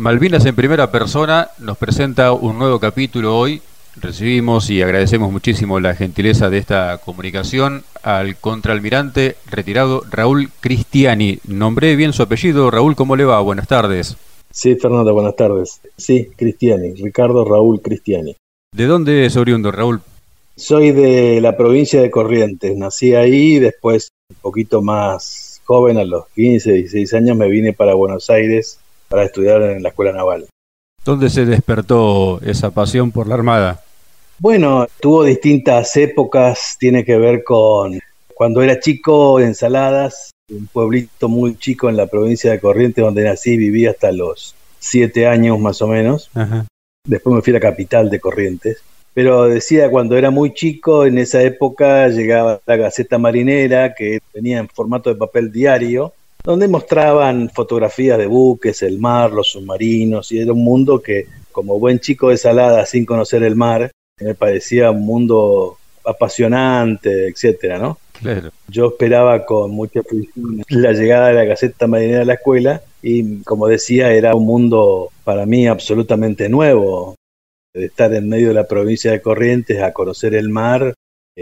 Malvinas 0.00 0.46
en 0.46 0.56
primera 0.56 0.90
persona 0.90 1.50
nos 1.58 1.76
presenta 1.76 2.32
un 2.32 2.58
nuevo 2.58 2.80
capítulo 2.80 3.36
hoy. 3.36 3.60
Recibimos 3.96 4.70
y 4.70 4.80
agradecemos 4.80 5.30
muchísimo 5.30 5.78
la 5.78 5.94
gentileza 5.94 6.48
de 6.48 6.56
esta 6.56 6.96
comunicación 7.04 7.82
al 8.02 8.36
contraalmirante 8.36 9.36
retirado 9.50 10.02
Raúl 10.10 10.48
Cristiani. 10.60 11.38
Nombré 11.46 11.96
bien 11.96 12.14
su 12.14 12.22
apellido. 12.22 12.70
Raúl, 12.70 12.96
¿cómo 12.96 13.14
le 13.14 13.26
va? 13.26 13.42
Buenas 13.42 13.68
tardes. 13.68 14.16
Sí, 14.50 14.74
Fernando, 14.76 15.12
buenas 15.12 15.36
tardes. 15.36 15.82
Sí, 15.98 16.30
Cristiani, 16.34 16.94
Ricardo 16.94 17.44
Raúl 17.44 17.82
Cristiani. 17.82 18.34
¿De 18.74 18.86
dónde 18.86 19.26
es 19.26 19.36
oriundo, 19.36 19.70
Raúl? 19.70 20.00
Soy 20.56 20.92
de 20.92 21.42
la 21.42 21.58
provincia 21.58 22.00
de 22.00 22.10
Corrientes. 22.10 22.74
Nací 22.74 23.14
ahí, 23.14 23.58
después, 23.58 24.08
un 24.30 24.36
poquito 24.40 24.80
más 24.80 25.60
joven, 25.66 25.98
a 25.98 26.04
los 26.04 26.26
15, 26.28 26.72
16 26.72 27.12
años, 27.12 27.36
me 27.36 27.50
vine 27.50 27.74
para 27.74 27.92
Buenos 27.92 28.30
Aires 28.30 28.78
para 29.10 29.24
estudiar 29.24 29.60
en 29.62 29.82
la 29.82 29.88
Escuela 29.88 30.12
Naval. 30.12 30.46
¿Dónde 31.04 31.30
se 31.30 31.44
despertó 31.44 32.40
esa 32.42 32.70
pasión 32.70 33.10
por 33.10 33.26
la 33.26 33.34
Armada? 33.34 33.82
Bueno, 34.38 34.86
tuvo 35.00 35.24
distintas 35.24 35.96
épocas, 35.96 36.76
tiene 36.78 37.04
que 37.04 37.18
ver 37.18 37.42
con 37.42 37.98
cuando 38.34 38.62
era 38.62 38.78
chico, 38.78 39.40
Ensaladas, 39.40 40.30
un 40.48 40.66
pueblito 40.68 41.28
muy 41.28 41.56
chico 41.56 41.90
en 41.90 41.96
la 41.96 42.06
provincia 42.06 42.52
de 42.52 42.60
Corrientes 42.60 43.04
donde 43.04 43.24
nací, 43.24 43.56
viví 43.56 43.86
hasta 43.86 44.12
los 44.12 44.54
siete 44.78 45.26
años 45.26 45.58
más 45.58 45.82
o 45.82 45.88
menos. 45.88 46.30
Después 47.04 47.34
me 47.34 47.42
fui 47.42 47.50
a 47.52 47.54
la 47.54 47.60
capital 47.60 48.08
de 48.08 48.20
Corrientes. 48.20 48.82
Pero 49.12 49.46
decía, 49.46 49.90
cuando 49.90 50.16
era 50.16 50.30
muy 50.30 50.54
chico, 50.54 51.04
en 51.04 51.18
esa 51.18 51.42
época 51.42 52.08
llegaba 52.08 52.60
la 52.64 52.76
Gaceta 52.76 53.18
Marinera, 53.18 53.92
que 53.94 54.20
venía 54.32 54.58
en 54.58 54.68
formato 54.68 55.10
de 55.10 55.16
papel 55.16 55.50
diario, 55.50 56.14
donde 56.42 56.68
mostraban 56.68 57.50
fotografías 57.50 58.18
de 58.18 58.26
buques, 58.26 58.82
el 58.82 58.98
mar, 58.98 59.32
los 59.32 59.50
submarinos, 59.50 60.32
y 60.32 60.40
era 60.40 60.52
un 60.52 60.64
mundo 60.64 61.00
que, 61.00 61.26
como 61.52 61.78
buen 61.78 62.00
chico 62.00 62.30
de 62.30 62.36
Salada, 62.36 62.86
sin 62.86 63.04
conocer 63.04 63.42
el 63.42 63.56
mar, 63.56 63.90
me 64.20 64.34
parecía 64.34 64.90
un 64.90 65.04
mundo 65.04 65.78
apasionante, 66.04 67.28
etcétera, 67.28 67.78
¿no? 67.78 67.98
Claro. 68.20 68.50
Yo 68.68 68.88
esperaba 68.88 69.46
con 69.46 69.70
mucha 69.70 70.00
la 70.68 70.92
llegada 70.92 71.28
de 71.28 71.34
la 71.34 71.44
Gaceta 71.44 71.86
Marinera 71.86 72.22
a 72.22 72.26
la 72.26 72.34
escuela 72.34 72.82
y, 73.02 73.42
como 73.42 73.66
decía, 73.66 74.12
era 74.12 74.34
un 74.34 74.44
mundo 74.44 75.10
para 75.24 75.46
mí 75.46 75.66
absolutamente 75.66 76.48
nuevo. 76.48 77.14
De 77.72 77.86
estar 77.86 78.12
en 78.12 78.28
medio 78.28 78.48
de 78.48 78.54
la 78.54 78.66
provincia 78.66 79.12
de 79.12 79.22
Corrientes 79.22 79.80
a 79.80 79.92
conocer 79.92 80.34
el 80.34 80.48
mar 80.48 80.92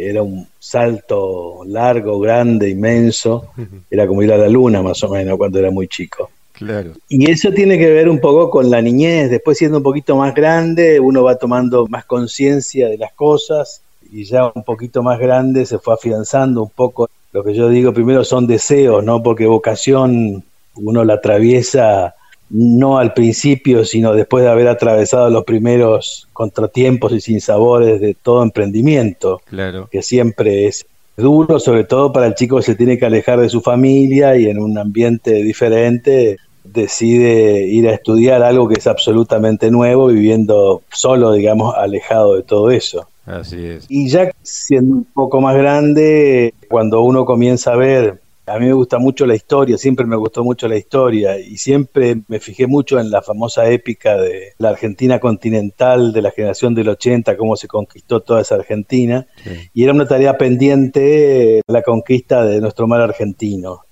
era 0.07 0.23
un 0.23 0.47
salto 0.59 1.63
largo, 1.67 2.21
grande, 2.21 2.71
inmenso. 2.71 3.51
Era 3.91 4.07
como 4.07 4.23
ir 4.23 4.33
a 4.33 4.39
la 4.39 4.49
luna 4.49 4.83
más 4.83 5.03
o 5.03 5.09
menos 5.09 5.37
cuando 5.37 5.59
era 5.59 5.71
muy 5.71 5.89
chico. 5.89 6.31
Claro. 6.53 6.93
Y 7.09 7.31
eso 7.31 7.53
tiene 7.53 7.79
que 7.79 7.91
ver 7.91 8.09
un 8.09 8.21
poco 8.21 8.51
con 8.51 8.71
la 8.71 8.83
niñez. 8.83 9.31
Después 9.31 9.59
siendo 9.59 9.79
un 9.79 9.83
poquito 9.83 10.17
más 10.17 10.35
grande, 10.35 10.99
uno 10.99 11.23
va 11.23 11.37
tomando 11.37 11.87
más 11.87 12.05
conciencia 12.05 12.89
de 12.89 12.99
las 12.99 13.13
cosas 13.13 13.83
y 14.13 14.25
ya 14.25 14.51
un 14.55 14.65
poquito 14.65 15.03
más 15.03 15.19
grande 15.19 15.67
se 15.67 15.79
fue 15.79 15.95
afianzando 15.95 16.63
un 16.63 16.71
poco. 16.71 17.09
Lo 17.33 17.45
que 17.45 17.55
yo 17.55 17.69
digo 17.69 17.93
primero 17.93 18.25
son 18.25 18.47
deseos, 18.47 19.05
¿no? 19.05 19.23
Porque 19.23 19.47
vocación 19.47 20.43
uno 20.75 21.05
la 21.05 21.15
atraviesa 21.15 22.15
no 22.51 22.99
al 22.99 23.15
principio, 23.15 23.85
sino 23.85 24.15
después 24.15 24.45
de 24.45 24.51
haber 24.51 24.69
atravesado 24.69 25.31
los 25.31 25.45
primeros 25.45 26.29
contratiempos 26.33 27.13
y 27.13 27.21
sinsabores 27.21 28.01
de 28.01 28.15
todo 28.15 28.43
emprendimiento, 28.43 29.41
claro. 29.45 29.89
que 29.91 30.03
siempre 30.03 30.67
es 30.67 30.87
duro, 31.17 31.59
sobre 31.59 31.85
todo 31.85 32.13
para 32.13 32.27
el 32.27 32.35
chico 32.35 32.57
que 32.57 32.63
se 32.63 32.75
tiene 32.75 32.99
que 32.99 33.07
alejar 33.07 33.41
de 33.41 33.49
su 33.49 33.61
familia 33.61 34.37
y 34.37 34.47
en 34.47 34.59
un 34.59 34.79
ambiente 34.79 35.35
diferente 35.35 36.39
decide 36.65 37.67
ir 37.67 37.89
a 37.89 37.95
estudiar 37.95 38.43
algo 38.43 38.69
que 38.69 38.79
es 38.79 38.87
absolutamente 38.87 39.71
nuevo, 39.71 40.09
viviendo 40.09 40.83
solo, 40.93 41.33
digamos, 41.33 41.75
alejado 41.75 42.37
de 42.37 42.43
todo 42.43 42.71
eso. 42.71 43.09
Así 43.27 43.63
es. 43.65 43.87
Y 43.89 44.09
ya 44.09 44.31
siendo 44.43 44.97
un 44.97 45.05
poco 45.05 45.41
más 45.41 45.57
grande, 45.57 46.55
cuando 46.69 47.03
uno 47.03 47.25
comienza 47.25 47.73
a 47.73 47.77
ver 47.77 48.21
a 48.49 48.59
mí 48.59 48.67
me 48.67 48.73
gusta 48.73 48.99
mucho 48.99 49.27
la 49.27 49.35
historia, 49.35 49.77
siempre 49.77 50.07
me 50.07 50.17
gustó 50.17 50.43
mucho 50.43 50.69
la 50.69 50.77
historia 50.77 51.39
y 51.39 51.57
siempre 51.57 52.23
me 52.29 52.41
fijé 52.41 52.67
mucho 52.67 52.99
en 52.99 53.11
la 53.11 53.23
famosa 53.23 53.69
épica 53.69 54.17
de 54.17 54.55
la 54.59 54.71
Argentina 54.71 55.21
continental 55.21 56.13
de 56.13 56.23
la 56.23 56.31
generación 56.31 56.75
del 56.75 56.89
80, 56.89 57.37
cómo 57.37 57.57
se 57.57 57.69
conquistó 57.69 58.21
toda 58.21 58.41
esa 58.41 58.55
Argentina. 58.55 59.27
Y 59.75 59.85
era 59.85 59.93
una 59.93 60.07
tarea 60.07 60.39
pendiente 60.39 61.63
la 61.67 61.83
conquista 61.83 62.45
de 62.45 62.61
nuestro 62.61 62.87
mar 62.87 63.01
argentino. 63.01 63.83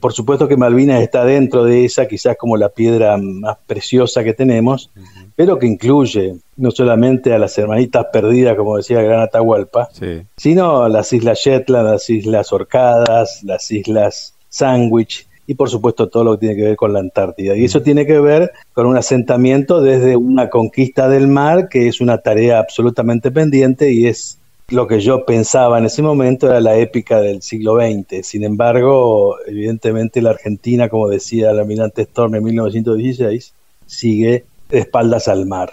Por 0.00 0.12
supuesto 0.12 0.46
que 0.48 0.56
Malvinas 0.56 1.02
está 1.02 1.24
dentro 1.24 1.64
de 1.64 1.84
esa, 1.84 2.06
quizás 2.06 2.36
como 2.36 2.56
la 2.56 2.68
piedra 2.68 3.16
más 3.16 3.56
preciosa 3.66 4.22
que 4.22 4.34
tenemos, 4.34 4.90
pero 5.36 5.58
que 5.58 5.66
incluye 5.66 6.36
no 6.56 6.70
solamente 6.70 7.32
a 7.32 7.38
las 7.38 7.56
hermanitas 7.58 8.06
perdidas, 8.12 8.56
como 8.56 8.76
decía 8.76 9.02
Gran 9.02 9.20
Atahualpa, 9.20 9.88
sino 10.36 10.82
a 10.82 10.88
las 10.88 11.12
islas 11.12 11.38
Shetland, 11.38 11.90
las 11.90 12.08
islas 12.08 12.52
Orcadas, 12.52 13.42
las 13.42 13.70
islas 13.70 14.34
Sandwich 14.48 15.26
y 15.46 15.54
por 15.54 15.68
supuesto 15.68 16.08
todo 16.08 16.24
lo 16.24 16.32
que 16.32 16.46
tiene 16.46 16.56
que 16.56 16.62
ver 16.62 16.76
con 16.76 16.92
la 16.92 17.00
Antártida. 17.00 17.56
Y 17.56 17.64
eso 17.64 17.82
tiene 17.82 18.06
que 18.06 18.18
ver 18.18 18.52
con 18.72 18.86
un 18.86 18.96
asentamiento 18.96 19.82
desde 19.82 20.16
una 20.16 20.48
conquista 20.48 21.08
del 21.08 21.26
mar, 21.26 21.68
que 21.68 21.88
es 21.88 22.00
una 22.00 22.18
tarea 22.18 22.60
absolutamente 22.60 23.30
pendiente 23.30 23.92
y 23.92 24.06
es 24.06 24.38
lo 24.68 24.86
que 24.86 25.00
yo 25.00 25.26
pensaba 25.26 25.78
en 25.78 25.84
ese 25.84 26.00
momento 26.00 26.46
era 26.46 26.60
la 26.60 26.78
épica 26.78 27.20
del 27.20 27.42
siglo 27.42 27.76
XX. 27.76 28.26
Sin 28.26 28.44
embargo, 28.44 29.36
evidentemente 29.46 30.22
la 30.22 30.30
Argentina, 30.30 30.88
como 30.88 31.08
decía 31.08 31.50
el 31.50 31.58
almirante 31.58 32.02
Storm 32.02 32.36
en 32.36 32.44
1916, 32.44 33.52
sigue 33.86 34.44
de 34.74 34.80
espaldas 34.80 35.28
al 35.28 35.46
mar. 35.46 35.70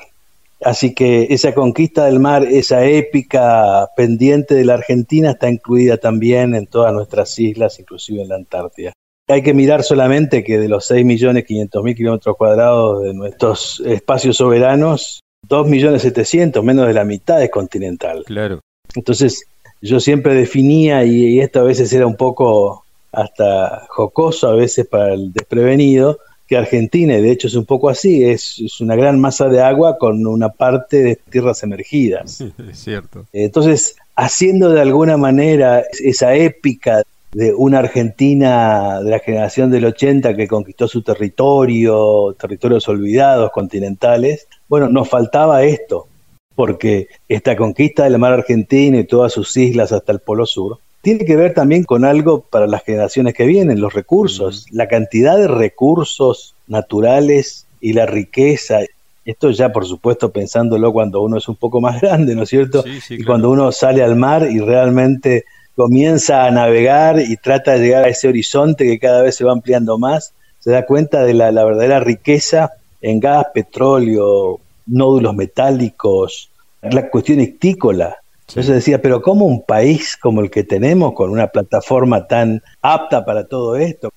Así 0.63 0.93
que 0.93 1.27
esa 1.31 1.53
conquista 1.53 2.05
del 2.05 2.19
mar, 2.19 2.43
esa 2.43 2.85
épica 2.85 3.89
pendiente 3.97 4.53
de 4.53 4.63
la 4.63 4.75
Argentina 4.75 5.31
está 5.31 5.49
incluida 5.49 5.97
también 5.97 6.53
en 6.53 6.67
todas 6.67 6.93
nuestras 6.93 7.37
islas, 7.39 7.79
inclusive 7.79 8.21
en 8.21 8.29
la 8.29 8.35
Antártida. 8.35 8.93
Hay 9.27 9.41
que 9.41 9.53
mirar 9.53 9.83
solamente 9.83 10.43
que 10.43 10.59
de 10.59 10.67
los 10.67 10.91
6.500.000 10.91 11.95
kilómetros 11.95 12.37
cuadrados 12.37 13.01
de 13.01 13.13
nuestros 13.13 13.81
espacios 13.85 14.37
soberanos, 14.37 15.21
2.700.000, 15.47 16.61
menos 16.63 16.87
de 16.87 16.93
la 16.93 17.05
mitad 17.05 17.41
es 17.41 17.49
continental. 17.49 18.23
Claro. 18.25 18.59
Entonces, 18.93 19.45
yo 19.81 19.99
siempre 19.99 20.35
definía, 20.35 21.03
y, 21.05 21.39
esto 21.39 21.61
a 21.61 21.63
veces 21.63 21.91
era 21.93 22.05
un 22.05 22.17
poco 22.17 22.85
hasta 23.11 23.87
jocoso, 23.89 24.49
a 24.49 24.55
veces 24.55 24.87
para 24.87 25.13
el 25.13 25.33
desprevenido, 25.33 26.19
que 26.51 26.57
Argentina, 26.57 27.17
y 27.17 27.21
de 27.21 27.31
hecho 27.31 27.47
es 27.47 27.55
un 27.55 27.63
poco 27.63 27.87
así, 27.87 28.25
es, 28.25 28.59
es, 28.59 28.81
una 28.81 28.97
gran 28.97 29.17
masa 29.21 29.47
de 29.47 29.61
agua 29.61 29.97
con 29.97 30.27
una 30.27 30.49
parte 30.49 31.01
de 31.01 31.15
tierras 31.15 31.63
emergidas. 31.63 32.43
Es 32.69 32.77
cierto. 32.77 33.25
Entonces, 33.31 33.95
haciendo 34.17 34.69
de 34.69 34.81
alguna 34.81 35.15
manera 35.15 35.81
esa 36.03 36.35
épica 36.35 37.03
de 37.31 37.53
una 37.53 37.79
Argentina 37.79 38.99
de 39.01 39.11
la 39.11 39.19
generación 39.19 39.71
del 39.71 39.85
80 39.85 40.35
que 40.35 40.49
conquistó 40.49 40.89
su 40.89 41.01
territorio, 41.03 42.35
territorios 42.37 42.85
olvidados, 42.89 43.49
continentales, 43.53 44.45
bueno, 44.67 44.89
nos 44.89 45.07
faltaba 45.07 45.63
esto, 45.63 46.07
porque 46.53 47.07
esta 47.29 47.55
conquista 47.55 48.03
del 48.03 48.19
mar 48.19 48.33
argentino 48.33 48.99
y 48.99 49.05
todas 49.05 49.31
sus 49.31 49.55
islas 49.55 49.93
hasta 49.93 50.11
el 50.11 50.19
Polo 50.19 50.45
Sur 50.45 50.79
tiene 51.01 51.25
que 51.25 51.35
ver 51.35 51.53
también 51.53 51.83
con 51.83 52.05
algo 52.05 52.41
para 52.41 52.67
las 52.67 52.83
generaciones 52.83 53.33
que 53.33 53.45
vienen, 53.45 53.81
los 53.81 53.93
recursos, 53.93 54.67
la 54.71 54.87
cantidad 54.87 55.37
de 55.37 55.47
recursos 55.47 56.55
naturales 56.67 57.65
y 57.79 57.93
la 57.93 58.05
riqueza. 58.05 58.79
Esto 59.25 59.49
ya, 59.51 59.71
por 59.71 59.85
supuesto, 59.85 60.31
pensándolo 60.31 60.93
cuando 60.93 61.21
uno 61.21 61.37
es 61.37 61.47
un 61.47 61.55
poco 61.55 61.81
más 61.81 61.99
grande, 62.01 62.35
¿no 62.35 62.43
es 62.43 62.49
cierto? 62.49 62.83
y 63.09 63.23
cuando 63.23 63.49
uno 63.49 63.71
sale 63.71 64.03
al 64.03 64.15
mar 64.15 64.47
y 64.49 64.59
realmente 64.59 65.45
comienza 65.75 66.45
a 66.45 66.51
navegar 66.51 67.19
y 67.19 67.37
trata 67.37 67.73
de 67.73 67.79
llegar 67.79 68.03
a 68.03 68.09
ese 68.09 68.27
horizonte 68.27 68.85
que 68.85 68.99
cada 68.99 69.21
vez 69.23 69.35
se 69.35 69.43
va 69.43 69.51
ampliando 69.51 69.97
más, 69.97 70.33
se 70.59 70.69
da 70.71 70.85
cuenta 70.85 71.23
de 71.23 71.33
la, 71.33 71.51
la 71.51 71.63
verdadera 71.63 71.99
riqueza 71.99 72.73
en 73.01 73.19
gas, 73.19 73.47
petróleo, 73.53 74.59
nódulos 74.85 75.35
metálicos, 75.35 76.51
la 76.81 77.09
cuestión 77.09 77.39
ictícola. 77.39 78.17
Entonces 78.51 78.75
decía, 78.75 79.01
pero 79.01 79.21
¿cómo 79.21 79.45
un 79.45 79.63
país 79.63 80.17
como 80.17 80.41
el 80.41 80.51
que 80.51 80.65
tenemos, 80.65 81.13
con 81.13 81.29
una 81.29 81.47
plataforma 81.47 82.27
tan 82.27 82.61
apta 82.81 83.23
para 83.23 83.47
todo 83.47 83.77
esto? 83.77 84.11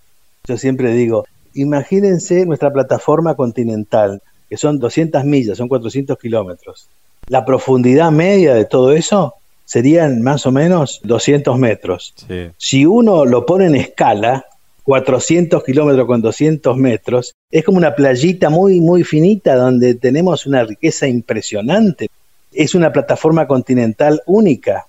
Yo 0.49 0.57
siempre 0.59 0.93
digo, 0.93 1.25
imagínense 1.55 2.45
nuestra 2.45 2.73
plataforma 2.73 3.37
continental, 3.37 4.21
que 4.51 4.57
son 4.57 4.81
200 4.81 5.25
millas, 5.25 5.57
son 5.57 5.69
400 5.69 6.19
kilómetros. 6.19 6.89
La 7.29 7.45
profundidad 7.45 8.11
media 8.11 8.55
de 8.55 8.65
todo 8.65 8.91
eso 8.91 9.35
serían 9.65 10.21
más 10.21 10.47
o 10.47 10.51
menos 10.51 11.01
200 11.05 11.57
metros. 11.57 12.13
Si 12.59 12.85
uno 12.85 13.25
lo 13.25 13.47
pone 13.47 13.67
en 13.67 13.77
escala, 13.77 14.47
400 14.83 15.63
kilómetros 15.63 16.09
con 16.09 16.21
200 16.21 16.77
metros, 16.77 17.37
es 17.53 17.65
como 17.65 17.79
una 17.79 17.95
playita 17.95 18.51
muy, 18.51 18.81
muy 18.81 19.05
finita 19.05 19.55
donde 19.55 19.95
tenemos 19.95 20.45
una 20.45 20.65
riqueza 20.65 21.07
impresionante 21.07 22.09
es 22.55 22.75
una 22.75 22.93
plataforma 22.93 23.47
continental 23.47 24.23
única. 24.27 24.87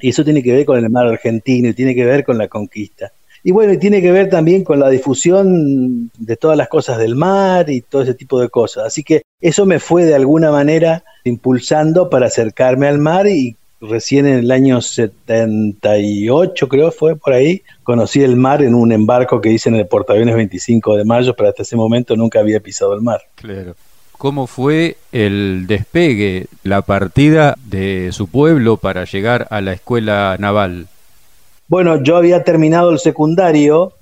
Y 0.00 0.08
eso 0.08 0.24
tiene 0.24 0.42
que 0.42 0.52
ver 0.52 0.64
con 0.64 0.78
el 0.78 0.90
mar 0.90 1.06
argentino 1.06 1.68
y 1.68 1.74
tiene 1.74 1.94
que 1.94 2.04
ver 2.04 2.24
con 2.24 2.38
la 2.38 2.48
conquista. 2.48 3.12
Y 3.46 3.52
bueno, 3.52 3.74
y 3.74 3.78
tiene 3.78 4.00
que 4.00 4.10
ver 4.10 4.30
también 4.30 4.64
con 4.64 4.80
la 4.80 4.88
difusión 4.88 6.10
de 6.18 6.36
todas 6.36 6.56
las 6.56 6.68
cosas 6.68 6.96
del 6.96 7.14
mar 7.14 7.68
y 7.68 7.82
todo 7.82 8.02
ese 8.02 8.14
tipo 8.14 8.40
de 8.40 8.48
cosas. 8.48 8.86
Así 8.86 9.04
que 9.04 9.22
eso 9.40 9.66
me 9.66 9.80
fue 9.80 10.06
de 10.06 10.14
alguna 10.14 10.50
manera 10.50 11.04
impulsando 11.24 12.08
para 12.08 12.26
acercarme 12.26 12.86
al 12.86 12.98
mar 12.98 13.26
y 13.26 13.56
recién 13.82 14.26
en 14.26 14.38
el 14.38 14.50
año 14.50 14.80
78, 14.80 16.68
creo 16.68 16.90
fue 16.90 17.16
por 17.16 17.34
ahí, 17.34 17.62
conocí 17.82 18.22
el 18.22 18.36
mar 18.36 18.62
en 18.62 18.74
un 18.74 18.92
embarco 18.92 19.42
que 19.42 19.52
hice 19.52 19.68
en 19.68 19.76
el 19.76 19.86
portaaviones 19.86 20.34
25 20.34 20.96
de 20.96 21.04
mayo, 21.04 21.34
pero 21.36 21.50
hasta 21.50 21.62
ese 21.62 21.76
momento 21.76 22.16
nunca 22.16 22.40
había 22.40 22.60
pisado 22.60 22.94
el 22.94 23.02
mar. 23.02 23.20
Claro. 23.34 23.74
¿Cómo 24.18 24.46
fue 24.46 24.96
el 25.12 25.66
despegue, 25.66 26.46
la 26.62 26.82
partida 26.82 27.56
de 27.64 28.10
su 28.12 28.28
pueblo 28.28 28.76
para 28.76 29.04
llegar 29.04 29.46
a 29.50 29.60
la 29.60 29.72
escuela 29.72 30.36
naval? 30.38 30.88
Bueno, 31.68 32.02
yo 32.02 32.16
había 32.16 32.44
terminado 32.44 32.90
el 32.90 32.98
secundario 32.98 33.92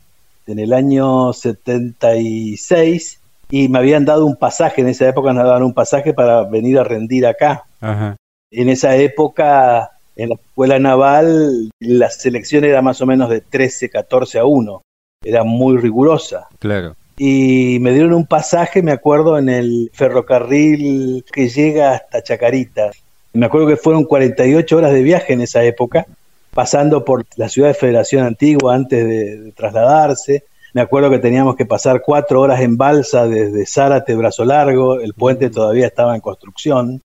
en 0.47 0.59
el 0.59 0.73
año 0.73 1.33
76 1.33 3.19
y 3.51 3.69
me 3.69 3.79
habían 3.79 4.05
dado 4.05 4.27
un 4.27 4.37
pasaje, 4.37 4.81
en 4.81 4.89
esa 4.89 5.09
época 5.09 5.33
nos 5.33 5.45
daban 5.45 5.63
un 5.63 5.75
pasaje 5.75 6.13
para 6.13 6.45
venir 6.45 6.79
a 6.79 6.85
rendir 6.85 7.27
acá. 7.27 7.65
Ajá 7.81 8.17
en 8.53 8.69
esa 8.69 8.95
época, 8.97 9.91
en 10.15 10.29
la 10.29 10.35
escuela 10.37 10.79
naval, 10.79 11.71
la 11.81 12.11
selección 12.11 12.65
era 12.65 12.83
más 12.83 13.01
o 13.01 13.07
menos 13.07 13.31
de 13.31 13.41
13, 13.41 13.89
14 13.89 14.39
a 14.39 14.45
1. 14.45 14.83
Era 15.25 15.43
muy 15.43 15.79
rigurosa. 15.79 16.49
Claro. 16.59 16.95
Y 17.25 17.79
me 17.79 17.93
dieron 17.93 18.15
un 18.15 18.27
pasaje, 18.27 18.83
me 18.83 18.91
acuerdo, 18.91 19.39
en 19.39 19.49
el 19.49 19.93
ferrocarril 19.95 21.25
que 21.33 21.49
llega 21.49 21.93
hasta 21.93 22.21
Chacarita. 22.21 22.91
Me 23.33 23.47
acuerdo 23.47 23.69
que 23.69 23.77
fueron 23.77 24.07
48 24.07 24.77
horas 24.77 24.93
de 24.93 25.05
viaje 25.05 25.33
en 25.33 25.41
esa 25.41 25.63
época, 25.63 26.05
pasando 26.53 27.05
por 27.05 27.25
la 27.37 27.49
ciudad 27.49 27.69
de 27.69 27.75
Federación 27.75 28.27
Antigua 28.27 28.75
antes 28.75 29.07
de, 29.07 29.53
trasladarse. 29.53 30.43
Me 30.75 30.81
acuerdo 30.81 31.11
que 31.11 31.21
teníamos 31.21 31.55
que 31.55 31.65
pasar 31.65 32.03
cuatro 32.05 32.41
horas 32.41 32.61
en 32.61 32.77
balsa 32.77 33.29
desde 33.29 33.67
Zárate, 33.67 34.17
Brazo 34.17 34.45
Largo, 34.45 34.99
el 34.99 35.15
puente 35.15 35.49
todavía 35.49 35.87
estaba 35.87 36.17
en 36.17 36.21
construcción 36.21 37.03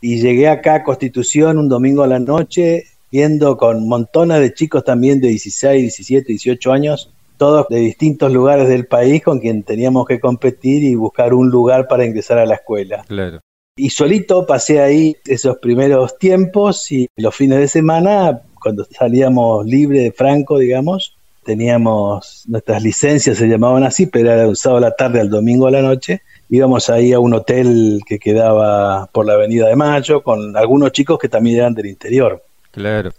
y 0.00 0.20
llegué 0.20 0.46
acá 0.46 0.76
a 0.76 0.84
Constitución 0.84 1.58
un 1.58 1.68
domingo 1.68 2.04
a 2.04 2.06
la 2.06 2.20
noche, 2.20 2.84
viendo 3.10 3.56
con 3.56 3.88
montones 3.88 4.38
de 4.38 4.54
chicos 4.54 4.84
también 4.84 5.20
de 5.20 5.30
16, 5.30 5.82
17, 5.82 6.28
18 6.28 6.72
años, 6.72 7.10
todos 7.38 7.66
de 7.68 7.78
distintos 7.78 8.32
lugares 8.32 8.68
del 8.68 8.86
país 8.86 9.22
con 9.22 9.38
quien 9.38 9.62
teníamos 9.62 10.06
que 10.06 10.20
competir 10.20 10.82
y 10.82 10.94
buscar 10.94 11.32
un 11.32 11.48
lugar 11.48 11.88
para 11.88 12.04
ingresar 12.04 12.38
a 12.38 12.44
la 12.44 12.56
escuela. 12.56 13.04
Claro. 13.08 13.40
Y 13.76 13.90
solito 13.90 14.44
pasé 14.44 14.80
ahí 14.80 15.16
esos 15.24 15.58
primeros 15.58 16.18
tiempos 16.18 16.90
y 16.90 17.08
los 17.16 17.34
fines 17.34 17.60
de 17.60 17.68
semana, 17.68 18.42
cuando 18.60 18.84
salíamos 18.84 19.64
libre 19.64 20.00
de 20.00 20.12
Franco, 20.12 20.58
digamos, 20.58 21.16
teníamos 21.44 22.42
nuestras 22.48 22.82
licencias, 22.82 23.38
se 23.38 23.46
llamaban 23.46 23.84
así, 23.84 24.06
pero 24.06 24.32
era 24.32 24.42
de 24.42 24.48
un 24.48 24.56
sábado 24.56 24.84
a 24.84 24.88
la 24.90 24.96
tarde 24.96 25.20
al 25.20 25.30
domingo 25.30 25.68
a 25.68 25.70
la 25.70 25.80
noche, 25.80 26.22
íbamos 26.50 26.90
ahí 26.90 27.12
a 27.12 27.20
un 27.20 27.34
hotel 27.34 28.00
que 28.04 28.18
quedaba 28.18 29.06
por 29.12 29.24
la 29.24 29.34
Avenida 29.34 29.68
de 29.68 29.76
Mayo 29.76 30.22
con 30.24 30.56
algunos 30.56 30.90
chicos 30.90 31.18
que 31.18 31.28
también 31.28 31.58
eran 31.58 31.74
del 31.74 31.86
interior. 31.86 32.42
Claro. 32.72 33.12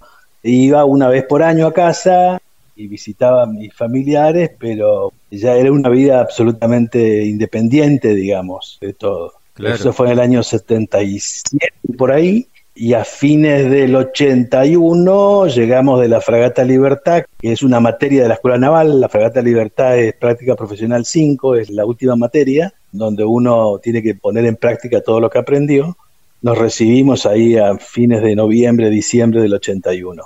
Iba 0.44 0.83
una 0.83 1.07
vez 1.07 1.25
por 1.25 1.42
año 1.42 1.68
a 1.68 1.74
casa 1.74 2.39
y 2.79 2.87
visitaba 2.87 3.43
a 3.43 3.45
mis 3.45 3.73
familiares, 3.73 4.51
pero 4.57 5.11
ya 5.29 5.55
era 5.55 5.69
una 5.69 5.89
vida 5.89 6.21
absolutamente 6.21 7.25
independiente, 7.25 8.15
digamos, 8.15 8.77
de 8.79 8.93
todo. 8.93 9.33
Eso 9.57 9.91
fue 9.91 10.07
en 10.07 10.13
el 10.13 10.19
año 10.21 10.41
77 10.41 11.73
por 11.97 12.13
ahí 12.13 12.47
y 12.73 12.93
a 12.93 13.03
fines 13.03 13.69
del 13.69 13.93
81 13.93 15.47
llegamos 15.47 15.99
de 15.99 16.07
la 16.07 16.21
Fragata 16.21 16.63
Libertad, 16.63 17.25
que 17.37 17.51
es 17.51 17.63
una 17.63 17.81
materia 17.81 18.21
de 18.21 18.29
la 18.29 18.35
Escuela 18.35 18.57
Naval. 18.57 19.01
La 19.01 19.09
Fragata 19.09 19.41
Libertad 19.41 19.99
es 19.99 20.13
práctica 20.13 20.55
profesional 20.55 21.03
5, 21.03 21.55
es 21.55 21.69
la 21.71 21.85
última 21.85 22.15
materia, 22.15 22.73
donde 22.93 23.25
uno 23.25 23.79
tiene 23.83 24.01
que 24.01 24.15
poner 24.15 24.45
en 24.45 24.55
práctica 24.55 25.01
todo 25.01 25.19
lo 25.19 25.29
que 25.29 25.39
aprendió. 25.39 25.97
Nos 26.41 26.57
recibimos 26.57 27.25
ahí 27.25 27.57
a 27.57 27.77
fines 27.77 28.21
de 28.21 28.37
noviembre, 28.37 28.89
diciembre 28.89 29.41
del 29.41 29.55
81. 29.55 30.23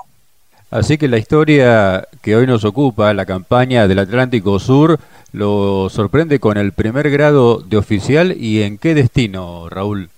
Así 0.74 0.98
que 0.98 1.08
la 1.08 1.20
historia 1.20 2.08
que 2.24 2.36
hoy 2.36 2.48
nos 2.48 2.66
ocupa, 2.66 3.14
la 3.14 3.28
campaña 3.28 3.88
del 3.88 4.00
Atlántico 4.00 4.58
Sur, 4.58 5.00
lo 5.32 5.88
sorprende 5.88 6.40
con 6.40 6.58
el 6.58 6.72
primer 6.72 7.12
grado 7.12 7.60
de 7.60 7.78
oficial 7.78 8.36
y 8.36 8.64
en 8.64 8.80
qué 8.80 8.96
destino, 8.96 9.70
Raúl. 9.70 10.10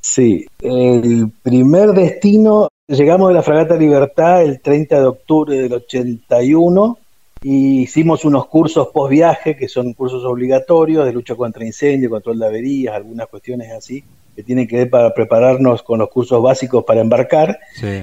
Sí, 0.00 0.46
el 0.60 1.30
primer 1.40 1.92
destino, 1.92 2.66
llegamos 2.88 3.28
de 3.28 3.34
la 3.34 3.44
Fragata 3.44 3.76
Libertad 3.76 4.42
el 4.42 4.60
30 4.60 4.98
de 4.98 5.06
octubre 5.06 5.56
del 5.56 5.74
81 5.74 6.98
y 7.44 7.82
hicimos 7.82 8.24
unos 8.24 8.48
cursos 8.48 8.88
post 8.92 9.12
viaje, 9.12 9.56
que 9.56 9.68
son 9.68 9.92
cursos 9.92 10.24
obligatorios 10.24 11.06
de 11.06 11.12
lucha 11.12 11.36
contra 11.36 11.64
incendios, 11.64 12.10
control 12.10 12.40
de 12.40 12.46
averías, 12.46 12.96
algunas 12.96 13.28
cuestiones 13.28 13.70
así, 13.70 14.02
que 14.34 14.42
tienen 14.42 14.66
que 14.66 14.76
ver 14.76 14.90
para 14.90 15.14
prepararnos 15.14 15.82
con 15.82 15.98
los 15.98 16.08
cursos 16.08 16.42
básicos 16.42 16.84
para 16.84 17.00
embarcar. 17.00 17.58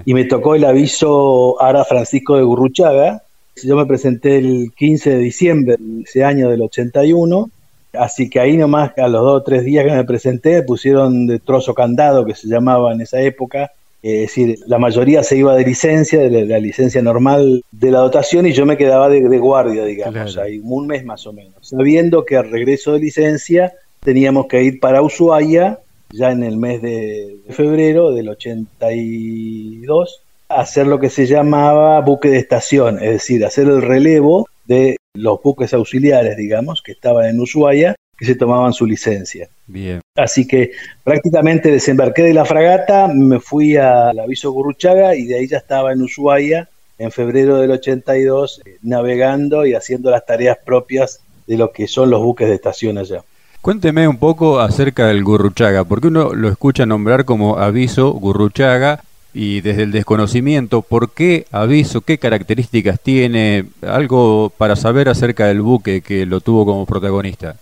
Y 0.06 0.14
me 0.14 0.26
tocó 0.26 0.56
el 0.56 0.66
aviso 0.66 1.62
Ara 1.62 1.84
Francisco 1.86 2.38
de 2.38 2.44
Gurruchaga. 2.44 3.24
Yo 3.64 3.76
me 3.76 3.86
presenté 3.86 4.38
el 4.38 4.72
15 4.76 5.10
de 5.12 5.18
diciembre 5.18 5.76
de 5.78 6.04
ese 6.04 6.24
año 6.24 6.50
del 6.50 6.62
81 6.62 7.50
Así 7.94 8.30
que 8.30 8.40
ahí 8.40 8.56
nomás, 8.56 8.98
a 8.98 9.08
los 9.08 9.22
dos 9.22 9.42
o 9.42 9.44
tres 9.44 9.66
días 9.66 9.86
que 9.86 9.92
me 9.92 10.04
presenté, 10.06 10.64
pusieron 10.64 11.28
de 11.28 11.40
trozo 11.40 11.74
candado, 11.74 12.26
que 12.26 12.36
se 12.36 12.48
llamaba 12.48 12.94
en 12.94 13.02
esa 13.02 13.22
época. 13.22 13.72
Es 14.02 14.22
decir, 14.22 14.60
la 14.66 14.80
mayoría 14.80 15.24
se 15.24 15.38
iba 15.38 15.56
de 15.56 15.66
licencia, 15.66 16.20
de 16.20 16.46
la, 16.46 16.58
licencia 16.58 17.02
normal 17.02 17.64
de 17.72 17.92
la 17.92 18.00
dotación, 18.00 18.48
y 18.48 18.54
yo 18.54 18.66
me 18.66 18.78
quedaba 18.78 19.10
de, 19.10 19.22
guardia, 19.38 19.84
digamos, 19.84 20.38
ahí 20.38 20.60
un 20.64 20.88
mes 20.88 21.04
más 21.06 21.28
o 21.28 21.34
menos. 21.34 21.54
Sabiendo 21.62 22.26
que 22.26 22.38
al 22.38 22.50
regreso 22.50 22.94
de 22.94 23.00
licencia 23.00 23.74
teníamos 24.00 24.48
que 24.48 24.64
ir 24.64 24.80
para 24.80 25.02
Ushuaia, 25.02 25.80
ya 26.14 26.32
en 26.32 26.44
el 26.44 26.58
mes 26.58 26.82
de 26.82 27.38
febrero 27.50 28.12
del 28.12 28.30
82, 28.30 30.22
a 30.50 30.62
hacer 30.62 30.88
lo 30.88 31.00
que 31.00 31.10
se 31.10 31.26
llamaba 31.26 32.00
buque 32.02 32.30
de 32.30 32.38
estación, 32.38 33.02
es 33.02 33.12
decir, 33.12 33.46
hacer 33.46 33.68
el 33.68 33.82
relevo 33.82 34.48
de 34.66 34.98
los 35.14 35.42
buques 35.42 35.74
auxiliares, 35.74 36.38
digamos, 36.38 36.82
que 36.82 36.94
estaban 36.94 37.26
en 37.26 37.40
Ushuaia, 37.40 37.96
que 38.18 38.26
se 38.26 38.36
tomaban 38.36 38.74
su 38.74 38.86
licencia. 38.86 39.50
Bien. 39.68 40.02
Así 40.16 40.48
que 40.48 40.72
prácticamente 41.04 41.72
desembarqué 41.72 42.24
de 42.24 42.34
la 42.34 42.46
fragata, 42.46 43.08
me 43.08 43.40
fui 43.40 43.78
al 43.78 44.20
aviso 44.20 44.52
Gurruchaga 44.52 45.16
y 45.16 45.26
de 45.26 45.40
ahí 45.40 45.48
ya 45.48 45.58
estaba 45.58 45.92
en 45.92 46.02
Ushuaia 46.02 46.70
en 47.02 47.12
febrero 47.12 47.58
del 47.58 47.72
82, 47.72 48.62
eh, 48.64 48.78
navegando 48.84 49.66
y 49.66 49.74
haciendo 49.74 50.12
las 50.12 50.24
tareas 50.24 50.60
propias 50.64 51.22
de 51.48 51.58
lo 51.58 51.72
que 51.72 51.88
son 51.88 52.12
los 52.12 52.22
buques 52.22 52.48
de 52.48 52.56
estación 52.56 53.00
allá. 53.00 53.24
Cuénteme 53.62 54.08
un 54.08 54.18
poco 54.18 54.60
acerca 54.60 55.06
del 55.06 55.24
Gurruchaga, 55.24 55.84
porque 55.84 56.08
uno 56.08 56.34
lo 56.34 56.50
escucha 56.50 56.88
nombrar 56.88 57.26
como 57.26 57.60
aviso 57.60 58.12
Gurruchaga, 58.12 59.04
y 59.36 59.62
desde 59.62 59.84
el 59.84 59.92
desconocimiento, 59.92 60.82
¿por 60.82 61.12
qué 61.12 61.46
aviso? 61.52 62.02
¿Qué 62.02 62.18
características 62.18 63.00
tiene? 63.00 63.66
Algo 63.88 64.52
para 64.58 64.76
saber 64.76 65.10
acerca 65.10 65.46
del 65.46 65.62
buque 65.62 66.02
que 66.02 66.26
lo 66.26 66.42
tuvo 66.42 66.66
como 66.66 66.88
protagonista. 66.88 67.56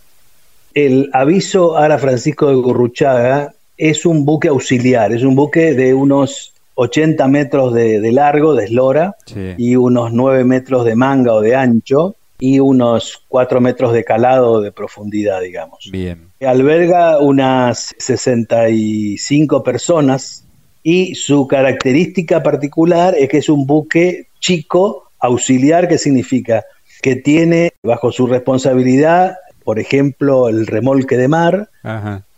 El 0.74 1.10
aviso 1.12 1.78
Ara 1.78 1.98
Francisco 1.98 2.48
de 2.48 2.56
Gurruchaga 2.56 3.54
es 3.78 4.06
un 4.06 4.24
buque 4.24 4.48
auxiliar, 4.48 5.12
es 5.12 5.24
un 5.24 5.36
buque 5.36 5.74
de 5.74 5.94
unos 5.94 6.54
80 6.76 7.28
metros 7.28 7.74
de, 7.74 8.12
largo, 8.14 8.56
de 8.56 8.66
eslora, 8.66 9.16
y 9.58 9.76
unos 9.76 10.14
9 10.14 10.46
metros 10.46 10.86
de 10.86 10.96
manga 10.96 11.34
o 11.34 11.42
de 11.42 11.58
ancho, 11.58 12.16
y 12.40 12.60
unos 12.60 13.24
4 13.28 13.62
metros 13.62 13.94
de 13.94 14.04
calado 14.04 14.62
de 14.62 14.72
profundidad, 14.72 15.42
digamos. 15.42 15.90
Bien. 15.92 16.32
Alberga 16.40 17.20
unas 17.20 17.94
65 17.98 19.64
personas 19.64 20.46
y 20.82 21.16
su 21.16 21.48
característica 21.48 22.42
particular 22.42 23.14
es 23.18 23.30
que 23.30 23.40
es 23.40 23.50
un 23.50 23.68
buque 23.68 24.28
chico, 24.40 25.12
auxiliar, 25.20 25.88
que 25.88 25.98
significa 25.98 26.64
que 27.02 27.18
tiene 27.18 27.72
bajo 27.84 28.12
su 28.12 28.28
responsabilidad, 28.28 29.38
por 29.64 29.80
ejemplo, 29.80 30.50
el 30.50 30.66
remolque 30.66 31.18
de 31.18 31.28
mar, 31.28 31.70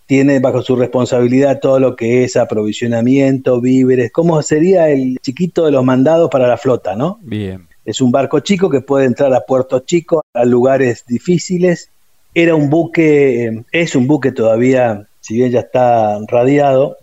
tiene 0.07 0.39
bajo 0.39 0.61
su 0.61 0.75
responsabilidad 0.75 1.59
todo 1.59 1.79
lo 1.79 1.95
que 1.95 2.23
es 2.23 2.35
aprovisionamiento, 2.35 3.61
víveres, 3.61 4.11
como 4.11 4.41
sería 4.41 4.89
el 4.89 5.17
chiquito 5.21 5.65
de 5.65 5.71
los 5.71 5.85
mandados 5.85 6.29
para 6.29 6.47
la 6.47 6.57
flota, 6.57 6.95
¿no? 6.95 7.19
Bien. 7.21 7.67
Es 7.85 8.01
un 8.01 8.11
barco 8.11 8.39
chico 8.39 8.69
que 8.69 8.81
puede 8.81 9.05
entrar 9.05 9.33
a 9.33 9.41
puertos 9.41 9.85
chicos, 9.85 10.21
a 10.33 10.45
lugares 10.45 11.03
difíciles. 11.07 11.89
Era 12.33 12.55
un 12.55 12.69
buque, 12.69 13.63
es 13.71 13.95
un 13.95 14.07
buque 14.07 14.31
todavía, 14.31 15.07
si 15.19 15.35
bien 15.35 15.51
ya 15.51 15.61
está 15.61 16.19
radiado, 16.27 16.97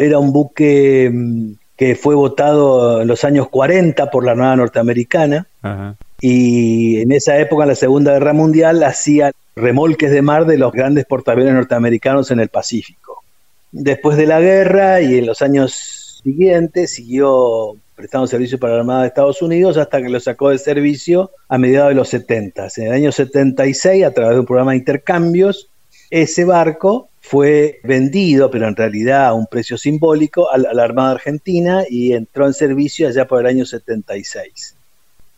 era 0.00 0.18
un 0.18 0.32
buque 0.32 1.10
mm, 1.12 1.52
que 1.76 1.94
fue 1.94 2.14
votado 2.14 3.02
en 3.02 3.08
los 3.08 3.24
años 3.24 3.48
40 3.48 4.10
por 4.10 4.24
la 4.24 4.34
nueva 4.34 4.56
norteamericana 4.56 5.46
y 6.20 7.00
en 7.00 7.12
esa 7.12 7.38
época, 7.38 7.64
en 7.64 7.68
la 7.68 7.74
Segunda 7.76 8.12
Guerra 8.12 8.32
Mundial, 8.32 8.82
hacía 8.82 9.32
remolques 9.54 10.10
de 10.10 10.22
mar 10.22 10.46
de 10.46 10.58
los 10.58 10.72
grandes 10.72 11.04
portaaviones 11.04 11.54
norteamericanos 11.54 12.30
en 12.30 12.40
el 12.40 12.48
Pacífico. 12.48 13.22
Después 13.70 14.16
de 14.16 14.26
la 14.26 14.40
guerra 14.40 15.00
y 15.00 15.18
en 15.18 15.26
los 15.26 15.42
años 15.42 16.20
siguientes 16.24 16.94
siguió 16.94 17.76
prestando 17.98 18.28
servicio 18.28 18.58
para 18.58 18.74
la 18.74 18.78
Armada 18.80 19.02
de 19.02 19.08
Estados 19.08 19.42
Unidos 19.42 19.76
hasta 19.76 20.00
que 20.00 20.08
lo 20.08 20.20
sacó 20.20 20.50
de 20.50 20.58
servicio 20.58 21.32
a 21.48 21.58
mediados 21.58 21.88
de 21.88 21.96
los 21.96 22.08
70. 22.08 22.68
En 22.76 22.86
el 22.86 22.92
año 22.92 23.12
76, 23.12 24.04
a 24.04 24.12
través 24.12 24.36
de 24.36 24.40
un 24.40 24.46
programa 24.46 24.70
de 24.70 24.78
intercambios, 24.78 25.68
ese 26.08 26.44
barco 26.44 27.08
fue 27.20 27.80
vendido, 27.82 28.50
pero 28.50 28.68
en 28.68 28.76
realidad 28.76 29.26
a 29.26 29.34
un 29.34 29.46
precio 29.46 29.76
simbólico, 29.76 30.48
a 30.50 30.56
la 30.56 30.82
Armada 30.82 31.10
Argentina 31.10 31.82
y 31.90 32.12
entró 32.12 32.46
en 32.46 32.54
servicio 32.54 33.08
allá 33.08 33.26
por 33.26 33.40
el 33.40 33.46
año 33.46 33.66
76. 33.66 34.76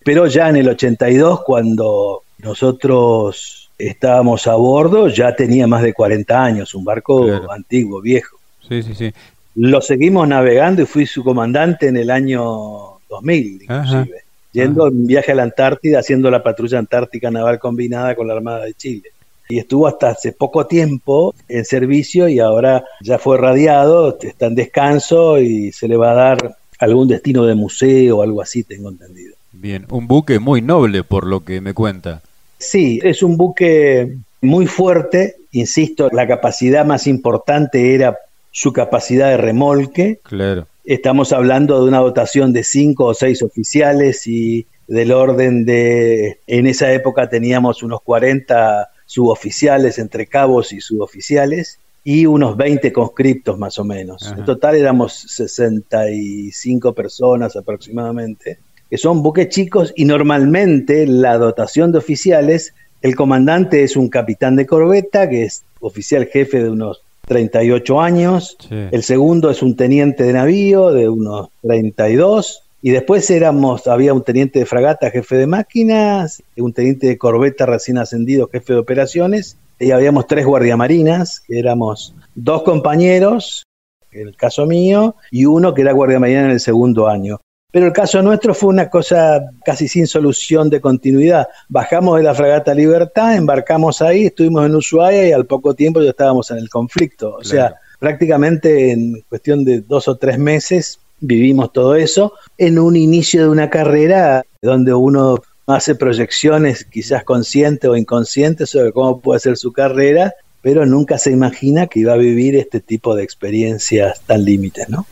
Pero 0.04 0.26
ya 0.26 0.50
en 0.50 0.56
el 0.56 0.68
82, 0.68 1.42
cuando 1.42 2.22
nosotros 2.38 3.70
estábamos 3.78 4.46
a 4.46 4.54
bordo, 4.54 5.08
ya 5.08 5.34
tenía 5.34 5.66
más 5.66 5.82
de 5.82 5.94
40 5.94 6.44
años, 6.44 6.74
un 6.74 6.84
barco 6.84 7.26
antiguo, 7.50 8.02
viejo. 8.02 8.38
Sí, 8.68 8.82
sí, 8.82 8.94
sí. 8.94 9.12
Lo 9.54 9.80
seguimos 9.80 10.28
navegando 10.28 10.82
y 10.82 10.86
fui 10.86 11.06
su 11.06 11.24
comandante 11.24 11.88
en 11.88 11.96
el 11.96 12.10
año 12.10 12.98
2000, 13.08 13.62
inclusive, 13.62 14.22
yendo 14.52 14.88
en 14.88 15.06
viaje 15.06 15.32
a 15.32 15.34
la 15.34 15.42
Antártida, 15.42 15.98
haciendo 15.98 16.30
la 16.30 16.42
patrulla 16.42 16.78
antártica 16.78 17.30
naval 17.30 17.58
combinada 17.58 18.14
con 18.14 18.28
la 18.28 18.34
Armada 18.34 18.64
de 18.64 18.74
Chile 18.74 19.10
y 19.50 19.58
estuvo 19.58 19.86
hasta 19.86 20.10
hace 20.10 20.32
poco 20.32 20.66
tiempo 20.66 21.34
en 21.48 21.64
servicio 21.64 22.28
y 22.28 22.38
ahora 22.38 22.84
ya 23.02 23.18
fue 23.18 23.36
radiado, 23.36 24.16
está 24.20 24.46
en 24.46 24.54
descanso 24.54 25.38
y 25.40 25.72
se 25.72 25.88
le 25.88 25.96
va 25.96 26.12
a 26.12 26.14
dar 26.14 26.56
algún 26.78 27.08
destino 27.08 27.44
de 27.44 27.54
museo 27.54 28.18
o 28.18 28.22
algo 28.22 28.40
así, 28.40 28.62
tengo 28.62 28.88
entendido. 28.88 29.34
Bien, 29.52 29.86
un 29.90 30.06
buque 30.06 30.38
muy 30.38 30.62
noble 30.62 31.02
por 31.02 31.26
lo 31.26 31.44
que 31.44 31.60
me 31.60 31.74
cuenta. 31.74 32.22
Sí, 32.58 33.00
es 33.02 33.22
un 33.22 33.36
buque 33.36 34.16
muy 34.40 34.66
fuerte, 34.66 35.36
insisto, 35.50 36.08
la 36.12 36.26
capacidad 36.26 36.86
más 36.86 37.06
importante 37.06 37.94
era 37.94 38.16
su 38.50 38.72
capacidad 38.72 39.30
de 39.30 39.36
remolque. 39.36 40.20
Claro. 40.22 40.66
Estamos 40.84 41.32
hablando 41.32 41.80
de 41.80 41.88
una 41.88 41.98
dotación 41.98 42.52
de 42.52 42.64
cinco 42.64 43.06
o 43.06 43.14
seis 43.14 43.42
oficiales 43.42 44.26
y 44.26 44.66
del 44.88 45.12
orden 45.12 45.64
de, 45.64 46.40
en 46.46 46.66
esa 46.66 46.92
época 46.92 47.28
teníamos 47.28 47.82
unos 47.82 48.00
40 48.02 48.90
suboficiales, 49.06 49.98
entre 49.98 50.26
cabos 50.26 50.72
y 50.72 50.80
suboficiales, 50.80 51.78
y 52.02 52.26
unos 52.26 52.56
20 52.56 52.92
conscriptos 52.92 53.58
más 53.58 53.78
o 53.78 53.84
menos. 53.84 54.32
En 54.36 54.44
total 54.44 54.74
éramos 54.74 55.12
65 55.12 56.92
personas 56.94 57.56
aproximadamente, 57.56 58.58
que 58.88 58.98
son 58.98 59.22
buques 59.22 59.48
chicos 59.48 59.92
y 59.94 60.06
normalmente 60.06 61.06
la 61.06 61.38
dotación 61.38 61.92
de 61.92 61.98
oficiales, 61.98 62.74
el 63.02 63.14
comandante 63.14 63.82
es 63.84 63.96
un 63.96 64.08
capitán 64.08 64.56
de 64.56 64.66
corbeta, 64.66 65.28
que 65.28 65.44
es 65.44 65.62
oficial 65.80 66.26
jefe 66.26 66.62
de 66.62 66.70
unos 66.70 67.02
38 67.30 68.00
años, 68.00 68.56
el 68.70 69.04
segundo 69.04 69.50
es 69.50 69.62
un 69.62 69.76
teniente 69.76 70.24
de 70.24 70.32
navío 70.32 70.90
de 70.90 71.08
unos 71.08 71.50
32, 71.62 72.64
y 72.82 72.90
después 72.90 73.30
éramos, 73.30 73.86
había 73.86 74.12
un 74.12 74.24
teniente 74.24 74.58
de 74.58 74.66
fragata, 74.66 75.12
jefe 75.12 75.36
de 75.36 75.46
máquinas, 75.46 76.42
un 76.56 76.72
teniente 76.72 77.06
de 77.06 77.18
corbeta 77.18 77.66
recién 77.66 77.98
ascendido, 77.98 78.48
jefe 78.48 78.72
de 78.72 78.80
operaciones, 78.80 79.56
y 79.78 79.92
habíamos 79.92 80.26
tres 80.26 80.44
guardiamarinas, 80.44 81.38
que 81.38 81.60
éramos 81.60 82.16
dos 82.34 82.64
compañeros, 82.64 83.62
en 84.10 84.26
el 84.26 84.34
caso 84.34 84.66
mío, 84.66 85.14
y 85.30 85.44
uno 85.44 85.72
que 85.72 85.82
era 85.82 85.92
guardiamarina 85.92 86.46
en 86.46 86.50
el 86.50 86.60
segundo 86.60 87.06
año. 87.06 87.38
Pero 87.72 87.86
el 87.86 87.92
caso 87.92 88.20
nuestro 88.22 88.54
fue 88.54 88.70
una 88.70 88.90
cosa 88.90 89.40
casi 89.64 89.86
sin 89.86 90.06
solución 90.06 90.70
de 90.70 90.80
continuidad. 90.80 91.48
Bajamos 91.68 92.16
de 92.16 92.24
la 92.24 92.34
fragata 92.34 92.74
Libertad, 92.74 93.36
embarcamos 93.36 94.02
ahí, 94.02 94.26
estuvimos 94.26 94.66
en 94.66 94.74
Ushuaia 94.74 95.28
y 95.28 95.32
al 95.32 95.46
poco 95.46 95.74
tiempo 95.74 96.02
ya 96.02 96.10
estábamos 96.10 96.50
en 96.50 96.58
el 96.58 96.68
conflicto. 96.68 97.36
O 97.36 97.44
sea, 97.44 97.76
prácticamente 97.98 98.90
en 98.90 99.22
cuestión 99.28 99.64
de 99.64 99.80
dos 99.82 100.08
o 100.08 100.16
tres 100.16 100.38
meses 100.38 100.98
vivimos 101.20 101.72
todo 101.72 101.94
eso 101.94 102.32
en 102.58 102.78
un 102.78 102.96
inicio 102.96 103.42
de 103.42 103.48
una 103.48 103.70
carrera 103.70 104.44
donde 104.62 104.94
uno 104.94 105.40
hace 105.66 105.94
proyecciones 105.94 106.84
quizás 106.84 107.24
conscientes 107.24 107.88
o 107.88 107.96
inconscientes 107.96 108.70
sobre 108.70 108.92
cómo 108.92 109.20
puede 109.20 109.40
ser 109.40 109.56
su 109.56 109.72
carrera, 109.72 110.34
pero 110.62 110.84
nunca 110.86 111.18
se 111.18 111.30
imagina 111.30 111.86
que 111.86 112.00
iba 112.00 112.14
a 112.14 112.16
vivir 112.16 112.56
este 112.56 112.80
tipo 112.80 113.14
de 113.14 113.22
experiencias 113.22 114.20
tan 114.22 114.44
límites, 114.44 114.88
¿no? 114.88 115.06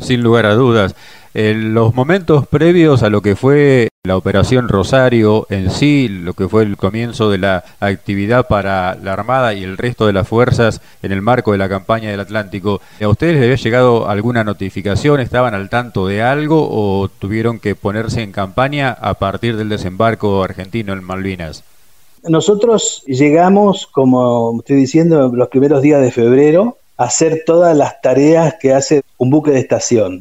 Sin 0.00 0.22
lugar 0.22 0.46
a 0.46 0.54
dudas. 0.54 0.94
En 1.34 1.74
los 1.74 1.94
momentos 1.94 2.46
previos 2.46 3.02
a 3.02 3.10
lo 3.10 3.20
que 3.20 3.36
fue 3.36 3.88
la 4.04 4.16
operación 4.16 4.68
Rosario 4.68 5.46
en 5.50 5.70
sí, 5.70 6.08
lo 6.08 6.32
que 6.32 6.48
fue 6.48 6.62
el 6.62 6.76
comienzo 6.76 7.30
de 7.30 7.38
la 7.38 7.64
actividad 7.80 8.46
para 8.48 8.94
la 8.94 9.12
Armada 9.12 9.52
y 9.52 9.62
el 9.62 9.76
resto 9.76 10.06
de 10.06 10.14
las 10.14 10.26
fuerzas 10.26 10.80
en 11.02 11.12
el 11.12 11.20
marco 11.20 11.52
de 11.52 11.58
la 11.58 11.68
campaña 11.68 12.10
del 12.10 12.20
Atlántico, 12.20 12.80
¿a 13.00 13.08
ustedes 13.08 13.34
les 13.34 13.42
había 13.42 13.56
llegado 13.56 14.08
alguna 14.08 14.44
notificación? 14.44 15.20
¿Estaban 15.20 15.54
al 15.54 15.68
tanto 15.68 16.06
de 16.06 16.22
algo 16.22 16.68
o 16.70 17.08
tuvieron 17.08 17.58
que 17.58 17.74
ponerse 17.74 18.22
en 18.22 18.32
campaña 18.32 18.90
a 18.90 19.14
partir 19.14 19.56
del 19.56 19.68
desembarco 19.68 20.42
argentino 20.42 20.94
en 20.94 21.04
Malvinas? 21.04 21.62
Nosotros 22.24 23.02
llegamos, 23.06 23.86
como 23.86 24.58
estoy 24.58 24.76
diciendo, 24.76 25.30
los 25.32 25.48
primeros 25.48 25.82
días 25.82 26.00
de 26.00 26.10
febrero 26.10 26.78
hacer 26.98 27.44
todas 27.46 27.76
las 27.76 28.00
tareas 28.02 28.56
que 28.60 28.74
hace 28.74 29.02
un 29.16 29.30
buque 29.30 29.52
de 29.52 29.60
estación. 29.60 30.20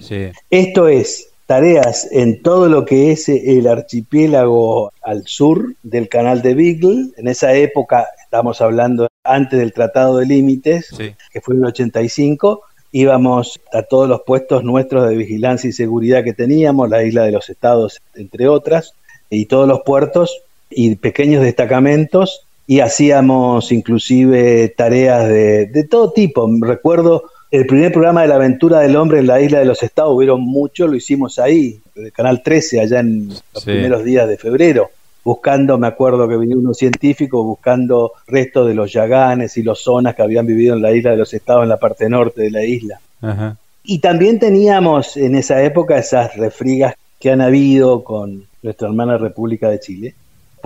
Esto 0.49 0.87
es 0.87 1.29
tareas 1.47 2.07
en 2.11 2.41
todo 2.43 2.69
lo 2.69 2.85
que 2.85 3.11
es 3.11 3.27
el 3.29 3.67
archipiélago 3.67 4.91
al 5.01 5.25
sur 5.25 5.73
del 5.81 6.07
canal 6.07 6.41
de 6.41 6.53
Beagle. 6.53 7.11
En 7.17 7.27
esa 7.27 7.53
época, 7.55 8.07
estamos 8.23 8.61
hablando 8.61 9.07
antes 9.23 9.59
del 9.59 9.73
Tratado 9.73 10.17
de 10.17 10.27
Límites, 10.27 10.89
que 11.31 11.41
fue 11.41 11.55
en 11.55 11.61
el 11.61 11.67
85, 11.67 12.61
íbamos 12.91 13.59
a 13.73 13.83
todos 13.83 14.07
los 14.07 14.21
puestos 14.21 14.63
nuestros 14.63 15.09
de 15.09 15.15
vigilancia 15.15 15.69
y 15.69 15.73
seguridad 15.73 16.23
que 16.23 16.33
teníamos, 16.33 16.89
la 16.89 17.03
isla 17.03 17.23
de 17.23 17.31
los 17.31 17.49
estados, 17.49 18.01
entre 18.15 18.47
otras, 18.47 18.93
y 19.29 19.45
todos 19.45 19.67
los 19.67 19.81
puertos 19.81 20.41
y 20.69 20.95
pequeños 20.95 21.43
destacamentos 21.43 22.46
y 22.67 22.81
hacíamos 22.81 23.71
inclusive 23.71 24.67
tareas 24.77 25.27
de, 25.29 25.87
todo 25.89 26.11
tipo. 26.11 26.47
Recuerdo 26.61 27.23
el 27.49 27.65
primer 27.65 27.93
programa 27.93 28.23
de 28.23 28.27
la 28.27 28.35
aventura 28.35 28.81
del 28.81 28.97
hombre 28.97 29.19
en 29.19 29.27
la 29.27 29.39
isla 29.39 29.59
de 29.59 29.65
los 29.65 29.81
estados, 29.81 30.13
hubieron 30.13 30.41
muchos, 30.41 30.89
lo 30.89 30.95
hicimos 30.97 31.39
ahí, 31.39 31.79
el 31.95 32.11
Canal 32.11 32.43
13, 32.43 32.81
allá 32.81 32.99
en 32.99 33.29
los 33.29 33.63
primeros 33.63 34.03
días 34.03 34.27
de 34.27 34.37
febrero, 34.37 34.89
buscando, 35.23 35.77
me 35.77 35.87
acuerdo 35.87 36.27
que 36.27 36.35
venía 36.35 36.57
unos 36.57 36.77
científicos 36.77 37.43
buscando 37.43 38.11
restos 38.27 38.67
de 38.67 38.75
los 38.75 38.91
yaganes 38.91 39.55
y 39.55 39.63
los 39.63 39.79
zonas 39.79 40.13
que 40.13 40.23
habían 40.23 40.45
vivido 40.45 40.75
en 40.75 40.81
la 40.81 40.91
isla 40.91 41.11
de 41.11 41.17
los 41.17 41.33
estados, 41.33 41.63
en 41.63 41.69
la 41.69 41.77
parte 41.77 42.09
norte 42.09 42.41
de 42.41 42.51
la 42.51 42.65
isla. 42.65 42.99
Y 43.83 43.99
también 43.99 44.39
teníamos 44.39 45.15
en 45.15 45.35
esa 45.35 45.63
época 45.63 45.97
esas 45.97 46.35
refrigas 46.35 46.95
que 47.17 47.31
han 47.31 47.39
habido 47.39 48.03
con 48.03 48.45
nuestra 48.61 48.89
hermana 48.89 49.17
República 49.17 49.69
de 49.69 49.79
Chile, 49.79 50.15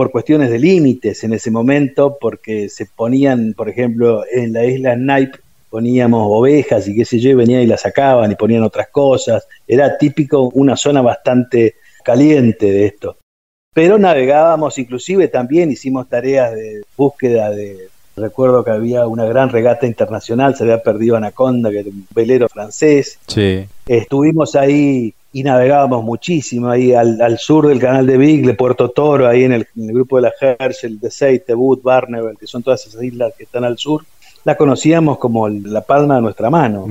por 0.02 0.10
cuestiones 0.10 0.50
de 0.50 0.58
límites 0.58 1.24
en 1.24 1.32
ese 1.34 1.52
momento, 1.52 2.18
porque 2.20 2.70
se 2.70 2.88
ponían, 2.88 3.54
por 3.54 3.70
ejemplo, 3.70 4.24
en 4.32 4.52
la 4.52 4.66
isla 4.66 4.96
Naip 4.96 5.36
poníamos 5.70 6.26
ovejas 6.28 6.88
y 6.88 6.96
qué 6.96 7.06
sé 7.06 7.20
yo, 7.20 7.30
y 7.30 7.36
venían 7.36 7.62
y 7.62 7.68
las 7.68 7.82
sacaban 7.82 8.32
y 8.32 8.36
ponían 8.36 8.64
otras 8.64 8.88
cosas. 8.88 9.48
Era 9.68 10.00
típico 10.00 10.50
una 10.56 10.76
zona 10.76 11.04
bastante 11.04 11.76
caliente 12.04 12.72
de 12.72 12.88
esto. 12.88 13.18
Pero 13.76 14.00
navegábamos, 14.00 14.80
inclusive 14.80 15.28
también 15.28 15.70
hicimos 15.70 16.10
tareas 16.10 16.56
de 16.56 16.82
búsqueda 16.98 17.52
de... 17.52 17.90
Recuerdo 18.16 18.64
que 18.64 18.72
había 18.72 19.06
una 19.06 19.26
gran 19.26 19.50
regata 19.50 19.86
internacional, 19.86 20.56
se 20.56 20.64
había 20.64 20.82
perdido 20.82 21.16
Anaconda, 21.16 21.70
que 21.70 21.82
era 21.82 21.90
un 21.90 22.08
velero 22.10 22.50
francés. 22.50 23.20
Sí. 23.28 23.68
Estuvimos 23.86 24.56
ahí 24.56 25.14
y 25.34 25.44
navegábamos 25.44 26.04
muchísimo 26.04 26.70
ahí 26.70 26.94
al, 26.94 27.38
sur 27.38 27.68
del 27.68 27.80
canal 27.80 28.06
de 28.06 28.18
Bigle, 28.18 28.54
Puerto 28.54 28.90
Toro, 28.90 29.28
ahí 29.28 29.46
en 29.46 29.54
el, 29.54 29.68
grupo 29.76 30.18
de 30.18 30.24
la 30.24 30.34
Herschel, 30.40 31.00
de 31.00 31.10
Seite, 31.10 31.56
Wood, 31.56 31.82
Barneveld, 31.82 32.38
que 32.38 32.48
son 32.48 32.64
todas 32.64 32.86
esas 32.86 33.02
islas 33.02 33.34
que 33.38 33.46
están 33.46 33.64
al 33.64 33.78
sur, 33.78 34.04
la 34.44 34.56
conocíamos 34.56 35.18
como 35.20 35.48
la 35.48 35.82
palma 35.82 36.16
de 36.16 36.22
nuestra 36.22 36.50
mano. 36.50 36.88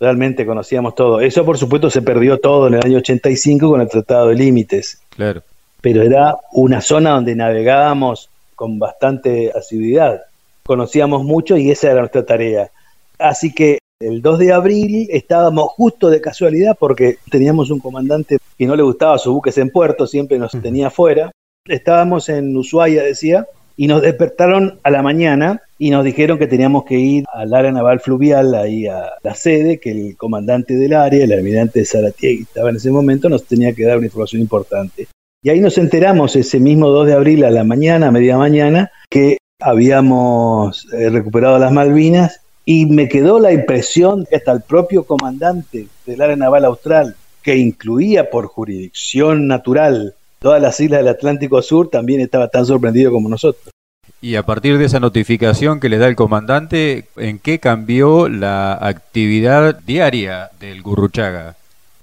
Realmente 0.00 0.44
conocíamos 0.44 0.94
todo. 0.94 1.20
Eso, 1.20 1.44
por 1.44 1.58
supuesto, 1.58 1.88
se 1.88 2.02
perdió 2.02 2.38
todo 2.38 2.66
en 2.66 2.74
el 2.74 2.84
año 2.84 2.98
85 2.98 3.70
con 3.70 3.80
el 3.80 3.88
Tratado 3.88 4.28
de 4.28 4.34
Límites. 4.34 5.00
Claro. 5.10 5.42
Pero 5.80 6.02
era 6.02 6.36
una 6.52 6.80
zona 6.80 7.10
donde 7.10 7.34
navegábamos 7.34 8.28
con 8.54 8.78
bastante 8.78 9.52
asiduidad. 9.54 10.22
Conocíamos 10.64 11.22
mucho 11.22 11.56
y 11.56 11.70
esa 11.70 11.90
era 11.90 12.00
nuestra 12.00 12.26
tarea. 12.26 12.70
Así 13.18 13.54
que 13.54 13.78
el 14.00 14.20
2 14.20 14.38
de 14.38 14.52
abril 14.52 15.08
estábamos 15.10 15.68
justo 15.68 16.10
de 16.10 16.20
casualidad 16.20 16.76
porque 16.78 17.16
teníamos 17.30 17.70
un 17.70 17.80
comandante 17.80 18.38
que 18.58 18.66
no 18.66 18.76
le 18.76 18.82
gustaba 18.82 19.18
sus 19.18 19.32
buques 19.32 19.56
en 19.58 19.70
puerto, 19.70 20.06
siempre 20.06 20.38
nos 20.38 20.52
tenía 20.52 20.88
afuera. 20.88 21.32
Estábamos 21.66 22.28
en 22.28 22.56
Ushuaia, 22.56 23.02
decía, 23.02 23.46
y 23.76 23.86
nos 23.86 24.02
despertaron 24.02 24.78
a 24.82 24.90
la 24.90 25.02
mañana 25.02 25.62
y 25.78 25.90
nos 25.90 26.04
dijeron 26.04 26.38
que 26.38 26.46
teníamos 26.46 26.84
que 26.84 26.98
ir 26.98 27.24
al 27.32 27.52
área 27.54 27.72
naval 27.72 28.00
fluvial, 28.00 28.54
ahí 28.54 28.86
a 28.86 29.12
la 29.22 29.34
sede, 29.34 29.80
que 29.80 29.90
el 29.90 30.16
comandante 30.16 30.74
del 30.74 30.94
área, 30.94 31.24
el 31.24 31.32
almirante 31.32 31.84
Zaratiegui, 31.84 32.42
estaba 32.42 32.70
en 32.70 32.76
ese 32.76 32.90
momento, 32.90 33.28
nos 33.28 33.44
tenía 33.44 33.72
que 33.74 33.84
dar 33.84 33.96
una 33.96 34.06
información 34.06 34.42
importante. 34.42 35.08
Y 35.42 35.50
ahí 35.50 35.60
nos 35.60 35.78
enteramos 35.78 36.36
ese 36.36 36.60
mismo 36.60 36.88
2 36.88 37.06
de 37.06 37.12
abril 37.14 37.44
a 37.44 37.50
la 37.50 37.64
mañana, 37.64 38.08
a 38.08 38.12
media 38.12 38.36
mañana, 38.36 38.90
que 39.10 39.38
habíamos 39.60 40.86
eh, 40.92 41.08
recuperado 41.10 41.58
las 41.58 41.72
Malvinas 41.72 42.40
y 42.68 42.84
me 42.86 43.08
quedó 43.08 43.38
la 43.38 43.52
impresión 43.52 44.26
que 44.28 44.36
hasta 44.36 44.50
el 44.50 44.60
propio 44.60 45.04
comandante 45.04 45.86
del 46.04 46.20
área 46.20 46.34
naval 46.34 46.64
austral, 46.64 47.14
que 47.42 47.56
incluía 47.56 48.28
por 48.28 48.48
jurisdicción 48.48 49.46
natural 49.46 50.14
todas 50.40 50.60
las 50.60 50.78
islas 50.80 50.98
del 50.98 51.08
Atlántico 51.08 51.62
Sur, 51.62 51.88
también 51.88 52.20
estaba 52.20 52.48
tan 52.48 52.66
sorprendido 52.66 53.12
como 53.12 53.28
nosotros. 53.28 53.72
Y 54.20 54.34
a 54.34 54.42
partir 54.42 54.78
de 54.78 54.86
esa 54.86 54.98
notificación 54.98 55.78
que 55.78 55.88
le 55.88 55.98
da 55.98 56.08
el 56.08 56.16
comandante, 56.16 57.06
¿en 57.16 57.38
qué 57.38 57.60
cambió 57.60 58.28
la 58.28 58.72
actividad 58.74 59.78
diaria 59.86 60.50
del 60.58 60.82
Gurruchaga? 60.82 61.54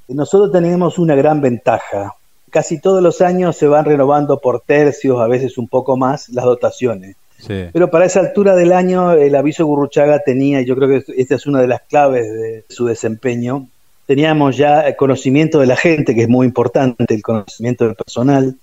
Nosotros 0.07 0.51
tenemos 0.53 0.97
una 0.97 1.15
gran 1.15 1.41
ventaja. 1.41 2.13
Casi 2.49 2.79
todos 2.79 3.03
los 3.03 3.19
años 3.19 3.57
se 3.57 3.67
van 3.67 3.83
renovando 3.83 4.39
por 4.39 4.61
tercios, 4.61 5.19
a 5.19 5.27
veces 5.27 5.57
un 5.57 5.67
poco 5.67 5.97
más, 5.97 6.29
las 6.29 6.45
dotaciones. 6.45 7.17
Pero 7.47 7.89
para 7.89 8.05
esa 8.05 8.19
altura 8.19 8.55
del 8.55 8.71
año 8.71 9.13
el 9.13 9.35
aviso 9.35 9.65
Gurruchaga 9.65 10.19
tenía, 10.19 10.61
y 10.61 10.65
yo 10.65 10.75
creo 10.75 10.89
que 10.89 11.03
esta 11.17 11.35
es 11.35 11.45
una 11.45 11.61
de 11.61 11.67
las 11.67 11.81
claves 11.81 12.31
de 12.31 12.65
su 12.69 12.85
desempeño, 12.85 13.67
teníamos 14.05 14.57
ya 14.57 14.95
conocimiento 14.95 15.59
de 15.59 15.67
la 15.67 15.75
gente, 15.75 16.15
que 16.15 16.23
es 16.23 16.29
muy 16.29 16.45
importante, 16.47 17.13
el 17.13 17.21
conocimiento 17.21 17.85
del 17.85 17.95
personal, 17.95 18.55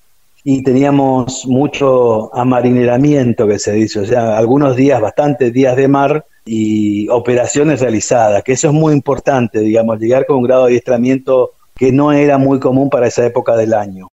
y 0.42 0.62
teníamos 0.62 1.46
mucho 1.46 2.34
amarineramiento, 2.34 3.46
que 3.46 3.58
se 3.58 3.72
dice, 3.72 4.00
o 4.00 4.06
sea, 4.06 4.38
algunos 4.38 4.76
días, 4.76 5.00
bastantes 5.00 5.52
días 5.52 5.76
de 5.76 5.88
mar 5.88 6.24
y 6.46 7.08
operaciones 7.08 7.80
realizadas, 7.80 8.42
que 8.42 8.52
eso 8.52 8.68
es 8.68 8.74
muy 8.74 8.94
importante, 8.94 9.60
digamos, 9.60 9.98
llegar 9.98 10.26
con 10.26 10.38
un 10.38 10.44
grado 10.44 10.62
de 10.62 10.70
adiestramiento 10.70 11.50
que 11.76 11.92
no 11.92 12.12
era 12.12 12.38
muy 12.38 12.58
común 12.58 12.90
para 12.90 13.06
esa 13.06 13.24
época 13.26 13.56
del 13.56 13.74
año. 13.74 14.08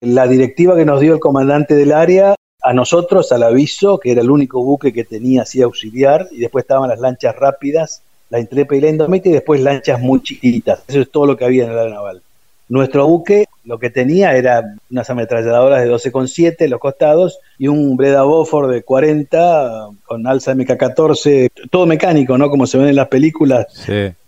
La 0.00 0.26
directiva 0.26 0.76
que 0.76 0.84
nos 0.84 1.00
dio 1.00 1.14
el 1.14 1.20
comandante 1.20 1.74
del 1.74 1.92
área, 1.92 2.34
a 2.64 2.72
nosotros, 2.72 3.30
al 3.30 3.42
aviso, 3.42 3.98
que 3.98 4.12
era 4.12 4.22
el 4.22 4.30
único 4.30 4.64
buque 4.64 4.90
que 4.90 5.04
tenía 5.04 5.42
así 5.42 5.60
auxiliar, 5.60 6.28
y 6.32 6.40
después 6.40 6.64
estaban 6.64 6.88
las 6.88 6.98
lanchas 6.98 7.36
rápidas, 7.36 8.00
la 8.30 8.40
Intrepid 8.40 8.78
y 8.78 8.80
la 8.80 8.88
Indomita, 8.88 9.28
y 9.28 9.32
después 9.32 9.60
lanchas 9.60 10.00
muy 10.00 10.22
chiquitas. 10.22 10.82
Eso 10.88 11.02
es 11.02 11.10
todo 11.10 11.26
lo 11.26 11.36
que 11.36 11.44
había 11.44 11.64
en 11.64 11.72
el 11.72 11.78
área 11.78 11.94
naval. 11.94 12.22
Nuestro 12.70 13.06
buque 13.06 13.44
lo 13.64 13.78
que 13.78 13.90
tenía 13.90 14.34
era 14.34 14.62
unas 14.90 15.10
ametralladoras 15.10 15.82
de 15.84 15.90
12,7 15.90 16.56
en 16.60 16.70
los 16.70 16.80
costados 16.80 17.38
y 17.58 17.68
un 17.68 17.98
Breda 17.98 18.22
Beaufort 18.22 18.70
de 18.70 18.82
40 18.82 19.88
con 20.06 20.26
alza 20.26 20.54
MK14, 20.54 21.50
todo 21.70 21.84
mecánico, 21.84 22.38
¿no? 22.38 22.48
Como 22.48 22.66
se 22.66 22.78
ven 22.78 22.88
en 22.88 22.96
las 22.96 23.08
películas. 23.08 23.66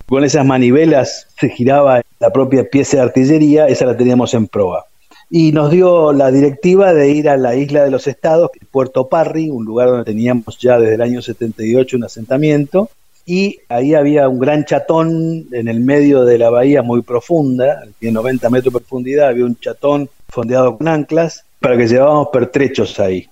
Con 0.07 0.25
esas 0.25 0.45
manivelas 0.45 1.27
se 1.41 1.49
giraba 1.49 2.03
la 2.21 2.31
propia 2.31 2.69
pieza 2.69 2.99
de 2.99 3.03
artillería, 3.05 3.67
esa 3.67 3.87
la 3.87 3.97
teníamos 3.97 4.35
en 4.35 4.47
proa. 4.47 4.85
Y 5.29 5.53
nos 5.53 5.71
dio 5.71 6.13
la 6.13 6.31
directiva 6.31 6.95
de 6.95 7.11
ir 7.11 7.29
a 7.29 7.37
la 7.37 7.57
isla 7.57 7.85
de 7.85 7.91
los 7.91 8.07
estados, 8.07 8.51
Puerto 8.71 9.09
Parry, 9.09 9.51
un 9.51 9.65
lugar 9.65 9.89
donde 9.89 10.05
teníamos 10.05 10.59
ya 10.59 10.79
desde 10.79 10.95
el 10.95 11.03
año 11.03 11.21
78 11.21 11.97
un 11.97 12.05
asentamiento, 12.05 12.91
y 13.25 13.59
ahí 13.69 13.95
había 13.95 14.29
un 14.29 14.39
gran 14.39 14.65
chatón 14.65 15.49
en 15.51 15.67
el 15.67 15.81
medio 15.81 16.25
de 16.25 16.39
la 16.39 16.49
bahía 16.49 16.83
muy 16.83 17.03
profunda, 17.03 17.83
tiene 17.99 18.15
90 18.15 18.51
metros 18.51 18.73
de 18.73 18.79
profundidad, 18.79 19.29
había 19.29 19.45
un 19.45 19.59
chatón 19.59 20.09
fondeado 20.29 20.79
con 20.79 20.87
anclas 20.87 21.45
para 21.59 21.77
que 21.77 21.89
llevábamos 21.89 22.29
pertrechos 22.33 23.01
ahí. 23.01 23.29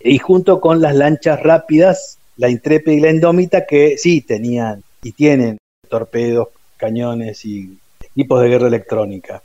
Y 0.00 0.18
junto 0.18 0.60
con 0.60 0.80
las 0.80 0.96
lanchas 0.96 1.40
rápidas, 1.40 2.18
la 2.36 2.48
Intrepid 2.48 2.92
y 2.92 3.00
la 3.00 3.10
Indómita, 3.10 3.64
que 3.66 3.96
sí 3.98 4.20
tenían 4.20 4.82
y 5.02 5.12
tienen 5.12 5.58
torpedos, 5.88 6.48
cañones 6.76 7.44
y 7.44 7.78
equipos 8.00 8.42
de 8.42 8.48
guerra 8.48 8.66
electrónica. 8.66 9.42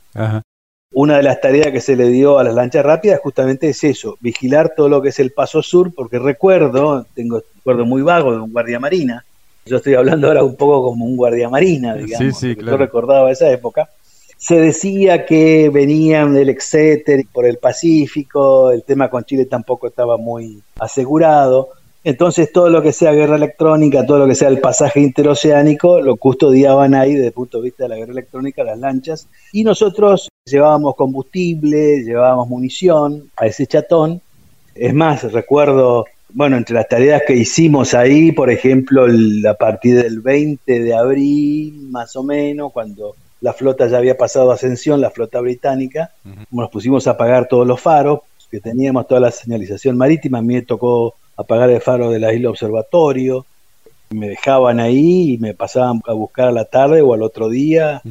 Una 0.92 1.18
de 1.18 1.24
las 1.24 1.40
tareas 1.40 1.72
que 1.72 1.82
se 1.82 1.96
le 1.96 2.08
dio 2.10 2.40
a 2.40 2.44
las 2.44 2.56
lanchas 2.56 2.84
rápidas 2.84 3.20
justamente 3.22 3.70
es 3.70 3.84
eso, 3.84 4.18
vigilar 4.22 4.74
todo 4.76 4.90
lo 4.90 5.02
que 5.02 5.10
es 5.10 5.20
el 5.20 5.32
paso 5.32 5.62
sur, 5.62 5.94
porque 5.94 6.18
recuerdo, 6.18 7.06
tengo 7.14 7.44
recuerdo 7.58 7.86
muy 7.86 8.02
vago 8.02 8.32
de 8.32 8.40
un 8.40 8.52
guardia 8.52 8.80
marina, 8.80 9.24
yo 9.68 9.78
estoy 9.78 9.94
hablando 9.94 10.28
ahora 10.28 10.44
un 10.44 10.56
poco 10.56 10.90
como 10.90 11.06
un 11.06 11.16
guardia 11.16 11.48
marina, 11.48 11.94
digamos, 11.94 12.40
sí, 12.40 12.56
sí, 12.56 12.58
yo 12.60 12.76
recordaba 12.76 13.32
esa 13.32 13.52
época, 13.52 13.88
se 14.36 14.60
decía 14.60 15.26
que 15.28 15.70
venían 15.70 16.34
del 16.34 16.50
Exeter 16.50 17.24
por 17.32 17.46
el 17.46 17.58
Pacífico, 17.58 18.72
el 18.72 18.84
tema 18.84 19.12
con 19.12 19.24
Chile 19.26 19.46
tampoco 19.46 19.88
estaba 19.88 20.18
muy 20.18 20.64
asegurado, 20.80 21.70
entonces 22.04 22.52
todo 22.52 22.70
lo 22.70 22.82
que 22.82 22.94
sea 22.94 23.12
guerra 23.12 23.36
electrónica, 23.36 24.06
todo 24.06 24.20
lo 24.20 24.28
que 24.28 24.36
sea 24.36 24.48
el 24.50 24.60
pasaje 24.60 25.00
interoceánico, 25.02 26.02
lo 26.02 26.16
custodiaban 26.16 26.96
ahí 26.96 27.14
desde 27.14 27.28
el 27.28 27.34
punto 27.34 27.58
de 27.58 27.66
vista 27.66 27.84
de 27.84 27.90
la 27.90 27.96
guerra 27.98 28.12
electrónica, 28.12 28.64
las 28.64 28.80
lanchas, 28.80 29.28
y 29.52 29.64
nosotros 29.64 30.30
llevábamos 30.46 30.96
combustible, 30.96 32.04
llevábamos 32.04 32.48
munición 32.48 33.30
a 33.38 33.48
ese 33.48 33.68
chatón. 33.68 34.22
Es 34.76 34.94
más, 34.94 35.32
recuerdo 35.32 36.06
bueno, 36.32 36.58
entre 36.58 36.76
las 36.76 36.88
tareas 36.88 37.24
que 37.26 37.34
hicimos 37.34 37.94
ahí, 37.94 38.32
por 38.32 38.52
ejemplo, 38.52 39.08
a 39.50 39.54
partir 39.56 40.02
del 40.02 40.22
20 40.22 40.80
de 40.80 40.94
abril, 40.94 41.88
más 41.90 42.16
o 42.16 42.24
menos, 42.24 42.72
cuando 42.72 43.16
la 43.42 43.54
flota 43.54 43.88
ya 43.88 43.98
había 43.98 44.18
pasado 44.18 44.52
a 44.52 44.56
ascensión, 44.56 45.02
la 45.02 45.10
flota 45.10 45.40
británica, 45.40 46.12
nos 46.52 46.70
pusimos 46.70 47.08
a 47.08 47.12
apagar 47.12 47.48
todos 47.48 47.66
los 47.66 47.82
faros, 47.82 48.20
que 48.52 48.60
teníamos 48.60 49.08
toda 49.08 49.22
la 49.22 49.32
señalización 49.32 49.98
marítima, 49.98 50.40
a 50.40 50.42
mí 50.42 50.56
me 50.56 50.62
tocó 50.62 51.16
apagar 51.40 51.70
el 51.70 51.80
faro 51.80 52.12
de 52.12 52.20
la 52.20 52.34
isla 52.34 52.50
Observatorio, 52.50 53.46
me 54.10 54.28
dejaban 54.28 54.80
ahí 54.80 55.34
y 55.34 55.38
me 55.38 55.54
pasaban 55.54 56.02
a 56.06 56.14
buscar 56.14 56.50
a 56.50 56.52
la 56.52 56.66
tarde 56.66 57.02
o 57.02 57.14
al 57.14 57.24
otro 57.24 57.48
día. 57.48 58.02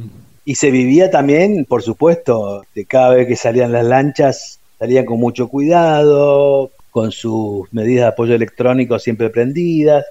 Y 0.45 0.55
se 0.55 0.71
vivía 0.71 1.11
también, 1.11 1.65
por 1.65 1.83
supuesto, 1.83 2.63
de 2.73 2.85
cada 2.85 3.09
vez 3.09 3.27
que 3.27 3.35
salían 3.35 3.71
las 3.71 3.85
lanchas, 3.85 4.59
salían 4.79 5.05
con 5.05 5.19
mucho 5.19 5.47
cuidado, 5.47 6.71
con 6.89 7.11
sus 7.11 7.71
medidas 7.71 8.05
de 8.05 8.07
apoyo 8.07 8.33
electrónico 8.33 8.97
siempre 8.97 9.29
prendidas. 9.29 10.05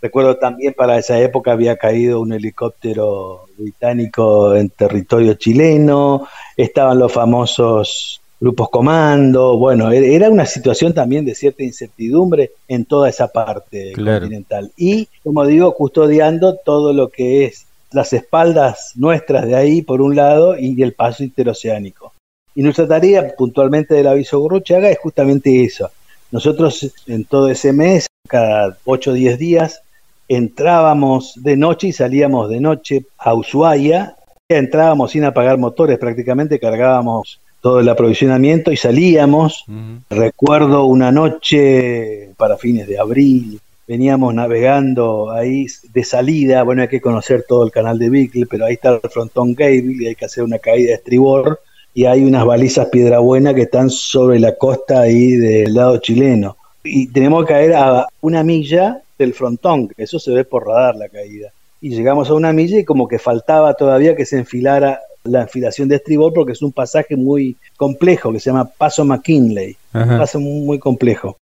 Recuerdo 0.00 0.38
también 0.38 0.72
para 0.72 0.98
esa 0.98 1.20
época 1.20 1.52
había 1.52 1.76
caído 1.76 2.22
un 2.22 2.32
helicóptero 2.32 3.44
británico 3.58 4.54
en 4.54 4.70
territorio 4.70 5.34
chileno, 5.34 6.26
estaban 6.56 6.98
los 6.98 7.12
famosos 7.12 8.21
grupos 8.42 8.70
comando, 8.70 9.56
bueno, 9.56 9.92
e-, 9.92 10.16
era 10.16 10.28
una 10.28 10.46
situación 10.46 10.92
también 10.92 11.24
de 11.24 11.34
cierta 11.36 11.62
incertidumbre 11.62 12.50
en 12.66 12.84
toda 12.84 13.08
esa 13.08 13.28
parte 13.28 13.92
continental. 13.92 14.72
Y, 14.76 15.08
como 15.22 15.46
digo, 15.46 15.72
custodiando 15.74 16.56
todo 16.56 16.92
lo 16.92 17.08
que 17.08 17.44
es 17.44 17.66
las 17.92 18.12
espaldas 18.12 18.92
nuestras 18.96 19.46
de 19.46 19.54
ahí, 19.54 19.82
por 19.82 20.02
un 20.02 20.16
lado, 20.16 20.58
y 20.58 20.82
el 20.82 20.92
paso 20.92 21.22
interoceánico. 21.22 22.12
Y 22.54 22.62
nuestra 22.62 22.88
tarea 22.88 23.34
puntualmente 23.36 23.94
del 23.94 24.08
aviso 24.08 24.40
Gurruchaga 24.40 24.90
es 24.90 24.98
justamente 24.98 25.62
eso, 25.62 25.90
nosotros 26.32 26.90
en 27.06 27.24
todo 27.24 27.48
ese 27.48 27.72
mes, 27.72 28.08
cada 28.26 28.76
8 28.86 29.10
o 29.10 29.14
10 29.14 29.38
días, 29.38 29.82
entrábamos 30.26 31.34
de 31.36 31.56
noche 31.56 31.88
y 31.88 31.92
salíamos 31.92 32.48
de 32.48 32.60
noche 32.60 33.04
a 33.18 33.34
Ushuaia. 33.34 34.16
Entrábamos 34.48 35.12
sin 35.12 35.24
apagar 35.24 35.58
motores, 35.58 35.98
prácticamente 35.98 36.58
cargábamos 36.58 37.41
todo 37.62 37.80
el 37.80 37.88
aprovisionamiento 37.88 38.72
y 38.72 38.76
salíamos. 38.76 39.64
Recuerdo 40.10 40.84
una 40.84 41.10
noche 41.12 42.30
para 42.36 42.58
fines 42.58 42.88
de 42.88 42.98
abril, 42.98 43.60
veníamos 43.86 44.34
navegando 44.34 45.30
ahí 45.30 45.66
de 45.94 46.04
salida, 46.04 46.64
bueno, 46.64 46.82
hay 46.82 46.88
que 46.88 47.00
conocer 47.00 47.44
todo 47.48 47.64
el 47.64 47.70
canal 47.70 47.98
de 47.98 48.10
Beagle, 48.10 48.46
pero 48.46 48.66
ahí 48.66 48.74
está 48.74 49.00
el 49.02 49.10
frontón 49.10 49.54
Gable 49.54 49.96
y 50.00 50.06
hay 50.08 50.14
que 50.16 50.24
hacer 50.24 50.42
una 50.44 50.58
caída 50.58 50.88
de 50.88 50.94
estribor 50.94 51.60
y 51.94 52.04
hay 52.04 52.24
unas 52.24 52.44
balizas 52.44 52.88
Piedra 52.88 53.20
Buena 53.20 53.54
que 53.54 53.62
están 53.62 53.90
sobre 53.90 54.40
la 54.40 54.56
costa 54.56 55.00
ahí 55.00 55.32
del 55.32 55.72
lado 55.72 55.98
chileno. 55.98 56.56
Y 56.82 57.06
tenemos 57.08 57.44
que 57.44 57.52
caer 57.52 57.74
a 57.74 58.08
una 58.22 58.42
milla 58.42 59.02
del 59.16 59.34
frontón, 59.34 59.86
que 59.86 60.02
eso 60.02 60.18
se 60.18 60.32
ve 60.32 60.44
por 60.44 60.66
radar 60.66 60.96
la 60.96 61.08
caída. 61.08 61.52
Y 61.80 61.90
llegamos 61.90 62.28
a 62.28 62.34
una 62.34 62.52
milla 62.52 62.78
y 62.78 62.84
como 62.84 63.06
que 63.06 63.20
faltaba 63.20 63.74
todavía 63.74 64.16
que 64.16 64.26
se 64.26 64.38
enfilara 64.38 65.00
la 65.24 65.42
enfilación 65.42 65.88
de 65.88 65.96
estribor 65.96 66.32
porque 66.32 66.52
es 66.52 66.62
un 66.62 66.72
pasaje 66.72 67.16
muy 67.16 67.56
complejo 67.76 68.32
que 68.32 68.40
se 68.40 68.50
llama 68.50 68.64
Paso 68.64 69.04
McKinley. 69.04 69.76
Un 69.94 70.18
paso 70.18 70.40
muy 70.40 70.78
complejo. 70.78 71.36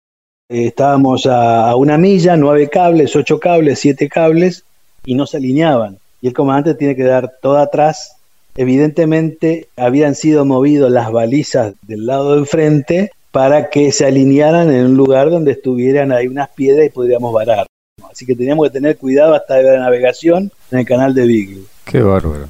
Eh, 0.48 0.66
estábamos 0.66 1.26
a, 1.26 1.70
a 1.70 1.76
una 1.76 1.98
milla, 1.98 2.36
nueve 2.36 2.68
cables, 2.68 3.14
ocho 3.14 3.38
cables, 3.38 3.78
siete 3.78 4.08
cables 4.08 4.64
y 5.04 5.14
no 5.14 5.26
se 5.26 5.36
alineaban. 5.36 5.98
Y 6.20 6.28
el 6.28 6.32
comandante 6.32 6.74
tiene 6.74 6.96
que 6.96 7.04
dar 7.04 7.34
todo 7.40 7.58
atrás 7.58 8.18
evidentemente 8.58 9.68
habían 9.76 10.16
sido 10.16 10.44
movidos 10.44 10.90
las 10.90 11.12
balizas 11.12 11.74
del 11.82 12.06
lado 12.06 12.32
de 12.32 12.38
enfrente 12.40 13.12
para 13.30 13.70
que 13.70 13.92
se 13.92 14.04
alinearan 14.04 14.68
en 14.72 14.86
un 14.86 14.96
lugar 14.96 15.30
donde 15.30 15.52
estuvieran 15.52 16.10
ahí 16.10 16.26
unas 16.26 16.48
piedras 16.50 16.84
y 16.84 16.90
podríamos 16.90 17.32
varar. 17.32 17.66
Así 18.10 18.26
que 18.26 18.34
teníamos 18.34 18.66
que 18.66 18.72
tener 18.72 18.98
cuidado 18.98 19.34
hasta 19.34 19.54
de 19.54 19.62
la 19.62 19.78
navegación 19.78 20.50
en 20.72 20.78
el 20.80 20.84
canal 20.84 21.14
de 21.14 21.26
Beagle. 21.26 21.62
Qué 21.84 22.02
bárbaro. 22.02 22.48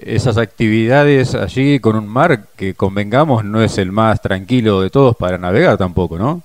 Esas 0.00 0.38
actividades 0.38 1.34
allí 1.34 1.80
con 1.80 1.96
un 1.96 2.08
mar 2.08 2.46
que 2.56 2.74
convengamos 2.74 3.44
no 3.44 3.62
es 3.62 3.78
el 3.78 3.92
más 3.92 4.20
tranquilo 4.20 4.80
de 4.80 4.90
todos 4.90 5.16
para 5.16 5.38
navegar 5.38 5.76
tampoco, 5.76 6.18
¿no? 6.18 6.42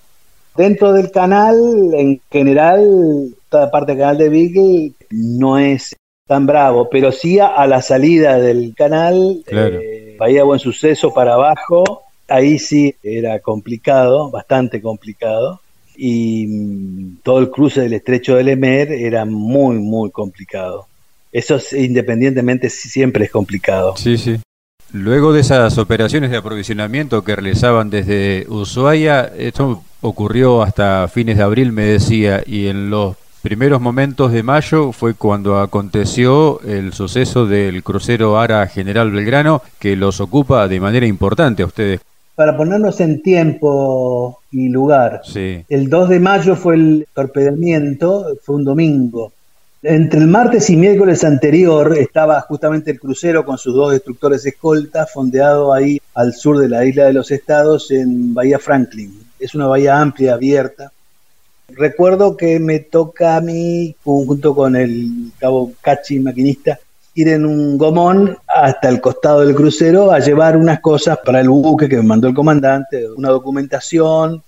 Dentro 0.55 0.91
del 0.91 1.11
canal, 1.11 1.55
en 1.93 2.19
general, 2.31 3.35
toda 3.49 3.69
parte 3.69 3.91
del 3.91 4.01
canal 4.01 4.17
de 4.17 4.29
Beagle 4.29 4.91
no 5.11 5.59
es 5.59 5.95
tan 6.27 6.45
bravo, 6.45 6.89
pero 6.89 7.11
sí 7.11 7.39
a, 7.39 7.65
la 7.67 7.81
salida 7.81 8.37
del 8.39 8.73
canal, 8.75 9.43
eh, 9.47 10.17
Bahía 10.19 10.43
Buen 10.43 10.59
Suceso 10.59 11.13
para 11.13 11.35
abajo, 11.35 12.03
ahí 12.27 12.59
sí 12.59 12.95
era 13.01 13.39
complicado, 13.39 14.29
bastante 14.29 14.81
complicado, 14.81 15.61
y 15.95 16.47
mm, 16.47 17.17
todo 17.23 17.39
el 17.39 17.49
cruce 17.49 17.81
del 17.81 17.93
estrecho 17.93 18.35
del 18.35 18.49
Emer 18.49 18.91
era 18.91 19.25
muy, 19.25 19.77
muy 19.77 20.11
complicado. 20.11 20.87
Eso 21.37 21.59
independientemente 21.77 22.67
siempre 22.67 23.25
es 23.25 23.31
complicado. 23.31 23.95
Sí, 23.95 24.17
sí. 24.17 24.37
Luego 24.91 25.33
de 25.33 25.41
esas 25.41 25.77
operaciones 25.77 26.31
de 26.31 26.37
aprovisionamiento 26.37 27.23
que 27.23 27.35
realizaban 27.35 27.91
desde 27.91 28.47
Ushuaia, 28.49 29.31
esto 29.37 29.83
ocurrió 30.01 30.63
hasta 30.63 31.07
fines 31.07 31.37
de 31.37 31.43
abril, 31.43 31.71
me 31.71 31.83
decía, 31.83 32.41
y 32.43 32.65
en 32.65 32.89
los 32.89 33.17
primeros 33.43 33.79
momentos 33.79 34.31
de 34.31 34.41
mayo 34.41 34.91
fue 34.91 35.13
cuando 35.13 35.59
aconteció 35.59 36.59
el 36.61 36.91
suceso 36.93 37.45
del 37.45 37.83
crucero 37.83 38.39
Ara 38.39 38.65
General 38.65 39.11
Belgrano, 39.11 39.61
que 39.77 39.95
los 39.95 40.19
ocupa 40.19 40.67
de 40.67 40.79
manera 40.79 41.05
importante 41.05 41.61
a 41.61 41.67
ustedes. 41.67 42.01
Para 42.33 42.57
ponernos 42.57 42.99
en 42.99 43.21
tiempo 43.21 44.39
y 44.51 44.69
lugar, 44.69 45.21
el 45.35 45.87
2 45.87 46.09
de 46.09 46.19
mayo 46.19 46.55
fue 46.55 46.75
el 46.75 47.07
torpedamiento, 47.13 48.25
fue 48.41 48.55
un 48.55 48.63
domingo. 48.63 49.33
Entre 49.83 50.19
el 50.19 50.27
martes 50.27 50.69
y 50.69 50.75
miércoles 50.75 51.23
anterior 51.23 51.95
estaba 51.97 52.41
justamente 52.41 52.91
el 52.91 52.99
crucero 52.99 53.45
con 53.45 53.57
sus 53.57 53.75
dos 53.75 53.91
destructores 53.91 54.45
escolta 54.45 55.05
fondeado 55.05 55.73
ahí 55.73 56.01
al 56.15 56.33
sur 56.33 56.57
de 56.57 56.67
la 56.67 56.83
isla 56.83 57.05
de 57.05 57.13
los 57.13 57.31
estados 57.31 57.91
en 57.91 58.33
Bahía 58.33 58.59
Franklin. 58.59 59.23
Es 59.39 59.53
una 59.53 59.67
bahía 59.67 59.99
amplia, 59.99 60.33
abierta, 60.33 60.91
Recuerdo 61.69 62.37
que 62.37 62.59
me 62.59 62.79
toca 62.79 63.35
a 63.35 63.41
mí, 63.41 63.95
junto 64.03 64.55
con 64.55 64.75
el 64.75 65.31
cabo 65.37 65.73
Cachi, 65.81 66.19
maquinista, 66.19 66.79
ir 67.13 67.27
en 67.27 67.45
un 67.45 67.77
gomón 67.77 68.37
hasta 68.47 68.87
el 68.87 69.01
costado 69.01 69.41
del 69.41 69.53
crucero 69.53 70.11
a 70.11 70.19
llevar 70.19 70.55
unas 70.55 70.79
cosas 70.79 71.19
para 71.25 71.41
el 71.41 71.49
buque 71.49 71.89
que 71.89 71.97
me 71.97 72.03
mandó 72.03 72.27
el 72.27 72.33
comandante, 72.33 73.09
una 73.11 73.29
documentación. 73.29 74.41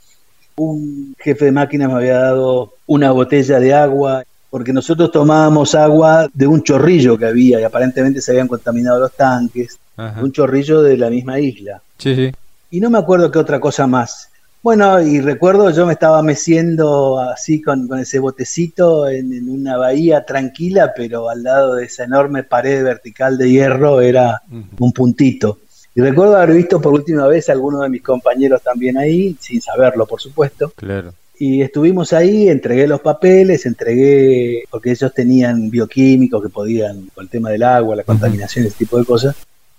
Un 0.56 1.16
jefe 1.20 1.46
de 1.46 1.52
máquina 1.52 1.88
me 1.88 1.96
había 1.96 2.20
dado 2.20 2.74
una 2.86 3.12
botella 3.12 3.60
de 3.60 3.74
agua, 3.74 4.24
porque 4.50 4.74
nosotros 4.74 5.12
tomábamos 5.12 5.76
agua 5.76 6.28
de 6.34 6.48
un 6.48 6.64
chorrillo 6.64 7.18
que 7.18 7.26
había 7.26 7.60
y 7.60 7.64
aparentemente 7.64 8.22
se 8.22 8.32
habían 8.32 8.48
contaminado 8.48 9.00
los 9.00 9.14
tanques, 9.14 9.80
un 10.22 10.32
chorrillo 10.32 10.82
de 10.82 10.98
la 10.98 11.10
misma 11.10 11.40
isla. 11.40 11.82
Sí, 11.98 12.16
sí. 12.16 12.32
Y 12.72 12.80
no 12.80 12.90
me 12.90 12.98
acuerdo 12.98 13.32
qué 13.32 13.40
otra 13.40 13.60
cosa 13.60 13.86
más. 13.86 14.30
Bueno, 14.62 15.02
y 15.02 15.22
recuerdo 15.22 15.70
yo 15.72 15.86
me 15.86 15.94
estaba 15.94 16.22
meciendo 16.22 17.20
así 17.20 17.62
con, 17.62 17.88
ese 17.98 18.20
botecito 18.20 19.08
en, 19.08 19.50
una 19.50 19.78
bahía 19.78 20.26
tranquila, 20.26 20.94
pero 20.96 21.30
al 21.30 21.44
lado 21.44 21.76
de 21.76 21.86
esa 21.86 22.04
enorme 22.04 22.44
pared 22.44 22.84
vertical 22.84 23.38
de 23.38 23.50
hierro 23.50 24.02
era 24.02 24.42
un 24.80 24.92
puntito. 24.92 25.60
Y 25.96 26.02
recuerdo 26.02 26.38
haber 26.38 26.56
visto 26.56 26.80
por 26.80 26.94
última 26.94 27.28
vez 27.28 27.50
a 27.50 27.54
algunos 27.54 27.82
de 27.82 27.90
mis 27.90 28.02
compañeros 28.02 28.62
también 28.62 28.98
ahí, 28.98 29.36
sin 29.40 29.62
saberlo, 29.62 30.06
por 30.06 30.22
supuesto. 30.22 30.72
Claro. 30.76 31.14
Y 31.42 31.62
estuvimos 31.62 32.12
ahí, 32.12 32.50
entregué 32.50 32.86
los 32.86 33.00
papeles, 33.00 33.66
entregué, 33.66 34.64
porque 34.70 34.92
ellos 34.92 35.14
tenían 35.14 35.70
bioquímicos 35.70 36.44
que 36.44 36.50
podían, 36.50 37.08
con 37.16 37.24
el 37.24 37.30
tema 37.30 37.50
del 37.50 37.64
agua, 37.64 37.96
la 37.96 38.04
contaminación, 38.04 38.66
ese 38.66 38.78
tipo 38.78 38.98
de 38.98 39.06
cosas. 39.06 39.36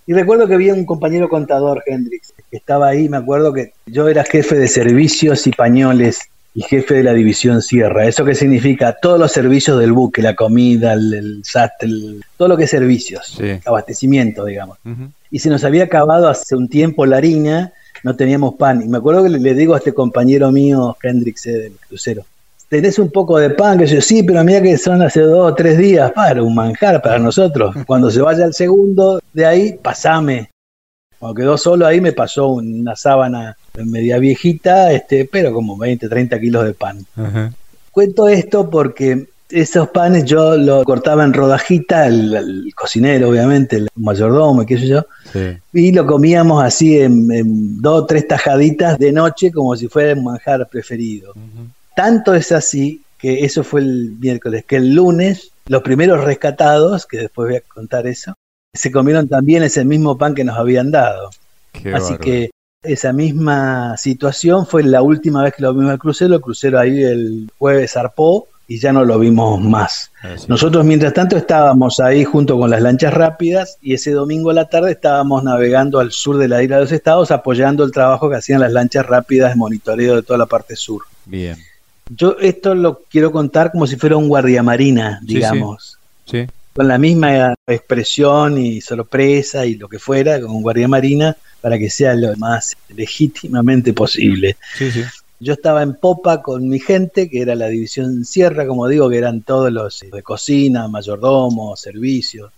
Y 0.07 0.15
recuerdo 0.15 0.49
que 0.49 0.55
había 0.55 0.73
un 0.73 0.87
compañero 0.87 1.29
contador, 1.29 1.83
Hendrix, 1.87 2.33
que 2.51 2.57
estaba 2.57 2.89
ahí, 2.89 3.11
me 3.11 3.19
acuerdo 3.19 3.53
que 3.53 3.75
yo 3.85 4.09
era 4.09 4.25
jefe 4.25 4.57
de 4.57 4.69
servicios 4.69 5.47
y 5.47 5.51
pañoles 5.51 6.21
y 6.55 6.63
jefe 6.63 6.95
de 6.95 7.03
la 7.03 7.13
división 7.13 7.61
Sierra. 7.61 8.07
¿Eso 8.07 8.25
qué 8.25 8.35
significa? 8.35 8.97
Todos 9.01 9.21
los 9.21 9.31
servicios 9.31 9.79
del 9.79 9.93
buque, 9.93 10.23
la 10.23 10.35
comida, 10.35 10.95
el, 10.95 11.43
SAT, 11.45 11.73
todo 12.39 12.49
lo 12.49 12.57
que 12.57 12.65
es 12.65 12.71
servicios, 12.71 13.39
abastecimiento, 13.67 14.47
digamos. 14.47 14.79
Y 15.31 15.39
se 15.39 15.51
nos 15.51 15.63
había 15.63 15.85
acabado 15.85 16.29
hace 16.29 16.57
un 16.57 16.69
tiempo 16.69 17.07
la 17.07 17.19
harina, 17.19 17.73
no 18.03 18.17
teníamos 18.17 18.55
pan. 18.55 18.83
Y 18.83 18.89
me 18.89 18.99
acuerdo 18.99 19.23
que 19.23 19.31
le, 19.31 19.55
digo 19.55 19.75
a 19.75 19.79
este 19.79 19.93
compañero 19.93 20.51
mío, 20.51 20.97
Hendrix, 21.03 21.47
eh, 21.47 21.53
del 21.53 21.73
crucero, 21.89 22.25
tenés 22.69 22.99
un 22.99 23.11
poco 23.11 23.39
de 23.39 23.51
pan, 23.51 23.79
que 23.79 23.87
yo 23.87 24.01
sí, 24.01 24.23
pero 24.23 24.43
mira 24.45 24.63
que 24.63 24.79
son 24.79 25.03
hace 25.03 25.21
dos 25.21 25.53
o 25.53 25.55
tres 25.55 25.79
días, 25.79 26.13
para 26.13 26.43
un 26.43 26.55
manjar 26.55 27.03
para 27.03 27.19
nosotros. 27.19 27.75
Cuando 27.87 28.11
se 28.11 28.21
vaya 28.21 28.45
el 28.45 28.55
segundo, 28.55 29.21
de 29.33 29.47
ahí, 29.47 29.79
pasame. 29.81 30.51
Cuando 31.19 31.35
quedó 31.35 31.59
solo 31.59 31.87
ahí 31.87 32.01
me 32.01 32.13
pasó 32.13 32.49
una 32.49 32.97
sábana 32.97 33.57
media 33.85 34.19
viejita, 34.19 34.91
este, 34.93 35.29
pero 35.31 35.53
como 35.53 35.77
20, 35.77 36.09
30 36.09 36.41
kilos 36.41 36.65
de 36.65 36.73
pan. 36.73 37.05
Cuento 37.91 38.29
esto 38.29 38.71
porque 38.71 39.27
esos 39.51 39.89
panes 39.89 40.25
yo 40.25 40.57
los 40.57 40.85
cortaba 40.85 41.25
en 41.25 41.33
rodajita, 41.33 42.07
el, 42.07 42.73
cocinero 42.75 43.29
obviamente, 43.29 43.77
el 43.77 43.89
mayordomo, 43.97 44.65
qué 44.65 44.79
sé 44.79 44.87
yo, 44.87 45.07
y 45.73 45.93
lo 45.93 46.07
comíamos 46.07 46.63
así 46.63 46.99
en, 46.99 47.81
dos 47.81 48.03
o 48.03 48.07
tres 48.07 48.29
tajaditas 48.29 48.99
de 48.99 49.13
noche 49.13 49.53
como 49.53 49.77
si 49.77 49.89
fuera 49.89 50.15
un 50.15 50.25
manjar 50.25 50.69
preferido. 50.69 51.35
Tanto 51.95 52.35
es 52.35 52.53
así 52.53 53.03
que 53.19 53.45
eso 53.45 53.65
fue 53.65 53.81
el 53.81 54.17
miércoles, 54.19 54.65
que 54.67 54.77
el 54.77 54.95
lunes 54.95 55.51
los 55.67 55.83
primeros 55.83 56.25
rescatados, 56.25 57.07
que 57.07 57.19
después 57.19 57.49
voy 57.49 57.57
a 57.59 57.61
contar 57.61 58.07
eso, 58.07 58.35
se 58.75 58.91
comieron 58.91 59.29
también 59.29 59.63
ese 59.63 59.85
mismo 59.85 60.19
pan 60.19 60.35
que 60.35 60.45
nos 60.45 60.57
habían 60.57 60.91
dado. 60.91 61.31
así 61.95 62.17
que 62.17 62.51
esa 62.83 63.13
misma 63.13 63.97
situación 63.97 64.67
fue 64.67 64.83
la 64.83 65.03
última 65.03 65.43
vez 65.43 65.55
que 65.55 65.63
lo 65.63 65.75
vimos 65.75 65.93
el 65.93 65.99
crucero, 65.99 66.35
el 66.35 66.41
crucero 66.41 66.79
ahí 66.79 67.03
el 67.03 67.51
jueves 67.59 67.93
zarpó 67.93 68.49
y 68.71 68.79
ya 68.79 68.93
no 68.93 69.05
lo 69.05 69.19
vimos 69.19 69.61
más. 69.61 70.13
Nosotros 70.47 70.85
mientras 70.85 71.13
tanto 71.13 71.37
estábamos 71.37 71.99
ahí 71.99 72.23
junto 72.23 72.57
con 72.57 72.71
las 72.71 72.81
lanchas 72.81 73.13
rápidas 73.13 73.79
y 73.83 73.95
ese 73.95 74.13
domingo 74.13 74.51
a 74.51 74.55
la 74.55 74.69
tarde 74.69 74.93
estábamos 74.93 75.43
navegando 75.43 75.99
al 75.99 76.13
sur 76.13 76.39
de 76.39 76.47
la 76.47 76.63
isla 76.63 76.77
de 76.77 76.83
los 76.83 76.93
estados 76.93 77.33
apoyando 77.33 77.83
el 77.83 77.91
trabajo 77.91 78.31
que 78.31 78.37
hacían 78.37 78.61
las 78.61 78.71
lanchas 78.71 79.05
rápidas 79.05 79.51
de 79.51 79.57
monitoreo 79.57 80.15
de 80.15 80.23
toda 80.23 80.39
la 80.39 80.47
parte 80.47 80.77
sur. 80.77 81.03
Bien. 81.27 81.57
Yo 82.15 82.37
esto 82.41 82.77
lo 82.77 83.03
quiero 83.11 83.33
contar 83.33 83.73
como 83.73 83.89
si 83.89 83.97
fuera 83.97 84.17
un 84.17 84.29
guardiamarina, 84.29 85.19
digamos. 85.25 85.99
Sí, 86.27 86.47
Con 86.73 86.87
la 86.87 86.97
misma 86.97 87.57
expresión 87.67 88.57
y 88.57 88.81
sorpresa 88.81 89.67
y 89.67 89.75
lo 89.75 89.89
que 89.89 89.99
fuera, 89.99 90.41
con 90.41 90.53
un 90.53 90.63
guardiamarina, 90.63 91.37
para 91.61 91.77
que 91.77 91.91
sea 91.91 92.15
lo 92.15 92.37
más 92.37 92.77
legítimamente 92.95 93.93
posible. 93.93 94.57
Sí, 94.77 94.93
sí. 94.93 95.03
Yo 95.41 95.55
estaba 95.55 95.83
en 95.83 95.95
popa 95.95 96.43
con 96.43 96.69
mi 96.69 96.79
gente, 96.79 97.31
que 97.31 97.41
era 97.41 97.55
la 97.55 97.69
división 97.69 98.27
Sierra, 98.27 98.67
como 98.67 98.87
digo, 98.87 99.09
que 99.09 99.17
eran 99.17 99.41
todos 99.41 99.73
los 99.73 100.01
de 100.01 100.23
cocina, 100.23 100.87
mayordomo, 100.87 101.77
servicios. 101.77 102.53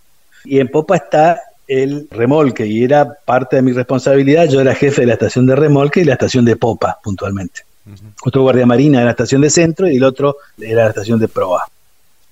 Y 0.44 0.58
en 0.58 0.68
popa 0.68 0.96
está 0.96 1.40
el 1.68 2.08
remolque, 2.10 2.66
y 2.66 2.82
era 2.82 3.14
parte 3.24 3.56
de 3.56 3.62
mi 3.62 3.72
responsabilidad. 3.72 4.48
Yo 4.48 4.60
era 4.60 4.74
jefe 4.74 5.02
de 5.02 5.06
la 5.06 5.12
estación 5.12 5.46
de 5.46 5.54
remolque 5.54 6.00
y 6.00 6.04
la 6.04 6.14
estación 6.14 6.44
de 6.44 6.56
popa, 6.56 6.98
puntualmente. 7.02 7.62
Otro 8.24 8.42
guardia 8.42 8.66
marina 8.66 8.98
era 8.98 9.06
la 9.06 9.10
estación 9.12 9.40
de 9.42 9.50
centro 9.50 9.88
y 9.88 9.96
el 9.96 10.04
otro 10.04 10.36
era 10.58 10.84
la 10.84 10.90
estación 10.90 11.18
de 11.18 11.28
proa. 11.28 11.68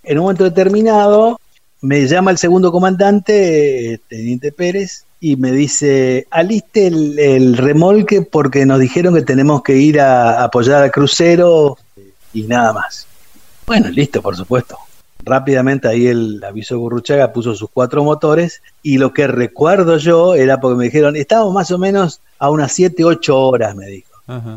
En 0.02 0.18
un 0.18 0.24
momento 0.24 0.44
determinado 0.44 1.38
me 1.82 2.06
llama 2.06 2.30
el 2.30 2.38
segundo 2.38 2.70
comandante, 2.70 4.00
Teniente 4.08 4.52
Pérez, 4.52 5.04
y 5.20 5.37
me 5.37 5.52
dice, 5.52 6.26
aliste 6.30 6.87
el, 6.87 7.56
remolque 7.56 8.22
porque 8.22 8.64
nos 8.64 8.80
dijeron 8.80 9.14
que 9.14 9.22
tenemos 9.22 9.62
que 9.62 9.76
ir 9.76 10.00
a 10.00 10.42
apoyar 10.42 10.83
al 10.83 10.90
crucero 10.90 11.76
y 12.33 12.44
nada 12.44 12.72
más. 12.72 13.06
Bueno, 13.66 13.90
listo, 13.90 14.22
por 14.22 14.35
supuesto. 14.35 14.78
Rápidamente 15.22 15.88
ahí 15.88 16.06
el 16.06 16.42
aviso 16.42 16.74
de 16.74 16.80
Burruchaga 16.80 17.35
puso 17.35 17.54
sus 17.54 17.68
cuatro 17.70 18.02
motores 18.02 18.62
y 18.83 18.96
lo 18.96 19.12
que 19.12 19.26
recuerdo 19.26 19.98
yo 19.98 20.35
era 20.35 20.59
porque 20.59 20.78
me 20.78 20.85
dijeron, 20.87 21.14
estamos 21.16 21.52
más 21.52 21.70
o 21.70 21.78
menos 21.78 22.22
a 22.38 22.48
unas 22.48 22.72
7, 22.72 23.04
8 23.04 23.38
horas, 23.38 23.76
me 23.76 23.87
dijo. 23.87 24.09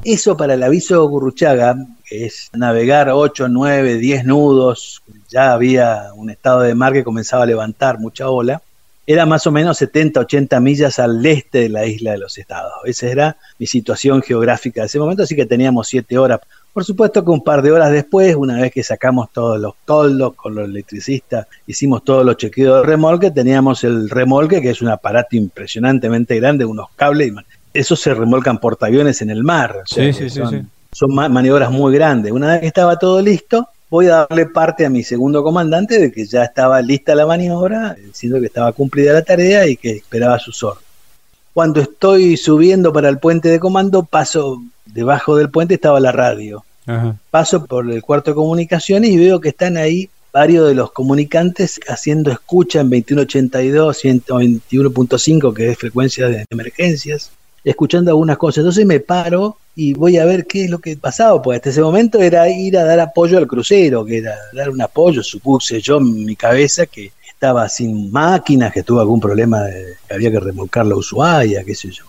Eso 0.03 0.37
para 0.37 0.53
el 0.53 0.61
aviso 0.61 1.05
Gurruchaga, 1.07 1.75
que 2.05 2.27
es 2.27 2.49
navegar 2.53 3.09
8, 3.09 3.47
9, 3.49 3.97
10 3.97 4.25
nudos, 4.25 5.01
ya 5.29 5.51
había 5.51 6.09
un 6.15 6.29
estado 6.29 6.61
de 6.61 6.75
mar 6.75 6.93
que 6.93 7.03
comenzaba 7.03 7.41
a 7.43 7.47
levantar 7.47 7.99
mucha 7.99 8.29
ola, 8.29 8.61
era 9.05 9.25
más 9.25 9.45
o 9.47 9.51
menos 9.51 9.77
70, 9.77 10.19
80 10.21 10.59
millas 10.59 10.99
al 10.99 11.25
este 11.25 11.59
de 11.59 11.69
la 11.69 11.85
isla 11.85 12.11
de 12.11 12.17
los 12.17 12.37
estados. 12.37 12.71
Esa 12.85 13.07
era 13.07 13.37
mi 13.59 13.67
situación 13.67 14.21
geográfica 14.21 14.81
de 14.81 14.87
ese 14.87 14.99
momento, 14.99 15.23
así 15.23 15.35
que 15.35 15.45
teníamos 15.45 15.87
7 15.89 16.17
horas. 16.17 16.39
Por 16.71 16.85
supuesto 16.85 17.23
que 17.23 17.29
un 17.31 17.43
par 17.43 17.61
de 17.61 17.71
horas 17.71 17.91
después, 17.91 18.35
una 18.35 18.59
vez 18.59 18.71
que 18.71 18.81
sacamos 18.81 19.31
todos 19.31 19.59
los 19.59 19.73
toldos 19.85 20.33
con 20.35 20.55
los 20.55 20.65
electricistas, 20.67 21.47
hicimos 21.67 22.03
todos 22.03 22.25
los 22.25 22.37
chequeos 22.37 22.81
de 22.81 22.87
remolque, 22.87 23.29
teníamos 23.29 23.83
el 23.83 24.09
remolque, 24.09 24.61
que 24.61 24.71
es 24.71 24.81
un 24.81 24.87
aparato 24.89 25.35
impresionantemente 25.35 26.35
grande, 26.37 26.65
unos 26.65 26.87
cables, 26.95 27.33
esos 27.73 27.99
se 27.99 28.13
remolcan 28.13 28.59
portaaviones 28.59 29.21
en 29.21 29.29
el 29.29 29.43
mar. 29.43 29.81
sí, 29.85 30.13
sí, 30.13 30.29
son, 30.29 30.49
sí, 30.49 30.61
son 30.93 31.13
maniobras 31.13 31.71
muy 31.71 31.93
grandes. 31.93 32.31
Una 32.31 32.53
vez 32.53 32.61
que 32.61 32.67
estaba 32.67 32.97
todo 32.97 33.21
listo, 33.21 33.67
voy 33.93 34.07
a 34.07 34.25
darle 34.27 34.47
parte 34.47 34.87
a 34.87 34.89
mi 34.89 35.03
segundo 35.03 35.43
comandante 35.43 35.99
de 35.99 36.11
que 36.11 36.25
ya 36.25 36.45
estaba 36.45 36.81
lista 36.81 37.13
la 37.13 37.27
maniobra, 37.27 37.95
diciendo 38.03 38.39
que 38.39 38.47
estaba 38.47 38.71
cumplida 38.71 39.13
la 39.13 39.21
tarea 39.21 39.67
y 39.67 39.77
que 39.77 39.91
esperaba 39.91 40.39
su 40.39 40.49
orden. 40.65 40.83
Cuando 41.53 41.79
estoy 41.79 42.35
subiendo 42.35 42.91
para 42.91 43.07
el 43.07 43.19
puente 43.19 43.49
de 43.49 43.59
comando, 43.59 44.01
paso 44.01 44.63
debajo 44.87 45.35
del 45.35 45.51
puente 45.51 45.75
estaba 45.75 45.99
la 45.99 46.11
radio. 46.11 46.65
Paso 47.29 47.67
por 47.67 47.91
el 47.91 48.01
cuarto 48.01 48.31
de 48.31 48.35
comunicaciones 48.35 49.11
y 49.11 49.17
veo 49.17 49.39
que 49.39 49.49
están 49.49 49.77
ahí 49.77 50.09
varios 50.31 50.67
de 50.67 50.73
los 50.73 50.91
comunicantes 50.91 51.79
haciendo 51.87 52.31
escucha 52.31 52.81
en 52.81 52.89
2182, 52.89 54.03
121.5, 54.05 55.53
que 55.53 55.69
es 55.69 55.77
frecuencia 55.77 56.29
de 56.29 56.47
emergencias 56.49 57.29
escuchando 57.63 58.09
algunas 58.09 58.37
cosas. 58.37 58.63
Entonces 58.63 58.87
me 58.87 58.99
paro 58.99 59.57
y 59.75 59.93
voy 59.93 60.17
a 60.17 60.25
ver 60.25 60.45
qué 60.45 60.65
es 60.65 60.69
lo 60.69 60.79
que 60.79 60.97
pasaba, 60.97 61.41
pues 61.41 61.57
hasta 61.57 61.69
ese 61.69 61.81
momento 61.81 62.21
era 62.21 62.47
ir 62.49 62.77
a 62.77 62.83
dar 62.83 62.99
apoyo 62.99 63.37
al 63.37 63.47
crucero, 63.47 64.05
que 64.05 64.19
era 64.19 64.35
dar 64.53 64.69
un 64.69 64.81
apoyo, 64.81 65.23
supuse 65.23 65.81
yo 65.81 65.97
en 65.97 66.25
mi 66.25 66.35
cabeza 66.35 66.85
que 66.85 67.11
estaba 67.27 67.67
sin 67.67 68.11
máquinas, 68.11 68.71
que 68.71 68.83
tuvo 68.83 69.01
algún 69.01 69.19
problema, 69.19 69.63
de, 69.63 69.95
que 70.07 70.13
había 70.13 70.31
que 70.31 70.39
remolcar 70.39 70.85
la 70.85 70.95
Ushuaia, 70.95 71.63
qué 71.63 71.75
sé 71.75 71.89
yo. 71.89 72.05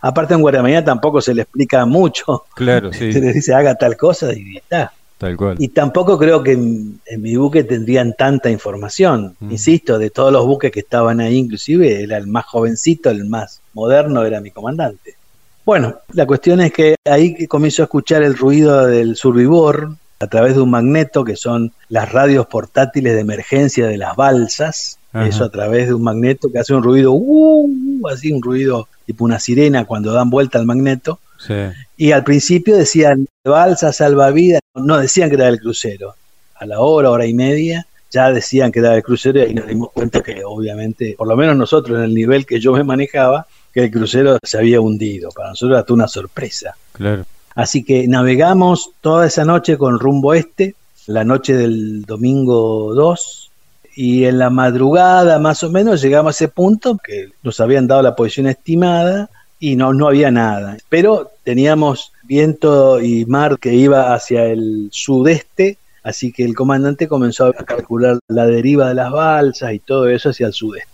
Aparte 0.00 0.34
en 0.34 0.42
Guaramanía 0.42 0.84
tampoco 0.84 1.20
se 1.20 1.34
le 1.34 1.42
explica 1.42 1.84
mucho. 1.86 2.44
Claro, 2.54 2.92
sí. 2.92 3.12
Se 3.12 3.20
le 3.20 3.32
dice 3.32 3.54
haga 3.54 3.74
tal 3.74 3.96
cosa 3.96 4.32
y 4.32 4.58
está. 4.58 4.92
Tal 5.16 5.36
cual. 5.36 5.56
Y 5.58 5.68
tampoco 5.68 6.18
creo 6.18 6.42
que 6.42 6.52
en, 6.52 7.00
en 7.06 7.22
mi 7.22 7.36
buque 7.36 7.64
tendrían 7.64 8.14
tanta 8.14 8.50
información. 8.50 9.34
Mm. 9.40 9.52
Insisto, 9.52 9.98
de 9.98 10.10
todos 10.10 10.32
los 10.32 10.44
buques 10.44 10.70
que 10.70 10.80
estaban 10.80 11.20
ahí, 11.20 11.36
inclusive 11.36 12.02
era 12.02 12.18
el 12.18 12.26
más 12.26 12.44
jovencito, 12.44 13.10
el 13.10 13.24
más 13.24 13.62
moderno, 13.72 14.24
era 14.24 14.40
mi 14.40 14.50
comandante. 14.50 15.16
Bueno, 15.64 16.00
la 16.12 16.26
cuestión 16.26 16.60
es 16.60 16.72
que 16.72 16.96
ahí 17.04 17.46
comienzo 17.46 17.82
a 17.82 17.84
escuchar 17.84 18.22
el 18.22 18.36
ruido 18.36 18.86
del 18.86 19.16
survivor 19.16 19.96
a 20.20 20.26
través 20.26 20.54
de 20.54 20.60
un 20.60 20.70
magneto, 20.70 21.24
que 21.24 21.36
son 21.36 21.72
las 21.88 22.12
radios 22.12 22.46
portátiles 22.46 23.14
de 23.14 23.20
emergencia 23.20 23.86
de 23.86 23.96
las 23.96 24.14
balsas. 24.16 24.98
Ajá. 25.12 25.26
Eso 25.26 25.44
a 25.44 25.50
través 25.50 25.86
de 25.86 25.94
un 25.94 26.02
magneto 26.02 26.50
que 26.50 26.58
hace 26.58 26.74
un 26.74 26.82
ruido, 26.82 27.12
uh, 27.12 28.08
así 28.08 28.32
un 28.32 28.42
ruido 28.42 28.88
tipo 29.06 29.24
una 29.24 29.38
sirena 29.38 29.84
cuando 29.84 30.12
dan 30.12 30.30
vuelta 30.30 30.58
al 30.58 30.66
magneto. 30.66 31.20
Sí. 31.38 31.54
Y 31.96 32.12
al 32.12 32.24
principio 32.24 32.76
decían 32.76 33.26
balsa 33.44 33.92
salvavidas, 33.92 34.60
no 34.74 34.98
decían 34.98 35.28
que 35.28 35.36
era 35.36 35.46
del 35.46 35.60
crucero. 35.60 36.14
A 36.56 36.66
la 36.66 36.80
hora, 36.80 37.10
hora 37.10 37.26
y 37.26 37.34
media, 37.34 37.86
ya 38.10 38.32
decían 38.32 38.72
que 38.72 38.78
era 38.78 38.90
del 38.90 39.02
crucero 39.02 39.40
y 39.40 39.42
ahí 39.42 39.54
nos 39.54 39.66
dimos 39.66 39.90
cuenta 39.92 40.22
que 40.22 40.42
obviamente, 40.44 41.14
por 41.18 41.28
lo 41.28 41.36
menos 41.36 41.56
nosotros 41.56 41.98
en 41.98 42.04
el 42.04 42.14
nivel 42.14 42.46
que 42.46 42.60
yo 42.60 42.72
me 42.72 42.84
manejaba, 42.84 43.46
que 43.74 43.84
el 43.84 43.90
crucero 43.90 44.38
se 44.42 44.56
había 44.56 44.80
hundido. 44.80 45.30
Para 45.30 45.50
nosotros 45.50 45.84
era 45.84 45.94
una 45.94 46.08
sorpresa. 46.08 46.76
Claro. 46.92 47.26
Así 47.54 47.84
que 47.84 48.08
navegamos 48.08 48.92
toda 49.00 49.26
esa 49.26 49.44
noche 49.44 49.76
con 49.76 49.98
rumbo 49.98 50.32
este, 50.32 50.74
la 51.06 51.24
noche 51.24 51.54
del 51.54 52.02
domingo 52.02 52.94
2, 52.94 53.50
y 53.96 54.24
en 54.24 54.38
la 54.38 54.50
madrugada 54.50 55.38
más 55.38 55.62
o 55.62 55.70
menos 55.70 56.02
llegamos 56.02 56.34
a 56.34 56.36
ese 56.36 56.48
punto 56.48 56.98
que 56.98 57.30
nos 57.42 57.60
habían 57.60 57.86
dado 57.86 58.02
la 58.02 58.16
posición 58.16 58.48
estimada 58.48 59.30
y 59.60 59.76
no, 59.76 59.92
no 59.92 60.08
había 60.08 60.30
nada. 60.30 60.76
Pero 60.88 61.30
teníamos 61.44 62.12
viento 62.24 63.00
y 63.00 63.24
mar 63.26 63.58
que 63.58 63.74
iba 63.74 64.14
hacia 64.14 64.46
el 64.46 64.88
sudeste, 64.90 65.78
así 66.02 66.32
que 66.32 66.44
el 66.44 66.54
comandante 66.54 67.06
comenzó 67.06 67.46
a 67.46 67.52
calcular 67.52 68.18
la 68.28 68.46
deriva 68.46 68.88
de 68.88 68.94
las 68.94 69.12
balsas 69.12 69.72
y 69.72 69.78
todo 69.78 70.08
eso 70.08 70.30
hacia 70.30 70.48
el 70.48 70.52
sudeste. 70.52 70.93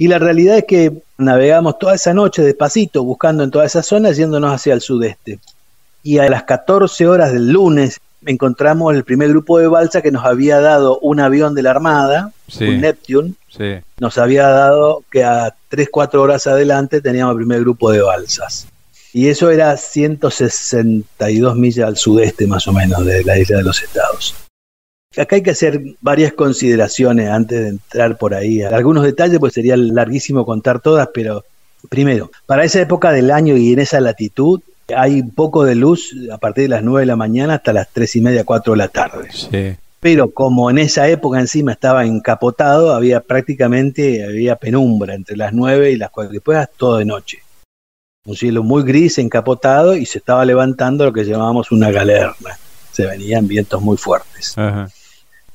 Y 0.00 0.08
la 0.08 0.18
realidad 0.18 0.56
es 0.56 0.64
que 0.64 1.02
navegamos 1.18 1.78
toda 1.78 1.94
esa 1.94 2.14
noche 2.14 2.40
despacito, 2.42 3.04
buscando 3.04 3.44
en 3.44 3.50
toda 3.50 3.66
esa 3.66 3.82
zona, 3.82 4.12
yéndonos 4.12 4.50
hacia 4.50 4.72
el 4.72 4.80
sudeste. 4.80 5.40
Y 6.02 6.16
a 6.16 6.30
las 6.30 6.44
14 6.44 7.06
horas 7.06 7.34
del 7.34 7.50
lunes 7.52 8.00
encontramos 8.24 8.94
el 8.94 9.04
primer 9.04 9.28
grupo 9.28 9.58
de 9.58 9.66
balsa 9.66 10.00
que 10.00 10.10
nos 10.10 10.24
había 10.24 10.58
dado 10.58 10.98
un 11.00 11.20
avión 11.20 11.54
de 11.54 11.62
la 11.64 11.72
Armada, 11.72 12.32
Sí. 12.48 12.64
un 12.66 12.80
Neptune, 12.80 13.34
Sí. 13.50 13.74
nos 13.98 14.16
había 14.16 14.48
dado 14.48 15.04
que 15.12 15.22
a 15.22 15.54
3, 15.68 15.88
4 15.92 16.22
horas 16.22 16.46
adelante 16.46 17.02
teníamos 17.02 17.32
el 17.32 17.40
primer 17.40 17.60
grupo 17.60 17.90
de 17.92 18.00
balsas. 18.00 18.68
Y 19.12 19.28
eso 19.28 19.50
era 19.50 19.76
162 19.76 21.56
millas 21.56 21.86
al 21.86 21.98
sudeste 21.98 22.46
más 22.46 22.66
o 22.66 22.72
menos 22.72 23.04
de 23.04 23.22
la 23.22 23.38
isla 23.38 23.58
de 23.58 23.64
los 23.64 23.82
estados. 23.82 24.34
Acá 25.16 25.36
hay 25.36 25.42
que 25.42 25.50
hacer 25.50 25.82
varias 26.00 26.32
consideraciones 26.34 27.28
antes 27.28 27.60
de 27.60 27.68
entrar 27.68 28.16
por 28.16 28.32
ahí. 28.32 28.62
Algunos 28.62 29.02
detalles, 29.02 29.40
pues 29.40 29.52
sería 29.52 29.76
larguísimo 29.76 30.46
contar 30.46 30.80
todas, 30.80 31.08
pero 31.12 31.44
primero, 31.88 32.30
para 32.46 32.62
esa 32.62 32.80
época 32.80 33.10
del 33.10 33.32
año 33.32 33.56
y 33.56 33.72
en 33.72 33.80
esa 33.80 34.00
latitud, 34.00 34.60
hay 34.94 35.20
un 35.20 35.32
poco 35.32 35.64
de 35.64 35.74
luz 35.74 36.14
a 36.32 36.38
partir 36.38 36.64
de 36.64 36.68
las 36.68 36.84
9 36.84 37.00
de 37.00 37.06
la 37.06 37.16
mañana 37.16 37.54
hasta 37.54 37.72
las 37.72 37.88
3 37.92 38.16
y 38.16 38.20
media, 38.20 38.44
4 38.44 38.72
de 38.72 38.76
la 38.76 38.86
tarde. 38.86 39.28
Sí. 39.32 39.76
Pero 39.98 40.30
como 40.30 40.70
en 40.70 40.78
esa 40.78 41.08
época 41.08 41.40
encima 41.40 41.72
estaba 41.72 42.06
encapotado, 42.06 42.94
había 42.94 43.20
prácticamente 43.20 44.24
había 44.24 44.54
penumbra 44.54 45.14
entre 45.14 45.36
las 45.36 45.52
9 45.52 45.90
y 45.90 45.96
las 45.96 46.10
4. 46.10 46.32
Después 46.32 46.56
era 46.56 46.66
todo 46.66 46.98
de 46.98 47.04
noche. 47.04 47.38
Un 48.26 48.36
cielo 48.36 48.62
muy 48.62 48.84
gris, 48.84 49.18
encapotado, 49.18 49.96
y 49.96 50.06
se 50.06 50.18
estaba 50.18 50.44
levantando 50.44 51.04
lo 51.04 51.12
que 51.12 51.24
llamábamos 51.24 51.72
una 51.72 51.90
galerna. 51.90 52.58
Se 52.92 53.06
venían 53.06 53.48
vientos 53.48 53.82
muy 53.82 53.96
fuertes. 53.96 54.56
Ajá. 54.56 54.88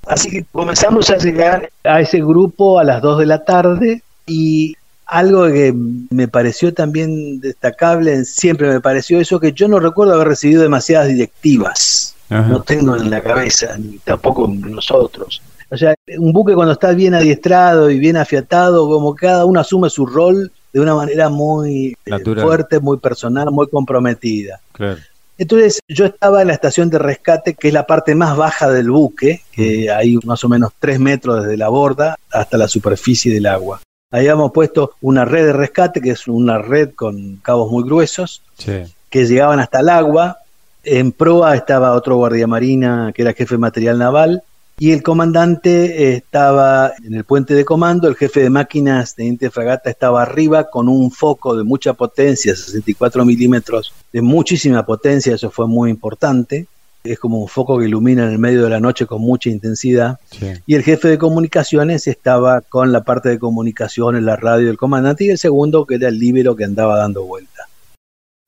Así 0.08 0.30
que 0.30 0.46
comenzamos 0.52 1.10
a 1.10 1.18
llegar 1.18 1.70
a 1.84 2.02
ese 2.02 2.20
grupo 2.20 2.80
a 2.80 2.84
las 2.84 3.02
2 3.02 3.20
de 3.20 3.26
la 3.26 3.44
tarde 3.44 4.02
y 4.26 4.76
algo 5.06 5.46
que 5.48 5.74
me 6.10 6.28
pareció 6.28 6.74
también 6.74 7.39
destacable, 7.39 8.26
siempre 8.26 8.70
me 8.70 8.82
pareció 8.82 9.20
eso, 9.20 9.39
que 9.39 9.54
yo 9.54 9.68
no 9.68 9.80
recuerdo 9.80 10.15
haber 10.15 10.30
recibido 10.30 10.63
demasiadas 10.63 11.08
directivas 11.10 12.15
Ajá. 12.30 12.48
no 12.48 12.62
tengo 12.62 12.96
en 12.96 13.10
la 13.10 13.22
cabeza, 13.22 13.78
ni 13.78 14.00
tampoco 14.00 14.48
nosotros. 14.48 15.41
O 15.70 15.78
sea, 15.78 15.96
un 16.18 16.32
buque 16.32 16.54
cuando 16.54 16.74
está 16.74 16.91
bien 16.94 17.13
adiestrado 17.13 17.89
y 17.89 18.00
bien 18.00 18.18
afiatado, 18.18 18.88
como 18.88 19.15
cada 19.15 19.46
uno 19.46 19.60
asume 19.60 19.89
su 19.89 20.06
rol 20.06 20.52
de 20.74 20.80
una 20.80 20.96
manera 20.96 21.30
muy 21.30 21.96
eh, 22.06 22.10
Natural. 22.10 22.44
fuerte, 22.44 22.80
muy 22.80 22.98
personal, 22.98 23.52
muy 23.52 23.68
comprometida. 23.68 24.60
Claro. 24.74 25.00
Entonces 25.38 25.80
yo 25.88 26.06
estaba 26.06 26.41
en 26.41 26.48
la 26.48 26.54
estación 26.54 26.89
de 26.89 26.98
rescate, 26.98 27.56
que 27.56 27.67
es 27.67 27.74
la 27.74 27.86
parte 27.86 28.15
más 28.15 28.38
baja 28.38 28.69
del 28.71 28.89
buque, 28.89 29.41
que 29.52 29.89
hay 29.91 30.17
más 30.24 30.43
o 30.43 30.50
menos 30.50 30.71
tres 30.80 31.00
metros 31.00 31.43
desde 31.43 31.58
la 31.58 31.67
borda 31.69 32.15
hasta 32.32 32.58
la 32.58 32.67
superficie 32.67 33.34
del 33.34 33.45
agua. 33.48 33.82
Habíamos 34.12 34.52
puesto 34.54 34.93
una 35.02 35.26
red 35.26 35.45
de 35.48 35.54
rescate, 35.54 36.00
que 36.00 36.12
es 36.12 36.28
una 36.28 36.60
red 36.60 36.91
con 36.95 37.38
cabos 37.38 37.69
muy 37.71 37.84
gruesos, 37.84 38.41
Sí. 38.58 38.84
que 39.10 39.26
llegaban 39.26 39.60
hasta 39.60 39.80
el 39.82 39.89
agua. 39.89 40.38
En 40.84 41.12
proa 41.12 41.56
estaba 41.56 41.93
otro 41.93 42.15
guardia 42.15 42.48
marina 42.48 43.12
que 43.13 43.24
era 43.24 43.34
jefe 43.34 43.56
de 43.56 43.60
material 43.60 43.98
naval 43.98 44.43
y 44.78 44.92
el 44.92 45.04
comandante 45.04 46.04
eh, 46.04 46.16
estaba 46.18 46.92
en 47.04 47.14
el 47.14 47.24
puente 47.24 47.54
de 47.54 47.64
comando, 47.64 48.10
el 48.10 48.16
jefe 48.16 48.42
de 48.42 48.50
máquinas, 48.50 49.16
teniente 49.16 49.46
de 49.46 49.52
fragata, 49.52 49.90
estaba 49.90 50.22
arriba 50.22 50.70
con 50.70 50.90
un 50.90 51.12
foco 51.12 51.56
de 51.56 51.64
mucha 51.64 51.94
potencia, 51.94 52.56
64 52.56 53.24
milímetros, 53.24 53.94
de 54.12 54.22
muchísima 54.22 54.86
potencia, 54.86 55.36
eso 55.36 55.50
fue 55.50 55.68
muy 55.68 55.90
importante. 55.90 56.68
Es 57.06 57.20
como 57.20 57.40
un 57.40 57.48
foco 57.48 57.78
que 57.78 57.86
ilumina 57.86 58.26
en 58.26 58.32
el 58.32 58.40
medio 58.40 58.64
de 58.64 58.70
la 58.70 58.80
noche 58.80 59.06
con 59.06 59.22
mucha 59.22 59.50
intensidad. 59.50 60.20
Sí. 60.32 60.48
Y 60.66 60.74
el 60.74 60.82
jefe 60.82 61.08
de 61.08 61.20
comunicaciones 61.20 62.08
estaba 62.08 62.62
con 62.62 62.92
la 62.92 63.04
parte 63.04 63.30
de 63.30 63.38
comunicaciones, 63.38 64.24
la 64.24 64.36
radio 64.36 64.68
del 64.68 64.78
comandante, 64.78 65.24
y 65.24 65.30
el 65.30 65.38
segundo 65.38 65.86
que 65.86 65.96
era 65.96 66.08
el 66.08 66.18
líbero 66.18 66.56
que 66.56 66.64
andaba 66.64 66.98
dando 66.98 67.24
vuelta. 67.24 67.55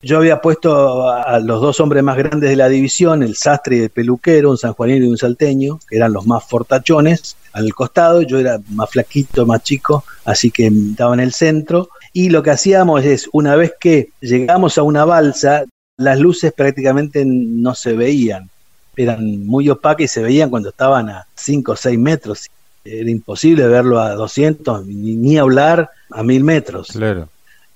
Yo 0.00 0.18
había 0.18 0.40
puesto 0.40 1.10
a 1.10 1.40
los 1.40 1.60
dos 1.60 1.80
hombres 1.80 2.04
más 2.04 2.16
grandes 2.16 2.48
de 2.48 2.54
la 2.54 2.68
división, 2.68 3.24
el 3.24 3.34
sastre 3.34 3.78
y 3.78 3.80
el 3.80 3.90
peluquero, 3.90 4.50
un 4.50 4.56
sanjuanino 4.56 5.04
y 5.04 5.08
un 5.08 5.18
salteño, 5.18 5.80
que 5.88 5.96
eran 5.96 6.12
los 6.12 6.24
más 6.24 6.44
fortachones, 6.44 7.36
al 7.52 7.74
costado, 7.74 8.22
yo 8.22 8.38
era 8.38 8.60
más 8.70 8.90
flaquito, 8.90 9.44
más 9.44 9.64
chico, 9.64 10.04
así 10.24 10.52
que 10.52 10.68
estaba 10.68 11.14
en 11.14 11.20
el 11.20 11.32
centro. 11.32 11.88
Y 12.12 12.30
lo 12.30 12.44
que 12.44 12.50
hacíamos 12.50 13.04
es, 13.04 13.28
una 13.32 13.56
vez 13.56 13.74
que 13.80 14.10
llegamos 14.20 14.78
a 14.78 14.84
una 14.84 15.04
balsa, 15.04 15.64
las 15.96 16.20
luces 16.20 16.52
prácticamente 16.52 17.24
no 17.26 17.74
se 17.74 17.94
veían, 17.94 18.48
eran 18.96 19.46
muy 19.46 19.68
opacas 19.68 20.04
y 20.04 20.08
se 20.08 20.22
veían 20.22 20.48
cuando 20.48 20.68
estaban 20.68 21.08
a 21.08 21.26
5 21.34 21.72
o 21.72 21.76
6 21.76 21.98
metros. 21.98 22.46
Era 22.84 23.10
imposible 23.10 23.66
verlo 23.66 23.98
a 23.98 24.14
200, 24.14 24.86
ni, 24.86 25.16
ni 25.16 25.38
hablar 25.38 25.90
a 26.12 26.22
1000 26.22 26.44
metros. 26.44 26.88
Claro. 26.92 27.28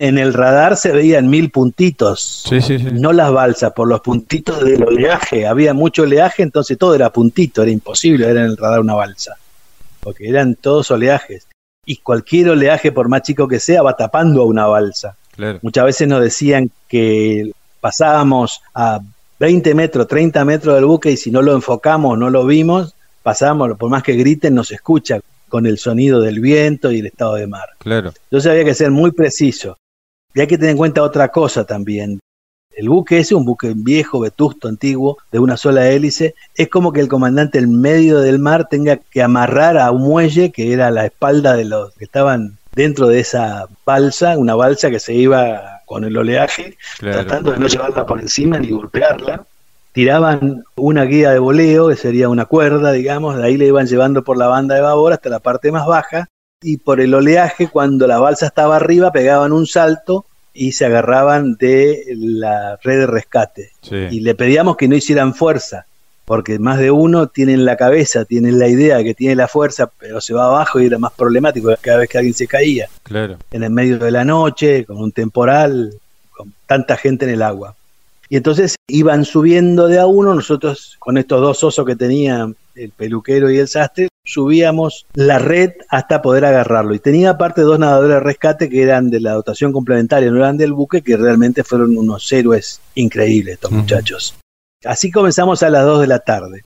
En 0.03 0.19
el 0.19 0.35
radar 0.35 0.77
se 0.77 0.91
veían 0.91 1.31
mil 1.31 1.53
puntitos, 1.53 2.43
Sí, 2.49 2.61
sí, 2.61 2.77
sí. 2.77 2.89
no 2.91 3.13
las 3.13 3.31
balsas, 3.31 3.73
por 3.73 3.87
los 3.87 4.01
puntitos 4.01 4.65
del 4.65 4.83
oleaje. 4.83 5.47
Había 5.47 5.75
mucho 5.75 6.03
oleaje, 6.03 6.43
entonces 6.43 6.77
todo 6.77 6.97
era 6.97 7.11
puntito, 7.11 7.63
era 7.63 7.71
imposible 7.71 8.27
ver 8.27 8.39
en 8.39 8.47
el 8.47 8.57
radar 8.57 8.81
una 8.81 8.95
balsa, 8.95 9.37
porque 10.01 10.29
eran 10.29 10.57
todos 10.57 10.91
oleajes. 10.91 11.47
Y 11.87 11.99
cualquier 11.99 12.51
oleaje, 12.51 12.91
por 12.91 13.09
más 13.09 13.23
chico 13.23 13.47
que 13.47 13.61
sea, 13.61 13.83
va 13.83 13.97
tapando 13.97 14.43
a 14.43 14.47
una 14.47 14.67
balsa. 14.67 15.15
Claro. 15.37 15.61
Muchas 15.63 15.85
veces 15.85 16.09
nos 16.09 16.21
decían 16.21 16.73
que 16.89 17.53
pasábamos 17.81 18.61
a 18.75 18.99
20 19.39 19.73
metros, 19.77 20.09
30 20.09 20.45
metros 20.45 20.75
del 20.75 20.85
buque 20.85 21.13
y 21.13 21.17
si 21.17 21.31
no 21.31 21.43
lo 21.43 21.53
enfocamos, 21.53 22.19
no 22.19 22.29
lo 22.29 22.45
vimos, 22.45 22.97
pasábamos, 23.23 23.79
por 23.79 23.89
más 23.89 24.03
que 24.03 24.15
griten, 24.15 24.57
nos 24.57 24.73
escucha 24.73 25.21
con 25.49 25.65
el 25.65 25.79
sonido 25.79 26.21
del 26.21 26.41
viento 26.41 26.91
y 26.91 26.99
el 26.99 27.07
estado 27.07 27.35
de 27.35 27.47
mar. 27.47 27.69
Claro. 27.79 28.13
Entonces 28.25 28.51
había 28.51 28.65
que 28.65 28.75
ser 28.75 28.91
muy 28.91 29.13
preciso. 29.13 29.77
Y 30.35 30.41
hay 30.41 30.47
que 30.47 30.57
tener 30.57 30.73
en 30.73 30.77
cuenta 30.79 31.03
otra 31.03 31.29
cosa 31.29 31.65
también. 31.65 32.19
El 32.75 32.89
buque 32.89 33.19
ese, 33.19 33.35
un 33.35 33.45
buque 33.45 33.75
viejo, 33.77 34.21
vetusto, 34.21 34.67
antiguo, 34.67 35.19
de 35.31 35.39
una 35.39 35.59
sola 35.59 35.89
hélice, 35.91 36.35
es 36.55 36.69
como 36.69 36.91
que 36.93 37.01
el 37.01 37.09
comandante 37.09 37.59
en 37.59 37.79
medio 37.81 38.21
del 38.21 38.39
mar 38.39 38.69
tenga 38.71 38.97
que 38.97 39.23
amarrar 39.23 39.77
a 39.77 39.91
un 39.91 40.03
muelle 40.03 40.51
que 40.53 40.73
era 40.73 40.91
la 40.91 41.05
espalda 41.05 41.55
de 41.55 41.67
los 41.67 41.93
que 41.95 42.05
estaban 42.05 42.57
dentro 42.75 43.09
de 43.09 43.21
esa 43.21 43.67
balsa, 43.85 44.39
una 44.39 44.55
balsa 44.55 44.89
que 44.91 45.01
se 45.01 45.13
iba 45.13 45.81
con 45.85 46.05
el 46.05 46.17
oleaje, 46.17 46.79
Claro. 46.99 47.19
tratando 47.27 47.53
de 47.53 47.59
no 47.59 47.67
llevarla 47.67 48.07
por 48.07 48.19
encima 48.21 48.59
ni 48.59 48.71
golpearla. 48.71 49.45
Tiraban 49.93 50.65
una 50.75 51.05
guía 51.05 51.33
de 51.33 51.39
voleo, 51.39 51.89
que 51.89 51.97
sería 51.97 52.31
una 52.31 52.47
cuerda, 52.47 52.93
digamos, 52.93 53.37
de 53.37 53.45
ahí 53.45 53.59
le 53.59 53.67
iban 53.67 53.87
llevando 53.87 54.25
por 54.25 54.39
la 54.39 54.47
banda 54.47 54.75
de 54.75 54.81
babor 54.81 55.13
hasta 55.13 55.29
la 55.29 55.41
parte 55.41 55.71
más 55.71 55.87
baja, 55.87 56.29
y 56.63 56.77
por 56.79 57.01
el 57.01 57.15
oleaje, 57.15 57.69
cuando 57.69 58.07
la 58.07 58.19
balsa 58.19 58.47
estaba 58.47 58.77
arriba, 58.77 59.13
pegaban 59.13 59.53
un 59.53 59.67
salto 59.67 60.25
y 60.55 60.73
se 60.73 60.85
agarraban 60.85 61.55
de 61.55 62.05
la 62.17 62.79
red 62.83 63.01
de 63.01 63.07
rescate. 63.07 63.73
Sí. 63.83 63.97
Y 64.11 64.21
le 64.21 64.35
pedíamos 64.35 64.77
que 64.77 64.89
no 64.89 64.97
hicieran 64.97 65.35
fuerza, 65.35 65.87
porque 66.25 66.59
más 66.59 66.79
de 66.79 66.91
uno 66.91 67.27
tiene 67.27 67.55
en 67.55 67.65
la 67.65 67.77
cabeza, 67.77 68.25
tiene 68.25 68.53
la 68.53 68.69
idea 68.69 68.99
de 68.99 69.05
que 69.05 69.15
tiene 69.15 69.35
la 69.35 69.49
fuerza, 69.49 69.91
pero 69.99 70.21
se 70.21 70.35
va 70.35 70.47
abajo 70.47 70.81
y 70.81 70.87
era 70.87 70.99
más 70.99 71.13
problemático 71.13 71.75
cada 71.81 71.99
vez 71.99 72.09
que 72.09 72.19
alguien 72.19 72.35
se 72.35 72.47
caía. 72.47 72.89
Claro. 73.03 73.39
En 73.51 73.65
el 73.65 73.71
medio 73.71 73.99
de 73.99 74.11
la 74.11 74.25
noche, 74.25 74.85
con 74.85 74.99
un 74.99 75.13
temporal, 75.13 75.95
con 76.31 76.53
tanta 76.67 76.97
gente 76.97 77.25
en 77.25 77.33
el 77.33 77.43
agua. 77.43 77.75
Y 78.29 78.37
entonces 78.37 78.77
iban 78.87 79.25
subiendo 79.25 79.89
de 79.89 79.99
a 79.99 80.07
uno, 80.07 80.35
nosotros 80.35 80.97
con 80.99 81.19
estos 81.19 81.41
dos 81.41 81.63
osos 81.65 81.85
que 81.85 81.97
tenían 81.97 82.57
el 82.75 82.91
peluquero 82.91 83.51
y 83.51 83.59
el 83.59 83.69
sastre, 83.69 84.09
subíamos 84.25 85.07
la 85.15 85.39
red 85.39 85.73
hasta 85.89 86.23
poder 86.23 86.45
agarrarlo. 86.45 86.95
Y 86.95 86.99
tenía 86.99 87.31
aparte 87.31 87.63
dos 87.63 87.79
nadadores 87.79 88.17
de 88.17 88.21
rescate 88.21 88.69
que 88.69 88.83
eran 88.83 89.11
de 89.11 89.21
la 89.21 89.33
dotación 89.33 89.73
complementaria, 89.73 90.31
no 90.31 90.39
eran 90.39 90.57
del 90.57 90.73
buque, 90.73 91.03
que 91.03 91.17
realmente 91.17 91.65
fueron 91.65 91.97
unos 91.97 92.31
héroes 92.33 92.81
increíbles 92.95 93.55
estos 93.55 93.73
muchachos. 93.73 94.35
Así 94.85 95.11
comenzamos 95.11 95.63
a 95.63 95.71
las 95.71 95.85
2 95.85 96.01
de 96.01 96.07
la 96.07 96.19
tarde. 96.19 96.63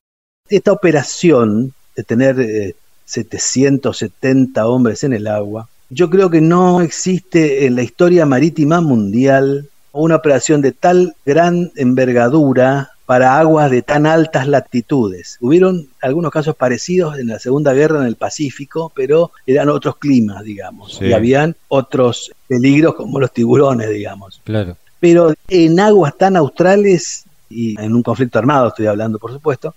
Esta 0.48 0.72
operación 0.72 1.74
de 1.94 2.02
tener 2.04 2.74
770 3.04 4.60
eh, 4.60 4.64
hombres 4.64 5.04
en 5.04 5.12
el 5.12 5.26
agua, 5.26 5.68
yo 5.88 6.10
creo 6.10 6.30
que 6.30 6.40
no 6.40 6.80
existe 6.80 7.66
en 7.66 7.76
la 7.76 7.82
historia 7.82 8.26
marítima 8.26 8.80
mundial 8.80 9.68
una 9.92 10.16
operación 10.16 10.60
de 10.60 10.72
tal 10.72 11.14
gran 11.24 11.72
envergadura 11.76 12.90
para 13.06 13.38
aguas 13.38 13.70
de 13.70 13.82
tan 13.82 14.04
altas 14.04 14.48
latitudes. 14.48 15.38
Hubieron 15.40 15.88
algunos 16.02 16.32
casos 16.32 16.56
parecidos 16.56 17.18
en 17.18 17.28
la 17.28 17.38
Segunda 17.38 17.72
Guerra 17.72 18.00
en 18.00 18.06
el 18.06 18.16
Pacífico, 18.16 18.92
pero 18.94 19.30
eran 19.46 19.68
otros 19.68 19.96
climas, 19.96 20.42
digamos, 20.42 21.00
y 21.00 21.12
habían 21.12 21.54
otros 21.68 22.32
peligros 22.48 22.96
como 22.96 23.20
los 23.20 23.32
tiburones, 23.32 23.88
digamos. 23.90 24.42
Claro. 24.44 24.76
Pero 24.98 25.32
en 25.48 25.78
aguas 25.78 26.18
tan 26.18 26.36
australes 26.36 27.24
y 27.48 27.80
en 27.80 27.94
un 27.94 28.02
conflicto 28.02 28.40
armado 28.40 28.68
estoy 28.68 28.86
hablando, 28.86 29.20
por 29.20 29.32
supuesto, 29.32 29.74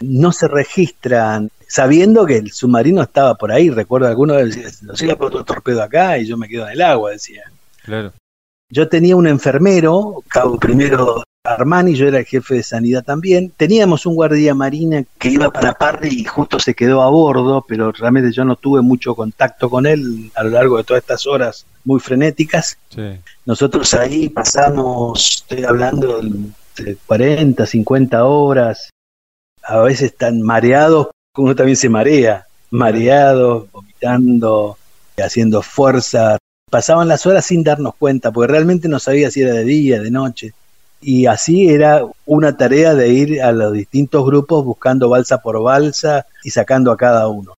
no 0.00 0.32
se 0.32 0.48
registran, 0.48 1.50
sabiendo 1.68 2.26
que 2.26 2.36
el 2.38 2.50
submarino 2.50 3.00
estaba 3.00 3.36
por 3.36 3.52
ahí. 3.52 3.70
Recuerdo 3.70 4.08
algunos 4.08 4.38
decían, 4.38 4.72
no 4.82 4.96
siga 4.96 5.14
por 5.14 5.28
otro 5.28 5.44
torpedo 5.44 5.82
acá 5.82 6.18
y 6.18 6.26
yo 6.26 6.36
me 6.36 6.48
quedo 6.48 6.66
en 6.66 6.72
el 6.72 6.82
agua, 6.82 7.12
decía. 7.12 7.44
Claro. 7.84 8.12
Yo 8.68 8.88
tenía 8.88 9.14
un 9.14 9.28
enfermero, 9.28 10.24
cabo 10.26 10.58
primero 10.58 11.22
Armani, 11.54 11.94
yo 11.94 12.08
era 12.08 12.18
el 12.18 12.24
jefe 12.24 12.56
de 12.56 12.62
sanidad 12.62 13.04
también. 13.04 13.52
Teníamos 13.56 14.06
un 14.06 14.14
guardia 14.14 14.54
marina 14.54 15.04
que 15.18 15.28
iba 15.28 15.50
para 15.50 15.74
Parry 15.74 16.20
y 16.20 16.24
justo 16.24 16.58
se 16.58 16.74
quedó 16.74 17.02
a 17.02 17.10
bordo, 17.10 17.64
pero 17.66 17.92
realmente 17.92 18.32
yo 18.32 18.44
no 18.44 18.56
tuve 18.56 18.82
mucho 18.82 19.14
contacto 19.14 19.70
con 19.70 19.86
él 19.86 20.30
a 20.34 20.44
lo 20.44 20.50
largo 20.50 20.76
de 20.78 20.84
todas 20.84 21.02
estas 21.02 21.26
horas 21.26 21.66
muy 21.84 22.00
frenéticas. 22.00 22.76
Nosotros 23.44 23.94
ahí 23.94 24.28
pasamos, 24.28 25.42
estoy 25.48 25.64
hablando 25.64 26.20
de 26.76 26.96
40, 27.06 27.64
50 27.64 28.24
horas, 28.24 28.90
a 29.62 29.80
veces 29.80 30.12
están 30.12 30.42
mareados, 30.42 31.08
uno 31.36 31.54
también 31.54 31.76
se 31.76 31.88
marea, 31.88 32.46
mareados, 32.70 33.70
vomitando, 33.72 34.76
haciendo 35.16 35.62
fuerza. 35.62 36.38
Pasaban 36.70 37.08
las 37.08 37.26
horas 37.26 37.46
sin 37.46 37.62
darnos 37.62 37.94
cuenta, 37.94 38.32
porque 38.32 38.52
realmente 38.52 38.88
no 38.88 38.98
sabía 38.98 39.30
si 39.30 39.42
era 39.42 39.54
de 39.54 39.64
día, 39.64 40.00
de 40.00 40.10
noche. 40.10 40.52
Y 41.00 41.26
así 41.26 41.68
era 41.68 42.02
una 42.24 42.56
tarea 42.56 42.94
de 42.94 43.08
ir 43.08 43.42
a 43.42 43.52
los 43.52 43.72
distintos 43.72 44.24
grupos 44.24 44.64
buscando 44.64 45.08
balsa 45.08 45.38
por 45.38 45.62
balsa 45.62 46.26
y 46.42 46.50
sacando 46.50 46.90
a 46.90 46.96
cada 46.96 47.28
uno. 47.28 47.54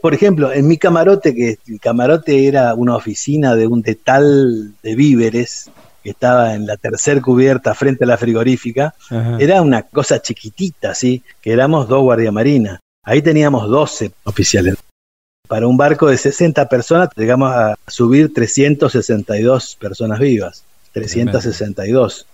Por 0.00 0.14
ejemplo, 0.14 0.52
en 0.52 0.66
mi 0.66 0.78
camarote, 0.78 1.34
que 1.34 1.58
el 1.66 1.80
camarote 1.80 2.46
era 2.48 2.74
una 2.74 2.96
oficina 2.96 3.54
de 3.54 3.68
un 3.68 3.82
detal 3.82 4.74
de 4.82 4.96
víveres, 4.96 5.70
que 6.02 6.10
estaba 6.10 6.54
en 6.54 6.66
la 6.66 6.76
tercer 6.76 7.22
cubierta 7.22 7.74
frente 7.74 8.04
a 8.04 8.08
la 8.08 8.16
frigorífica, 8.16 8.94
era 9.38 9.62
una 9.62 9.82
cosa 9.82 10.20
chiquitita, 10.20 10.94
¿sí? 10.94 11.22
Que 11.40 11.52
éramos 11.52 11.86
dos 11.86 12.02
guardiamarinas. 12.02 12.80
Ahí 13.04 13.22
teníamos 13.22 13.68
12 13.68 14.12
oficiales. 14.24 14.74
Para 15.46 15.68
un 15.68 15.76
barco 15.76 16.08
de 16.08 16.16
60 16.16 16.68
personas 16.68 17.08
llegamos 17.16 17.52
a 17.52 17.76
subir 17.86 18.32
362 18.34 19.76
personas 19.76 20.18
vivas. 20.18 20.64
362. 20.92 22.26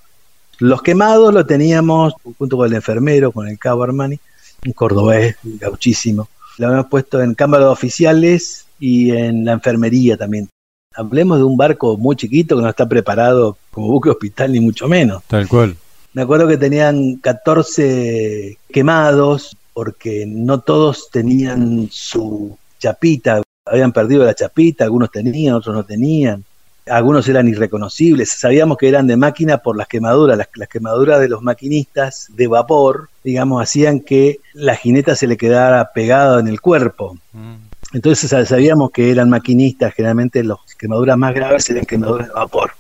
Los 0.60 0.82
quemados 0.82 1.32
lo 1.32 1.46
teníamos 1.46 2.14
junto 2.36 2.56
con 2.56 2.66
el 2.66 2.74
enfermero, 2.74 3.30
con 3.30 3.46
el 3.46 3.58
cabo 3.58 3.84
Armani, 3.84 4.18
un 4.66 4.72
cordobés 4.72 5.36
gauchísimo. 5.42 6.28
Lo 6.58 6.66
habíamos 6.66 6.90
puesto 6.90 7.22
en 7.22 7.34
cámara 7.34 7.66
de 7.66 7.70
oficiales 7.70 8.66
y 8.80 9.12
en 9.12 9.44
la 9.44 9.52
enfermería 9.52 10.16
también. 10.16 10.48
Hablemos 10.96 11.38
de 11.38 11.44
un 11.44 11.56
barco 11.56 11.96
muy 11.96 12.16
chiquito 12.16 12.56
que 12.56 12.62
no 12.62 12.68
está 12.68 12.88
preparado 12.88 13.56
como 13.70 13.86
buque 13.86 14.10
hospital, 14.10 14.50
ni 14.52 14.58
mucho 14.58 14.88
menos. 14.88 15.22
Tal 15.28 15.46
cual. 15.46 15.76
Me 16.12 16.22
acuerdo 16.22 16.48
que 16.48 16.56
tenían 16.56 17.16
14 17.16 18.58
quemados 18.68 19.56
porque 19.72 20.24
no 20.26 20.58
todos 20.60 21.08
tenían 21.12 21.88
su 21.92 22.58
chapita, 22.80 23.42
habían 23.64 23.92
perdido 23.92 24.24
la 24.24 24.34
chapita, 24.34 24.82
algunos 24.82 25.12
tenían, 25.12 25.54
otros 25.54 25.76
no 25.76 25.84
tenían 25.84 26.44
algunos 26.90 27.28
eran 27.28 27.48
irreconocibles, 27.48 28.30
sabíamos 28.30 28.76
que 28.76 28.88
eran 28.88 29.06
de 29.06 29.16
máquina 29.16 29.58
por 29.58 29.76
las 29.76 29.88
quemaduras, 29.88 30.36
las, 30.36 30.68
quemaduras 30.68 31.20
de 31.20 31.28
los 31.28 31.42
maquinistas 31.42 32.28
de 32.34 32.46
vapor, 32.46 33.08
digamos, 33.24 33.62
hacían 33.62 34.00
que 34.00 34.40
la 34.54 34.76
jineta 34.76 35.14
se 35.16 35.26
le 35.26 35.36
quedara 35.36 35.92
pegada 35.92 36.40
en 36.40 36.48
el 36.48 36.60
cuerpo. 36.60 37.16
Mm. 37.32 37.54
Entonces 37.94 38.48
sabíamos 38.48 38.90
que 38.90 39.10
eran 39.10 39.30
maquinistas, 39.30 39.94
generalmente 39.94 40.44
las 40.44 40.58
quemaduras 40.78 41.16
más 41.16 41.34
graves 41.34 41.70
eran 41.70 41.84
quemaduras 41.84 42.28
de 42.28 42.34
vapor. 42.34 42.72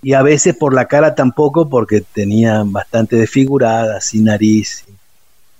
Y 0.00 0.12
a 0.12 0.22
veces 0.22 0.54
por 0.54 0.74
la 0.74 0.86
cara 0.86 1.14
tampoco, 1.14 1.68
porque 1.68 2.00
tenían 2.00 2.72
bastante 2.72 3.16
desfiguradas, 3.16 4.04
sin 4.04 4.24
nariz. 4.24 4.84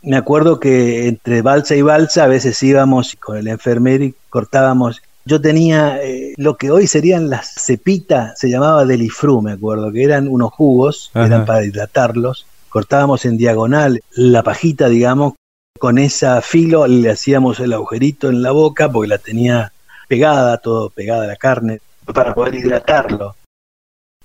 Me 0.01 0.17
acuerdo 0.17 0.61
que 0.61 1.09
entre 1.09 1.43
balsa 1.43 1.75
y 1.75 1.83
balsa 1.83 2.25
a 2.25 2.29
veces 2.29 2.62
íbamos 2.62 3.17
con 3.17 3.37
el 3.37 3.49
enfermero 3.49 4.05
y 4.05 4.14
cortábamos 4.31 5.03
yo 5.29 5.43
tenía 5.43 6.03
eh, 6.03 6.33
lo 6.38 6.57
que 6.57 6.71
hoy 6.71 6.87
serían 6.87 7.29
las 7.29 7.53
cepitas, 7.55 8.38
se 8.38 8.49
llamaba 8.49 8.87
delifru, 8.87 9.43
me 9.43 9.53
acuerdo, 9.53 9.93
que 9.93 10.03
eran 10.03 10.27
unos 10.27 10.51
jugos, 10.53 11.11
eran 11.14 11.45
para 11.45 11.64
hidratarlos. 11.64 12.47
Cortábamos 12.71 13.27
en 13.27 13.37
diagonal 13.37 14.01
la 14.12 14.43
pajita, 14.43 14.88
digamos, 14.88 15.35
con 15.79 15.99
esa 15.99 16.41
filo 16.41 16.87
le 16.87 17.11
hacíamos 17.11 17.61
el 17.61 17.75
agujerito 17.75 18.31
en 18.31 18.43
la 18.43 18.53
boca 18.53 18.91
porque 18.91 19.09
la 19.09 19.19
tenía 19.19 19.73
pegada, 20.09 20.57
todo 20.57 20.88
pegada 20.88 21.25
a 21.25 21.29
la 21.29 21.37
carne, 21.37 21.81
para 22.07 22.35
poder 22.35 22.55
hidratarlo. 22.55 23.37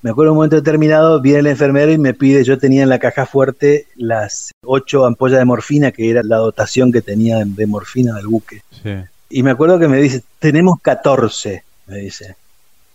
Me 0.02 0.12
acuerdo 0.12 0.32
un 0.32 0.38
momento 0.38 0.56
determinado, 0.56 1.22
viene 1.22 1.40
el 1.40 1.48
enfermero 1.48 1.92
y 1.92 1.98
me 1.98 2.14
pide, 2.14 2.44
yo 2.46 2.58
tenía 2.58 2.84
en 2.84 2.90
la 2.90 3.00
caja 3.00 3.26
fuerte 3.26 3.88
las 3.96 4.52
ocho 4.66 5.06
ampollas 5.06 5.40
de 5.40 5.46
morfina, 5.46 5.92
que 5.92 6.10
era 6.10 6.24
la 6.24 6.38
dotación 6.38 6.94
que 6.94 7.02
tenía 7.02 7.44
de 7.46 7.68
morfina 7.68 8.16
del 8.16 8.28
buque. 8.28 8.64
Sí. 8.82 8.96
Y 9.36 9.42
me 9.42 9.50
acuerdo 9.50 9.80
que 9.80 9.88
me 9.88 10.00
dice, 10.00 10.22
tenemos 10.38 10.80
14, 10.80 11.64
me 11.88 11.98
dice. 11.98 12.36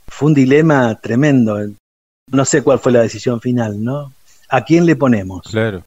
Fue 0.07 0.29
un 0.29 0.35
dilema 0.35 0.95
tremendo. 0.95 1.59
No 2.31 2.45
sé 2.45 2.63
cuál 2.63 2.79
fue 2.79 2.93
la 2.93 3.03
decisión 3.03 3.41
final, 3.41 3.83
¿no? 3.83 4.13
¿A 4.49 4.65
quién 4.65 4.87
le 4.87 4.95
ponemos? 4.95 5.43
Claro. 5.51 5.83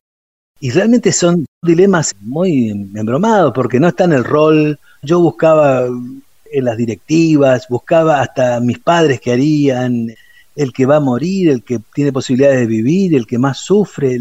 Y 0.59 0.71
realmente 0.71 1.13
son 1.13 1.45
dilemas 1.63 2.13
muy 2.19 2.69
embromados, 2.69 3.53
porque 3.55 3.79
no 3.79 3.87
está 3.87 4.03
en 4.03 4.11
el 4.11 4.25
rol. 4.25 4.77
Yo 5.01 5.21
buscaba 5.21 5.85
en 5.85 6.65
las 6.65 6.75
directivas, 6.75 7.69
buscaba 7.69 8.19
hasta 8.19 8.59
mis 8.59 8.79
padres 8.79 9.21
que 9.21 9.31
harían, 9.31 10.13
el 10.57 10.73
que 10.73 10.85
va 10.85 10.97
a 10.97 10.99
morir, 10.99 11.49
el 11.49 11.63
que 11.63 11.79
tiene 11.93 12.11
posibilidades 12.11 12.59
de 12.59 12.65
vivir, 12.65 13.15
el 13.15 13.25
que 13.25 13.39
más 13.39 13.57
sufre. 13.57 14.19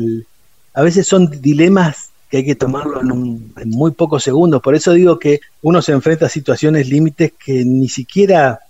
A 0.75 0.83
veces 0.83 1.09
son 1.09 1.29
dilemas 1.41 2.10
que 2.31 2.39
hay 2.39 2.45
que 2.45 2.55
tomarlo 2.55 3.01
en, 3.01 3.53
muy 3.67 3.91
pocos 3.91 4.23
segundos. 4.23 4.63
Por 4.63 4.77
eso 4.77 4.93
digo 4.93 5.19
que 5.19 5.41
uno 5.63 5.83
se 5.83 5.93
enfrenta 5.93 6.27
a 6.27 6.31
situaciones 6.31 6.89
límites 6.89 7.33
que 7.45 7.65
ni 7.65 7.89
siquiera 7.89 8.61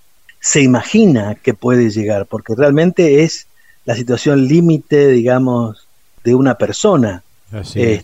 se 0.41 0.63
imagina 0.63 1.35
que 1.35 1.53
puede 1.53 1.91
llegar, 1.91 2.25
porque 2.25 2.55
realmente 2.57 3.23
es 3.23 3.47
la 3.85 3.95
situación 3.95 4.49
límite, 4.49 5.09
digamos, 5.09 5.87
de 6.25 6.35
una 6.35 6.55
persona. 6.55 7.23
Eh, 7.75 8.03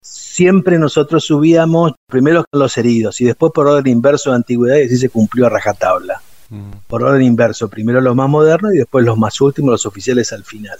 siempre 0.00 0.78
nosotros 0.78 1.24
subíamos 1.24 1.92
primero 2.08 2.44
con 2.50 2.60
los 2.60 2.78
heridos 2.78 3.20
y 3.20 3.26
después 3.26 3.52
por 3.52 3.66
orden 3.66 3.92
inverso 3.92 4.30
de 4.30 4.36
antigüedad 4.36 4.78
y 4.78 4.84
así 4.84 4.96
se 4.96 5.10
cumplió 5.10 5.46
a 5.46 5.50
rajatabla. 5.50 6.22
Mm. 6.48 6.70
Por 6.86 7.02
orden 7.02 7.22
inverso, 7.22 7.68
primero 7.68 8.00
los 8.00 8.16
más 8.16 8.30
modernos 8.30 8.72
y 8.72 8.78
después 8.78 9.04
los 9.04 9.18
más 9.18 9.38
últimos, 9.42 9.72
los 9.72 9.84
oficiales 9.84 10.32
al 10.32 10.44
final 10.44 10.78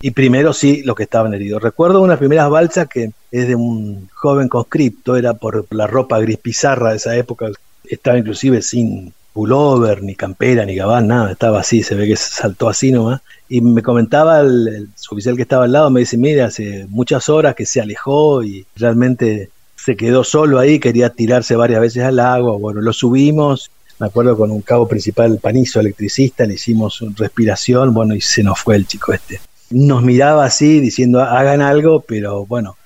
y 0.00 0.10
primero 0.10 0.52
sí 0.52 0.82
los 0.82 0.96
que 0.96 1.04
estaban 1.04 1.34
heridos. 1.34 1.62
Recuerdo 1.62 2.02
unas 2.02 2.18
primeras 2.18 2.50
balsas 2.50 2.88
que 2.88 3.10
es 3.30 3.48
de 3.48 3.54
un 3.54 4.08
joven 4.12 4.48
conscripto, 4.48 5.16
era 5.16 5.34
por 5.34 5.66
la 5.70 5.86
ropa 5.86 6.18
gris 6.18 6.38
pizarra 6.38 6.90
de 6.90 6.96
esa 6.96 7.16
época, 7.16 7.48
estaba 7.84 8.18
inclusive 8.18 8.62
sin 8.62 9.12
pullover, 9.32 10.02
ni 10.02 10.14
campera, 10.14 10.64
ni 10.64 10.74
gabán, 10.74 11.08
nada, 11.08 11.32
estaba 11.32 11.60
así, 11.60 11.82
se 11.82 11.94
ve 11.94 12.06
que 12.06 12.16
saltó 12.16 12.68
así 12.68 12.90
nomás. 12.90 13.20
Y 13.48 13.60
me 13.60 13.82
comentaba 13.82 14.40
el, 14.40 14.88
oficial 15.10 15.36
que 15.36 15.42
estaba 15.42 15.64
al 15.64 15.72
lado, 15.72 15.90
me 15.90 16.00
dice, 16.00 16.16
mire, 16.16 16.42
hace 16.42 16.86
muchas 16.88 17.28
horas 17.28 17.54
que 17.54 17.66
se 17.66 17.80
alejó 17.80 18.42
y 18.42 18.66
realmente 18.76 19.50
se 19.76 19.96
quedó 19.96 20.24
solo 20.24 20.58
ahí, 20.58 20.78
quería 20.78 21.10
tirarse 21.10 21.54
varias 21.54 21.80
veces 21.80 22.02
al 22.02 22.18
agua, 22.18 22.56
bueno, 22.56 22.80
lo 22.80 22.92
subimos, 22.92 23.70
me 23.98 24.06
acuerdo 24.06 24.36
con 24.36 24.50
un 24.50 24.62
cabo 24.62 24.88
principal, 24.88 25.38
panizo 25.40 25.80
electricista, 25.80 26.44
le 26.44 26.54
hicimos 26.54 27.04
respiración, 27.16 27.94
bueno, 27.94 28.14
y 28.14 28.20
se 28.20 28.42
nos 28.42 28.58
fue 28.58 28.76
el 28.76 28.86
chico 28.86 29.12
este 29.12 29.38
nos 29.70 30.02
miraba 30.02 30.44
así 30.44 30.80
diciendo 30.80 31.20
hagan 31.20 31.60
algo, 31.60 32.00
pero 32.00 32.46
bueno, 32.46 32.76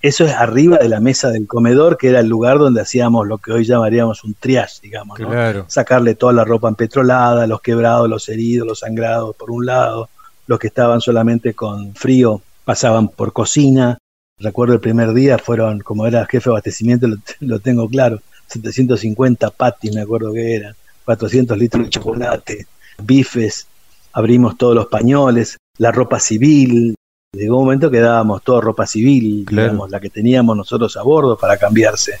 Eso 0.00 0.24
es 0.24 0.32
arriba 0.32 0.78
de 0.78 0.88
la 0.88 0.98
mesa 0.98 1.30
del 1.30 1.46
comedor, 1.46 1.96
que 1.96 2.08
era 2.08 2.18
el 2.18 2.26
lugar 2.26 2.58
donde 2.58 2.80
hacíamos 2.80 3.24
lo 3.28 3.38
que 3.38 3.52
hoy 3.52 3.64
llamaríamos 3.64 4.24
un 4.24 4.34
triage, 4.34 4.80
digamos. 4.82 5.20
¿no? 5.20 5.30
Sacarle 5.68 6.16
toda 6.16 6.32
la 6.32 6.44
ropa 6.44 6.68
empetrolada, 6.68 7.46
los 7.46 7.60
quebrados, 7.60 8.08
los 8.08 8.28
heridos, 8.28 8.66
los 8.66 8.80
sangrados 8.80 9.36
por 9.36 9.52
un 9.52 9.64
lado, 9.64 10.08
los 10.48 10.58
que 10.58 10.66
estaban 10.66 11.00
solamente 11.00 11.54
con 11.54 11.94
frío 11.94 12.42
pasaban 12.64 13.08
por 13.08 13.32
cocina. 13.32 13.98
Recuerdo 14.38 14.74
el 14.74 14.80
primer 14.80 15.12
día 15.12 15.38
fueron, 15.38 15.78
como 15.78 16.04
era 16.04 16.26
jefe 16.26 16.50
de 16.50 16.54
abastecimiento, 16.54 17.06
lo, 17.38 17.58
tengo 17.60 17.88
claro, 17.88 18.20
750 18.48 19.50
patis, 19.50 19.94
me 19.94 20.00
acuerdo 20.00 20.32
que 20.32 20.56
eran, 20.56 20.74
400 21.04 21.56
litros 21.56 21.84
de 21.84 21.90
chocolate, 21.90 22.66
bifes, 22.98 23.66
abrimos 24.12 24.56
todos 24.58 24.74
los 24.74 24.86
pañoles, 24.86 25.58
la 25.78 25.92
ropa 25.92 26.20
civil, 26.20 26.94
Llegó 27.34 27.56
un 27.56 27.64
momento 27.64 27.90
que 27.90 28.00
dábamos 28.00 28.42
toda 28.42 28.60
ropa 28.60 28.86
civil, 28.86 29.46
digamos, 29.46 29.90
la 29.90 30.00
que 30.00 30.10
teníamos 30.10 30.54
nosotros 30.54 30.98
a 30.98 31.02
bordo 31.02 31.38
para 31.38 31.56
cambiarse. 31.56 32.20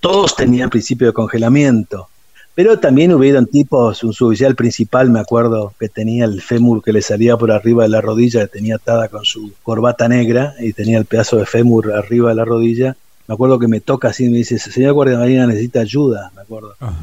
Todos 0.00 0.34
tenían 0.34 0.70
principio 0.70 1.08
de 1.08 1.12
congelamiento, 1.12 2.08
pero 2.54 2.78
también 2.78 3.12
hubieron 3.12 3.44
tipos, 3.44 4.02
un 4.04 4.14
suboficial 4.14 4.54
principal, 4.54 5.10
me 5.10 5.20
acuerdo, 5.20 5.74
que 5.78 5.90
tenía 5.90 6.24
el 6.24 6.40
fémur 6.40 6.82
que 6.82 6.94
le 6.94 7.02
salía 7.02 7.36
por 7.36 7.52
arriba 7.52 7.82
de 7.82 7.90
la 7.90 8.00
rodilla, 8.00 8.40
que 8.40 8.46
tenía 8.58 8.76
atada 8.76 9.08
con 9.08 9.26
su 9.26 9.52
corbata 9.62 10.08
negra 10.08 10.54
y 10.58 10.72
tenía 10.72 10.96
el 10.96 11.04
pedazo 11.04 11.36
de 11.36 11.44
fémur 11.44 11.92
arriba 11.92 12.30
de 12.30 12.36
la 12.36 12.46
rodilla. 12.46 12.96
Me 13.26 13.34
acuerdo 13.34 13.58
que 13.58 13.68
me 13.68 13.82
toca 13.82 14.08
así 14.08 14.24
y 14.24 14.30
me 14.30 14.38
dice, 14.38 14.58
señor 14.58 14.94
guardia 14.94 15.18
marina 15.18 15.46
necesita 15.46 15.80
ayuda, 15.80 16.32
me 16.34 16.40
acuerdo. 16.40 16.74
Ah. 16.80 16.94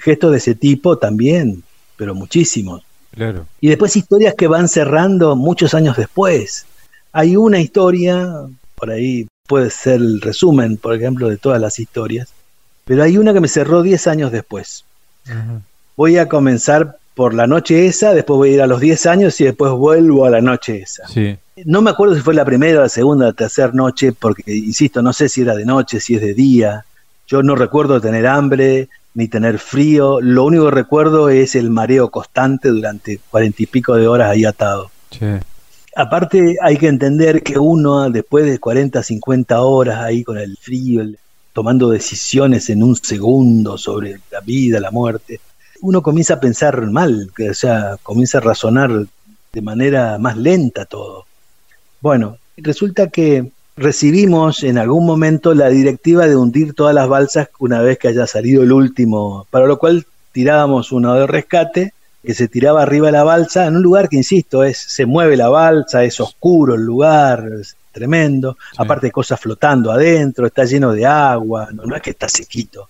Gestos 0.00 0.32
de 0.32 0.38
ese 0.38 0.56
tipo 0.56 0.98
también, 0.98 1.62
pero 1.96 2.12
muchísimos. 2.16 2.82
Claro. 3.18 3.46
Y 3.60 3.68
después 3.68 3.96
historias 3.96 4.34
que 4.34 4.46
van 4.46 4.68
cerrando 4.68 5.34
muchos 5.34 5.74
años 5.74 5.96
después. 5.96 6.66
Hay 7.10 7.34
una 7.34 7.58
historia, 7.58 8.32
por 8.76 8.90
ahí 8.90 9.26
puede 9.48 9.70
ser 9.70 9.96
el 9.96 10.20
resumen, 10.20 10.76
por 10.76 10.94
ejemplo, 10.94 11.28
de 11.28 11.36
todas 11.36 11.60
las 11.60 11.80
historias, 11.80 12.28
pero 12.84 13.02
hay 13.02 13.18
una 13.18 13.32
que 13.32 13.40
me 13.40 13.48
cerró 13.48 13.82
10 13.82 14.06
años 14.06 14.30
después. 14.30 14.84
Voy 15.96 16.16
a 16.18 16.28
comenzar 16.28 16.96
por 17.14 17.34
la 17.34 17.48
noche 17.48 17.86
esa, 17.86 18.14
después 18.14 18.36
voy 18.36 18.50
a 18.50 18.54
ir 18.54 18.62
a 18.62 18.68
los 18.68 18.80
10 18.80 19.06
años 19.06 19.40
y 19.40 19.44
después 19.44 19.72
vuelvo 19.72 20.24
a 20.24 20.30
la 20.30 20.40
noche 20.40 20.82
esa. 20.82 21.02
No 21.64 21.82
me 21.82 21.90
acuerdo 21.90 22.14
si 22.14 22.20
fue 22.20 22.34
la 22.34 22.44
primera, 22.44 22.82
la 22.82 22.88
segunda, 22.88 23.26
la 23.26 23.32
tercera 23.32 23.72
noche, 23.72 24.12
porque, 24.12 24.44
insisto, 24.46 25.02
no 25.02 25.12
sé 25.12 25.28
si 25.28 25.40
era 25.40 25.56
de 25.56 25.64
noche, 25.64 25.98
si 25.98 26.14
es 26.14 26.20
de 26.20 26.34
día. 26.34 26.84
Yo 27.26 27.42
no 27.42 27.56
recuerdo 27.56 28.00
tener 28.00 28.28
hambre 28.28 28.88
ni 29.18 29.26
tener 29.26 29.58
frío. 29.58 30.20
Lo 30.20 30.44
único 30.44 30.66
que 30.66 30.70
recuerdo 30.70 31.28
es 31.28 31.56
el 31.56 31.70
mareo 31.70 32.08
constante 32.08 32.68
durante 32.68 33.18
cuarenta 33.18 33.64
y 33.64 33.66
pico 33.66 33.96
de 33.96 34.06
horas 34.06 34.30
ahí 34.30 34.44
atado. 34.44 34.92
Sí. 35.10 35.26
Aparte 35.96 36.54
hay 36.62 36.76
que 36.76 36.86
entender 36.86 37.42
que 37.42 37.58
uno 37.58 38.08
después 38.10 38.46
de 38.46 38.60
40, 38.60 39.02
50 39.02 39.60
horas 39.60 39.98
ahí 39.98 40.22
con 40.22 40.38
el 40.38 40.56
frío, 40.56 41.02
tomando 41.52 41.90
decisiones 41.90 42.70
en 42.70 42.84
un 42.84 42.94
segundo 42.94 43.76
sobre 43.76 44.20
la 44.30 44.38
vida, 44.38 44.78
la 44.78 44.92
muerte, 44.92 45.40
uno 45.80 46.00
comienza 46.00 46.34
a 46.34 46.40
pensar 46.40 46.80
mal, 46.88 47.32
o 47.50 47.54
sea, 47.54 47.96
comienza 48.04 48.38
a 48.38 48.42
razonar 48.42 49.04
de 49.52 49.60
manera 49.60 50.16
más 50.18 50.36
lenta 50.36 50.84
todo. 50.84 51.26
Bueno, 52.00 52.38
resulta 52.56 53.08
que 53.08 53.50
recibimos 53.78 54.64
en 54.64 54.76
algún 54.76 55.06
momento 55.06 55.54
la 55.54 55.68
directiva 55.68 56.26
de 56.26 56.36
hundir 56.36 56.74
todas 56.74 56.94
las 56.94 57.08
balsas 57.08 57.48
una 57.58 57.80
vez 57.80 57.98
que 57.98 58.08
haya 58.08 58.26
salido 58.26 58.62
el 58.62 58.72
último, 58.72 59.46
para 59.50 59.66
lo 59.66 59.78
cual 59.78 60.06
tirábamos 60.32 60.92
uno 60.92 61.14
de 61.14 61.26
rescate 61.26 61.92
que 62.22 62.34
se 62.34 62.48
tiraba 62.48 62.82
arriba 62.82 63.06
de 63.06 63.12
la 63.12 63.24
balsa, 63.24 63.66
en 63.66 63.76
un 63.76 63.82
lugar 63.82 64.08
que, 64.08 64.16
insisto, 64.16 64.64
es 64.64 64.76
se 64.76 65.06
mueve 65.06 65.36
la 65.36 65.48
balsa, 65.48 66.04
es 66.04 66.20
oscuro 66.20 66.74
el 66.74 66.82
lugar, 66.82 67.48
es 67.60 67.76
tremendo, 67.92 68.56
aparte 68.76 69.06
de 69.06 69.12
cosas 69.12 69.40
flotando 69.40 69.90
adentro, 69.90 70.46
está 70.46 70.64
lleno 70.64 70.92
de 70.92 71.06
agua, 71.06 71.68
no, 71.72 71.96
es 71.96 72.02
que 72.02 72.10
está 72.10 72.28
sequito, 72.28 72.88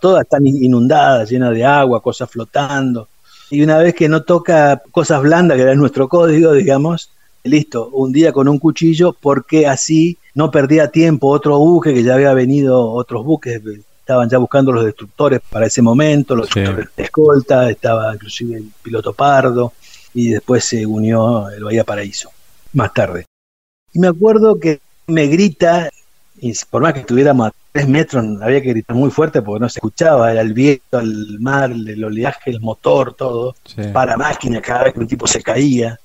todas 0.00 0.22
están 0.22 0.46
inundadas, 0.46 1.28
llenas 1.28 1.52
de 1.52 1.64
agua, 1.64 2.00
cosas 2.00 2.30
flotando. 2.30 3.08
Y 3.50 3.62
una 3.62 3.76
vez 3.76 3.94
que 3.94 4.08
no 4.08 4.22
toca 4.22 4.80
cosas 4.90 5.20
blandas, 5.20 5.56
que 5.56 5.62
era 5.64 5.74
nuestro 5.74 6.08
código, 6.08 6.52
digamos, 6.52 7.10
listo, 7.44 7.88
un 7.88 8.12
día 8.12 8.32
con 8.32 8.48
un 8.48 8.58
cuchillo, 8.58 9.12
porque 9.12 9.66
así 9.66 10.18
no 10.34 10.50
perdía 10.50 10.90
tiempo 10.90 11.28
otro 11.28 11.58
buque 11.58 11.92
que 11.94 12.02
ya 12.02 12.14
había 12.14 12.32
venido, 12.32 12.90
otros 12.90 13.24
buques 13.24 13.60
estaban 14.00 14.28
ya 14.28 14.38
buscando 14.38 14.72
los 14.72 14.84
destructores 14.84 15.40
para 15.48 15.66
ese 15.66 15.82
momento, 15.82 16.34
los 16.34 16.46
destructores 16.46 16.88
de 16.96 17.02
escolta, 17.02 17.70
estaba 17.70 18.14
inclusive 18.14 18.56
el 18.56 18.70
piloto 18.82 19.12
Pardo, 19.12 19.72
y 20.14 20.30
después 20.30 20.64
se 20.64 20.84
unió 20.84 21.48
el 21.50 21.64
Bahía 21.64 21.84
Paraíso, 21.84 22.30
más 22.72 22.92
tarde. 22.92 23.26
Y 23.92 23.98
me 23.98 24.08
acuerdo 24.08 24.58
que 24.58 24.80
me 25.06 25.26
grita, 25.26 25.90
y 26.40 26.52
por 26.70 26.82
más 26.82 26.94
que 26.94 27.00
estuviéramos 27.00 27.48
a 27.48 27.52
tres 27.72 27.88
metros, 27.88 28.24
había 28.42 28.60
que 28.60 28.70
gritar 28.70 28.96
muy 28.96 29.10
fuerte 29.10 29.40
porque 29.40 29.60
no 29.60 29.68
se 29.68 29.78
escuchaba, 29.78 30.32
era 30.32 30.40
el 30.40 30.52
viento, 30.52 30.98
el 30.98 31.38
mar, 31.40 31.70
el 31.70 32.04
oleaje, 32.04 32.50
el 32.50 32.60
motor, 32.60 33.14
todo, 33.14 33.54
para 33.92 34.16
máquina 34.16 34.60
cada 34.60 34.84
vez 34.84 34.94
que 34.94 35.00
un 35.00 35.06
tipo 35.06 35.26
se 35.26 35.42
caía. 35.42 35.98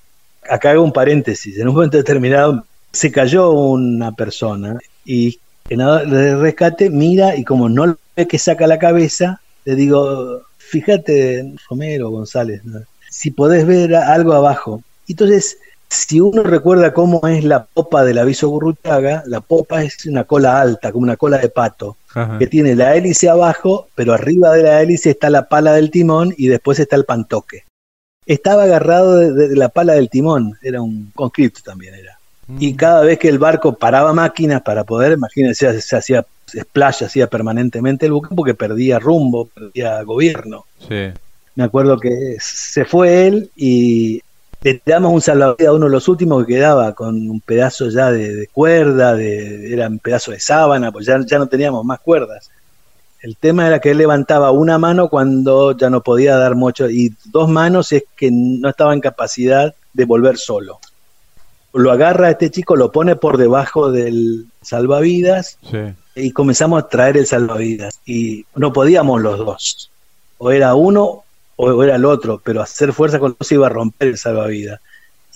Acá 0.50 0.72
hago 0.72 0.84
un 0.84 0.94
paréntesis, 0.94 1.58
en 1.58 1.68
un 1.68 1.76
momento 1.76 1.98
determinado 1.98 2.66
se 2.92 3.12
cayó 3.12 3.52
una 3.52 4.12
persona 4.14 4.80
y 5.06 5.40
el 5.70 5.80
de 6.10 6.36
rescate 6.38 6.90
mira 6.90 7.36
y 7.36 7.44
como 7.44 7.70
no 7.70 7.98
ve 8.16 8.28
que 8.28 8.40
saca 8.40 8.68
la 8.68 8.80
cabeza, 8.80 9.42
le 9.66 9.76
digo, 9.76 10.44
fíjate, 10.58 11.54
Romero 11.70 12.10
González, 12.10 12.62
si 13.10 13.32
podés 13.32 13.66
ver 13.66 13.96
algo 13.96 14.34
abajo. 14.34 14.82
Entonces, 15.08 15.58
si 15.90 16.20
uno 16.20 16.44
recuerda 16.44 16.94
cómo 16.94 17.28
es 17.28 17.44
la 17.44 17.66
popa 17.66 18.04
del 18.04 18.18
aviso 18.18 18.50
Gurrutaga, 18.50 19.24
la 19.26 19.42
popa 19.42 19.84
es 19.84 20.06
una 20.06 20.24
cola 20.24 20.60
alta, 20.60 20.92
como 20.92 21.04
una 21.04 21.18
cola 21.18 21.38
de 21.38 21.50
pato, 21.50 21.98
que 22.40 22.48
tiene 22.48 22.76
la 22.76 22.96
hélice 22.96 23.30
abajo, 23.30 23.88
pero 23.94 24.14
arriba 24.14 24.52
de 24.54 24.64
la 24.64 24.82
hélice 24.82 25.12
está 25.12 25.30
la 25.30 25.48
pala 25.48 25.74
del 25.74 25.92
timón 25.92 26.34
y 26.36 26.48
después 26.48 26.80
está 26.80 26.96
el 26.96 27.06
pantoque. 27.06 27.64
Estaba 28.28 28.64
agarrado 28.64 29.18
de, 29.18 29.48
de 29.48 29.56
la 29.56 29.70
pala 29.70 29.94
del 29.94 30.10
timón, 30.10 30.58
era 30.62 30.82
un 30.82 31.12
conscripto 31.16 31.62
también 31.64 31.96
era. 31.96 32.18
Y 32.60 32.76
cada 32.76 33.02
vez 33.02 33.20
que 33.20 33.28
el 33.28 33.40
barco 33.40 33.74
paraba 33.74 34.14
máquinas 34.14 34.62
para 34.62 34.86
poder, 34.86 35.14
imagínense, 35.14 35.82
se 35.82 35.98
hacía 35.98 36.26
splash, 36.50 37.04
hacía 37.04 37.28
permanentemente 37.28 38.06
el 38.06 38.14
buque 38.14 38.34
porque 38.34 38.54
perdía 38.54 39.00
rumbo, 39.00 39.48
perdía 39.48 40.02
gobierno. 40.04 40.66
Me 41.56 41.64
acuerdo 41.64 42.00
que 42.00 42.38
se 42.40 42.86
fue 42.86 43.28
él 43.28 43.52
y 43.56 44.22
le 44.62 44.82
damos 44.86 45.14
un 45.14 45.22
salvavidas 45.22 45.68
a 45.68 45.74
uno 45.74 45.86
de 45.86 45.92
los 45.92 46.08
últimos 46.08 46.46
que 46.46 46.56
quedaba 46.56 46.94
con 46.94 47.30
un 47.30 47.42
pedazo 47.42 47.90
ya 47.90 48.12
de, 48.12 48.48
cuerda, 48.54 49.14
de, 49.14 49.74
era 49.74 49.88
un 49.88 50.00
pedazo 50.00 50.32
de 50.32 50.40
sábana, 50.40 50.92
pues 50.92 51.06
ya, 51.06 51.20
ya 51.26 51.38
no 51.38 51.48
teníamos 51.48 51.84
más 51.84 52.00
cuerdas. 52.00 52.50
El 53.28 53.36
tema 53.36 53.68
era 53.68 53.80
que 53.80 53.92
él 53.92 53.98
levantaba 53.98 54.52
una 54.52 54.78
mano 54.78 55.10
cuando 55.10 55.76
ya 55.76 55.90
no 55.90 56.02
podía 56.02 56.38
dar 56.38 56.56
mucho 56.56 56.90
y 56.90 57.14
dos 57.26 57.50
manos 57.50 57.92
es 57.92 58.06
que 58.16 58.30
no 58.32 58.70
estaba 58.70 58.94
en 58.94 59.02
capacidad 59.02 59.76
de 59.94 60.06
volver 60.06 60.38
solo 60.38 60.80
lo 61.78 61.92
agarra 61.92 62.32
este 62.32 62.50
chico, 62.50 62.76
lo 62.76 62.92
pone 62.92 63.16
por 63.16 63.38
debajo 63.38 63.92
del 63.92 64.48
salvavidas 64.62 65.58
y 66.16 66.32
comenzamos 66.32 66.84
a 66.84 66.88
traer 66.88 67.18
el 67.18 67.28
salvavidas. 67.28 68.00
Y 68.06 68.46
no 68.56 68.74
podíamos 68.74 69.22
los 69.22 69.38
dos. 69.38 69.92
O 70.40 70.52
era 70.52 70.76
uno 70.76 71.24
o 71.56 71.84
era 71.84 71.96
el 71.96 72.06
otro, 72.06 72.42
pero 72.44 72.62
hacer 72.62 72.94
fuerza 72.94 73.20
con 73.20 73.36
los 73.40 73.52
iba 73.52 73.68
a 73.68 73.70
romper 73.70 74.10
el 74.10 74.18
salvavidas. 74.18 74.80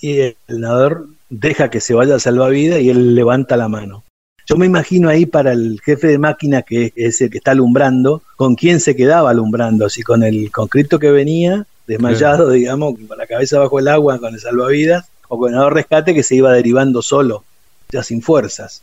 Y 0.00 0.20
el 0.20 0.36
nadador 0.48 1.06
deja 1.30 1.70
que 1.70 1.80
se 1.80 1.94
vaya 1.94 2.14
al 2.14 2.20
salvavidas 2.20 2.80
y 2.80 2.90
él 2.90 3.14
levanta 3.14 3.56
la 3.56 3.68
mano. 3.68 4.02
Yo 4.46 4.56
me 4.56 4.66
imagino 4.66 5.08
ahí 5.08 5.26
para 5.26 5.52
el 5.52 5.80
jefe 5.84 6.08
de 6.08 6.18
máquina, 6.18 6.62
que 6.62 6.92
es 6.96 7.20
el 7.20 7.30
que 7.30 7.38
está 7.38 7.52
alumbrando, 7.52 8.22
con 8.36 8.54
quién 8.54 8.80
se 8.80 8.96
quedaba 8.96 9.30
alumbrando, 9.30 9.88
si 9.88 10.02
con 10.02 10.22
el 10.22 10.50
concreto 10.50 10.98
que 10.98 11.10
venía, 11.10 11.66
desmayado, 11.86 12.50
digamos, 12.50 12.94
con 13.06 13.18
la 13.18 13.26
cabeza 13.26 13.58
bajo 13.58 13.78
el 13.78 13.88
agua, 13.88 14.18
con 14.18 14.34
el 14.34 14.40
salvavidas, 14.40 15.06
o 15.28 15.38
con 15.38 15.54
el 15.54 15.70
rescate 15.70 16.14
que 16.14 16.22
se 16.22 16.34
iba 16.34 16.52
derivando 16.52 17.02
solo, 17.02 17.44
ya 17.90 18.02
sin 18.02 18.20
fuerzas. 18.20 18.82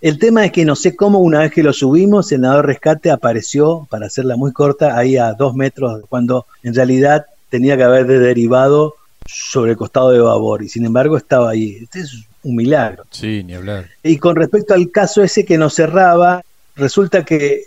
El 0.00 0.18
tema 0.18 0.44
es 0.44 0.52
que 0.52 0.64
no 0.64 0.74
sé 0.74 0.96
cómo 0.96 1.20
una 1.20 1.40
vez 1.40 1.52
que 1.52 1.62
lo 1.62 1.72
subimos, 1.72 2.32
el 2.32 2.40
nadador 2.40 2.66
rescate 2.66 3.10
apareció, 3.10 3.86
para 3.90 4.06
hacerla 4.06 4.36
muy 4.36 4.52
corta, 4.52 4.96
ahí 4.96 5.16
a 5.16 5.32
dos 5.34 5.54
metros, 5.54 6.02
cuando 6.08 6.46
en 6.62 6.74
realidad 6.74 7.26
tenía 7.50 7.76
que 7.76 7.84
haber 7.84 8.06
derivado 8.06 8.94
sobre 9.26 9.72
el 9.72 9.76
costado 9.76 10.10
de 10.10 10.20
babor, 10.20 10.62
y 10.62 10.68
sin 10.68 10.84
embargo 10.84 11.16
estaba 11.16 11.50
ahí. 11.50 11.78
Este 11.82 12.00
es 12.00 12.24
un 12.42 12.56
milagro. 12.56 13.04
Sí, 13.10 13.42
ni 13.44 13.54
hablar. 13.54 13.88
Y 14.02 14.18
con 14.18 14.36
respecto 14.36 14.74
al 14.74 14.90
caso 14.90 15.22
ese 15.22 15.44
que 15.44 15.58
nos 15.58 15.74
cerraba, 15.74 16.42
resulta 16.76 17.24
que 17.24 17.64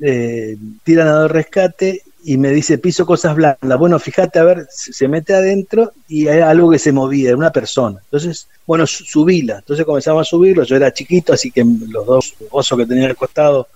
eh, 0.00 0.56
tira 0.84 1.04
nadador 1.04 1.32
rescate 1.32 2.02
y 2.22 2.36
me 2.36 2.50
dice, 2.50 2.78
piso 2.78 3.06
cosas 3.06 3.34
blandas. 3.34 3.78
Bueno, 3.78 3.98
fíjate, 3.98 4.38
a 4.38 4.44
ver, 4.44 4.66
se 4.70 5.08
mete 5.08 5.34
adentro 5.34 5.92
y 6.08 6.28
hay 6.28 6.40
algo 6.40 6.70
que 6.70 6.78
se 6.78 6.92
movía, 6.92 7.28
era 7.28 7.36
una 7.36 7.52
persona. 7.52 7.98
Entonces, 8.04 8.46
bueno, 8.66 8.86
subíla. 8.86 9.58
Entonces 9.58 9.86
comenzamos 9.86 10.26
a 10.26 10.30
subirlo, 10.30 10.64
yo 10.64 10.76
era 10.76 10.92
chiquito, 10.92 11.32
así 11.32 11.50
que 11.50 11.64
los 11.64 12.06
dos 12.06 12.34
osos 12.50 12.78
que 12.78 12.86
tenía 12.86 13.06
al 13.06 13.16
costado 13.16 13.68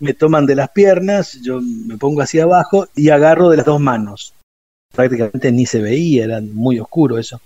me 0.00 0.14
toman 0.14 0.46
de 0.46 0.56
las 0.56 0.70
piernas, 0.70 1.38
yo 1.42 1.60
me 1.60 1.96
pongo 1.96 2.22
hacia 2.22 2.42
abajo 2.42 2.88
y 2.96 3.10
agarro 3.10 3.50
de 3.50 3.58
las 3.58 3.66
dos 3.66 3.80
manos. 3.80 4.34
Prácticamente 4.94 5.52
ni 5.52 5.64
se 5.64 5.80
veía, 5.80 6.24
era 6.24 6.40
muy 6.40 6.78
oscuro 6.78 7.18
eso. 7.18 7.40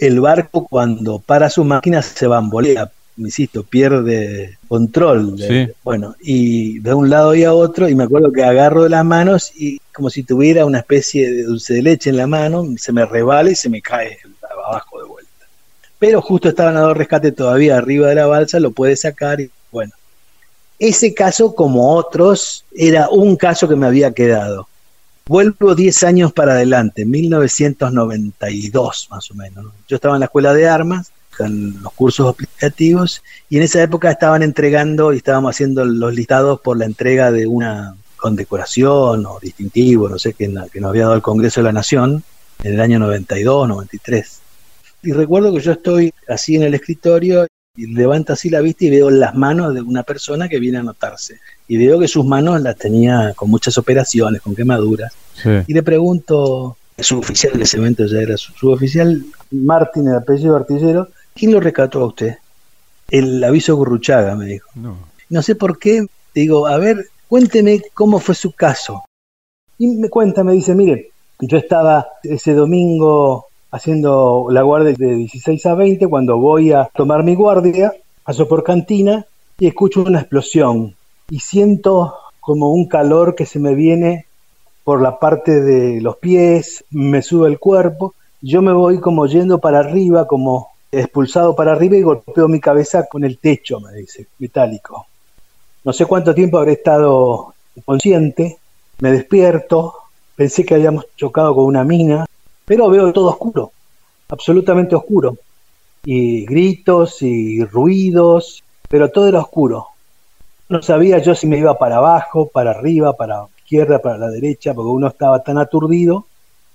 El 0.00 0.18
barco 0.20 0.66
cuando 0.66 1.18
para 1.18 1.50
su 1.50 1.62
máquina 1.62 2.00
se 2.00 2.26
bambolea, 2.26 2.90
insisto, 3.18 3.62
pierde 3.62 4.58
control. 4.66 5.36
Bueno, 5.84 6.16
y 6.22 6.78
de 6.78 6.94
un 6.94 7.10
lado 7.10 7.34
y 7.34 7.44
a 7.44 7.52
otro, 7.52 7.86
y 7.86 7.94
me 7.94 8.04
acuerdo 8.04 8.32
que 8.32 8.42
agarro 8.42 8.84
de 8.84 8.88
las 8.88 9.04
manos 9.04 9.52
y 9.54 9.78
como 9.92 10.08
si 10.08 10.22
tuviera 10.22 10.64
una 10.64 10.78
especie 10.78 11.30
de 11.30 11.42
dulce 11.42 11.74
de 11.74 11.82
leche 11.82 12.08
en 12.08 12.16
la 12.16 12.26
mano, 12.26 12.66
se 12.78 12.92
me 12.92 13.04
rebala 13.04 13.50
y 13.50 13.54
se 13.54 13.68
me 13.68 13.82
cae 13.82 14.18
abajo 14.66 15.02
de 15.02 15.06
vuelta. 15.06 15.30
Pero 15.98 16.22
justo 16.22 16.48
estaba 16.48 16.70
en 16.70 16.94
rescate 16.94 17.30
todavía 17.32 17.76
arriba 17.76 18.08
de 18.08 18.14
la 18.14 18.26
balsa, 18.26 18.58
lo 18.58 18.70
puede 18.70 18.96
sacar 18.96 19.42
y 19.42 19.50
bueno. 19.70 19.92
Ese 20.78 21.12
caso, 21.12 21.54
como 21.54 21.94
otros, 21.94 22.64
era 22.74 23.10
un 23.10 23.36
caso 23.36 23.68
que 23.68 23.76
me 23.76 23.86
había 23.86 24.12
quedado. 24.12 24.66
Vuelvo 25.30 25.76
10 25.76 26.02
años 26.02 26.32
para 26.32 26.54
adelante, 26.54 27.04
1992 27.04 29.06
más 29.12 29.30
o 29.30 29.34
menos. 29.34 29.66
Yo 29.86 29.94
estaba 29.94 30.16
en 30.16 30.20
la 30.20 30.26
escuela 30.26 30.52
de 30.52 30.68
armas, 30.68 31.12
en 31.38 31.80
los 31.84 31.92
cursos 31.92 32.28
aplicativos, 32.28 33.22
y 33.48 33.58
en 33.58 33.62
esa 33.62 33.80
época 33.80 34.10
estaban 34.10 34.42
entregando 34.42 35.12
y 35.12 35.18
estábamos 35.18 35.54
haciendo 35.54 35.84
los 35.84 36.12
listados 36.12 36.60
por 36.60 36.78
la 36.78 36.84
entrega 36.84 37.30
de 37.30 37.46
una 37.46 37.94
condecoración 38.16 39.24
o 39.24 39.38
distintivo, 39.40 40.08
no 40.08 40.18
sé, 40.18 40.32
que, 40.32 40.52
que 40.72 40.80
nos 40.80 40.88
había 40.88 41.02
dado 41.02 41.14
el 41.14 41.22
Congreso 41.22 41.60
de 41.60 41.66
la 41.66 41.72
Nación 41.74 42.24
en 42.64 42.74
el 42.74 42.80
año 42.80 42.98
92, 42.98 43.68
93. 43.68 44.40
Y 45.04 45.12
recuerdo 45.12 45.54
que 45.54 45.60
yo 45.60 45.70
estoy 45.70 46.12
así 46.26 46.56
en 46.56 46.64
el 46.64 46.74
escritorio 46.74 47.46
y 47.76 47.86
levanto 47.86 48.32
así 48.32 48.50
la 48.50 48.60
vista 48.60 48.84
y 48.84 48.90
veo 48.90 49.10
las 49.10 49.34
manos 49.34 49.74
de 49.74 49.82
una 49.82 50.02
persona 50.02 50.48
que 50.48 50.58
viene 50.58 50.78
a 50.78 50.80
anotarse 50.80 51.38
y 51.68 51.76
veo 51.76 52.00
que 52.00 52.08
sus 52.08 52.24
manos 52.24 52.60
las 52.62 52.76
tenía 52.76 53.32
con 53.34 53.48
muchas 53.50 53.78
operaciones, 53.78 54.42
con 54.42 54.54
quemaduras. 54.54 55.12
Y 55.66 55.72
le 55.72 55.82
pregunto, 55.82 56.76
su 56.98 57.18
oficial 57.18 57.56
de 57.56 57.62
ese 57.62 57.78
evento 57.78 58.04
ya 58.06 58.18
era 58.18 58.36
su, 58.36 58.70
oficial, 58.70 59.24
Martín, 59.50 60.08
el 60.08 60.16
apellido 60.16 60.56
artillero, 60.56 61.08
¿quién 61.34 61.52
lo 61.52 61.60
rescató 61.60 62.00
a 62.02 62.06
usted? 62.06 62.34
El 63.08 63.42
aviso 63.42 63.76
Gurruchaga, 63.76 64.34
me 64.34 64.46
dijo. 64.46 64.68
No. 64.74 64.98
no 65.28 65.42
sé 65.42 65.54
por 65.54 65.78
qué, 65.78 66.06
digo, 66.34 66.66
a 66.66 66.76
ver, 66.76 67.06
cuénteme 67.28 67.80
cómo 67.94 68.18
fue 68.18 68.34
su 68.34 68.52
caso. 68.52 69.04
Y 69.78 69.96
me 69.96 70.10
cuenta, 70.10 70.44
me 70.44 70.52
dice, 70.52 70.74
mire, 70.74 71.10
yo 71.38 71.56
estaba 71.56 72.06
ese 72.22 72.52
domingo 72.52 73.49
haciendo 73.70 74.46
la 74.50 74.62
guardia 74.62 74.94
de 74.96 75.14
16 75.14 75.64
a 75.66 75.74
20, 75.74 76.06
cuando 76.08 76.38
voy 76.38 76.72
a 76.72 76.90
tomar 76.94 77.22
mi 77.22 77.34
guardia, 77.34 77.92
paso 78.24 78.48
por 78.48 78.64
cantina 78.64 79.26
y 79.58 79.66
escucho 79.66 80.02
una 80.02 80.20
explosión 80.20 80.94
y 81.28 81.40
siento 81.40 82.16
como 82.40 82.72
un 82.72 82.86
calor 82.86 83.34
que 83.34 83.46
se 83.46 83.58
me 83.58 83.74
viene 83.74 84.26
por 84.84 85.00
la 85.00 85.18
parte 85.18 85.60
de 85.60 86.00
los 86.00 86.16
pies, 86.16 86.84
me 86.90 87.22
sube 87.22 87.48
el 87.48 87.58
cuerpo, 87.58 88.14
yo 88.40 88.62
me 88.62 88.72
voy 88.72 88.98
como 88.98 89.26
yendo 89.26 89.58
para 89.58 89.80
arriba, 89.80 90.26
como 90.26 90.70
expulsado 90.90 91.54
para 91.54 91.72
arriba 91.72 91.96
y 91.96 92.02
golpeo 92.02 92.48
mi 92.48 92.58
cabeza 92.58 93.06
con 93.06 93.22
el 93.24 93.38
techo, 93.38 93.78
me 93.80 93.92
dice, 93.92 94.26
metálico. 94.38 95.06
No 95.84 95.92
sé 95.92 96.06
cuánto 96.06 96.34
tiempo 96.34 96.58
habré 96.58 96.72
estado 96.72 97.54
consciente, 97.84 98.58
me 98.98 99.12
despierto, 99.12 99.94
pensé 100.34 100.64
que 100.64 100.74
habíamos 100.74 101.06
chocado 101.16 101.54
con 101.54 101.64
una 101.64 101.84
mina, 101.84 102.26
pero 102.70 102.88
veo 102.88 103.12
todo 103.12 103.30
oscuro, 103.30 103.72
absolutamente 104.28 104.94
oscuro, 104.94 105.36
y 106.04 106.46
gritos 106.46 107.20
y 107.20 107.64
ruidos, 107.64 108.62
pero 108.88 109.08
todo 109.08 109.26
era 109.26 109.40
oscuro. 109.40 109.88
No 110.68 110.80
sabía 110.80 111.18
yo 111.18 111.34
si 111.34 111.48
me 111.48 111.58
iba 111.58 111.76
para 111.76 111.96
abajo, 111.96 112.46
para 112.46 112.70
arriba, 112.70 113.14
para 113.14 113.38
la 113.38 113.48
izquierda, 113.58 113.98
para 113.98 114.18
la 114.18 114.28
derecha, 114.28 114.72
porque 114.72 114.88
uno 114.88 115.08
estaba 115.08 115.42
tan 115.42 115.58
aturdido. 115.58 116.26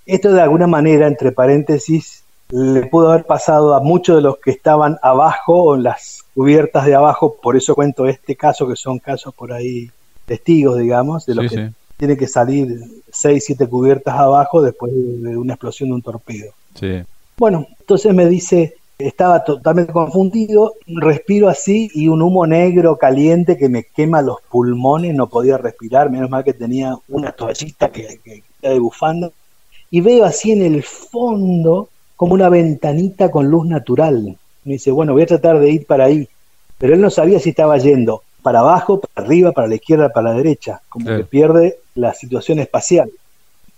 Esto 0.04 0.32
de 0.32 0.42
alguna 0.42 0.66
manera, 0.66 1.06
entre 1.06 1.32
paréntesis, 1.32 2.24
le 2.50 2.84
pudo 2.88 3.12
haber 3.12 3.24
pasado 3.24 3.74
a 3.74 3.80
muchos 3.80 4.16
de 4.16 4.22
los 4.22 4.36
que 4.36 4.50
estaban 4.50 4.98
abajo 5.00 5.62
o 5.62 5.76
en 5.76 5.84
las 5.84 6.24
cubiertas 6.34 6.84
de 6.84 6.94
abajo, 6.94 7.36
por 7.42 7.56
eso 7.56 7.74
cuento 7.74 8.04
este 8.04 8.36
caso, 8.36 8.68
que 8.68 8.76
son 8.76 8.98
casos 8.98 9.32
por 9.34 9.50
ahí 9.50 9.90
testigos, 10.26 10.78
digamos, 10.78 11.24
de 11.24 11.34
los 11.36 11.50
que 11.50 11.70
tiene 11.96 12.16
que 12.16 12.26
salir 12.26 12.80
seis, 13.10 13.44
siete 13.46 13.66
cubiertas 13.66 14.14
abajo 14.14 14.62
después 14.62 14.92
de 14.94 15.36
una 15.36 15.54
explosión 15.54 15.88
de 15.88 15.94
un 15.94 16.02
torpedo. 16.02 16.52
Bueno, 17.38 17.66
entonces 17.80 18.14
me 18.14 18.26
dice, 18.26 18.74
estaba 18.98 19.44
totalmente 19.44 19.92
confundido, 19.92 20.74
respiro 20.86 21.48
así 21.48 21.90
y 21.94 22.08
un 22.08 22.22
humo 22.22 22.46
negro 22.46 22.96
caliente 22.96 23.56
que 23.56 23.68
me 23.68 23.84
quema 23.84 24.22
los 24.22 24.38
pulmones, 24.50 25.14
no 25.14 25.28
podía 25.28 25.58
respirar, 25.58 26.10
menos 26.10 26.30
mal 26.30 26.44
que 26.44 26.54
tenía 26.54 26.96
una 27.08 27.32
toallita 27.32 27.90
que, 27.90 28.20
que, 28.24 28.42
de 28.62 28.78
bufanda, 28.78 29.30
y 29.90 30.00
veo 30.00 30.24
así 30.24 30.52
en 30.52 30.62
el 30.62 30.82
fondo 30.82 31.88
como 32.16 32.34
una 32.34 32.48
ventanita 32.48 33.30
con 33.30 33.48
luz 33.48 33.66
natural. 33.66 34.36
Me 34.64 34.74
dice, 34.74 34.90
bueno, 34.90 35.12
voy 35.12 35.22
a 35.22 35.26
tratar 35.26 35.60
de 35.60 35.70
ir 35.70 35.86
para 35.86 36.06
ahí, 36.06 36.28
pero 36.78 36.94
él 36.94 37.00
no 37.00 37.10
sabía 37.10 37.38
si 37.38 37.50
estaba 37.50 37.78
yendo 37.78 38.22
para 38.42 38.60
abajo, 38.60 39.00
para 39.00 39.26
arriba, 39.26 39.52
para 39.52 39.68
la 39.68 39.74
izquierda, 39.74 40.08
para 40.08 40.30
la 40.30 40.36
derecha, 40.36 40.80
como 40.88 41.06
que 41.06 41.24
pierde 41.24 41.78
la 41.96 42.14
situación 42.14 42.58
espacial. 42.58 43.10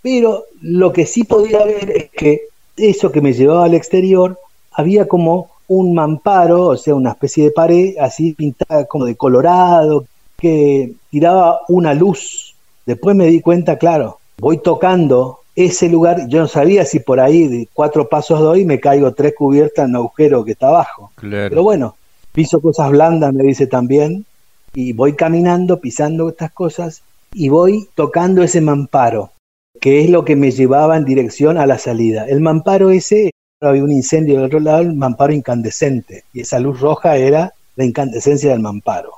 Pero 0.02 0.44
lo 0.60 0.92
que 0.92 1.06
sí 1.06 1.24
podía 1.24 1.64
ver 1.64 1.90
es 1.90 2.10
que 2.10 2.42
eso 2.76 3.10
que 3.10 3.20
me 3.20 3.32
llevaba 3.32 3.64
al 3.64 3.74
exterior 3.74 4.38
había 4.72 5.08
como 5.08 5.50
un 5.66 5.94
mamparo, 5.94 6.66
o 6.68 6.76
sea, 6.76 6.94
una 6.94 7.10
especie 7.10 7.44
de 7.44 7.50
pared 7.50 7.96
así 8.00 8.32
pintada 8.32 8.86
como 8.86 9.04
de 9.04 9.16
colorado, 9.16 10.06
que 10.38 10.92
tiraba 11.10 11.60
una 11.68 11.94
luz. 11.94 12.54
Después 12.86 13.16
me 13.16 13.26
di 13.26 13.40
cuenta, 13.40 13.76
claro, 13.76 14.18
voy 14.38 14.58
tocando 14.58 15.40
ese 15.56 15.88
lugar, 15.88 16.28
yo 16.28 16.38
no 16.38 16.48
sabía 16.48 16.84
si 16.84 17.00
por 17.00 17.18
ahí 17.18 17.48
de 17.48 17.68
cuatro 17.74 18.08
pasos 18.08 18.38
doy 18.38 18.64
me 18.64 18.78
caigo 18.78 19.12
tres 19.12 19.34
cubiertas 19.36 19.86
en 19.86 19.90
un 19.90 19.96
agujero 19.96 20.44
que 20.44 20.52
está 20.52 20.68
abajo. 20.68 21.10
Pero 21.20 21.64
bueno, 21.64 21.96
piso 22.32 22.60
cosas 22.60 22.90
blandas, 22.90 23.34
me 23.34 23.42
dice 23.42 23.66
también, 23.66 24.24
y 24.72 24.92
voy 24.92 25.14
caminando, 25.14 25.80
pisando 25.80 26.28
estas 26.28 26.52
cosas, 26.52 27.02
y 27.32 27.48
voy 27.48 27.88
tocando 27.94 28.42
ese 28.42 28.60
mamparo, 28.60 29.32
que 29.80 30.02
es 30.02 30.10
lo 30.10 30.24
que 30.24 30.36
me 30.36 30.50
llevaba 30.50 30.96
en 30.96 31.04
dirección 31.04 31.58
a 31.58 31.66
la 31.66 31.78
salida. 31.78 32.26
El 32.26 32.40
mamparo 32.40 32.90
ese 32.90 33.30
había 33.60 33.84
un 33.84 33.92
incendio 33.92 34.36
del 34.36 34.44
otro 34.44 34.60
lado, 34.60 34.82
el 34.82 34.94
mamparo 34.94 35.32
incandescente, 35.32 36.24
y 36.32 36.40
esa 36.40 36.58
luz 36.58 36.80
roja 36.80 37.16
era 37.16 37.52
la 37.76 37.84
incandescencia 37.84 38.50
del 38.50 38.60
mamparo. 38.60 39.12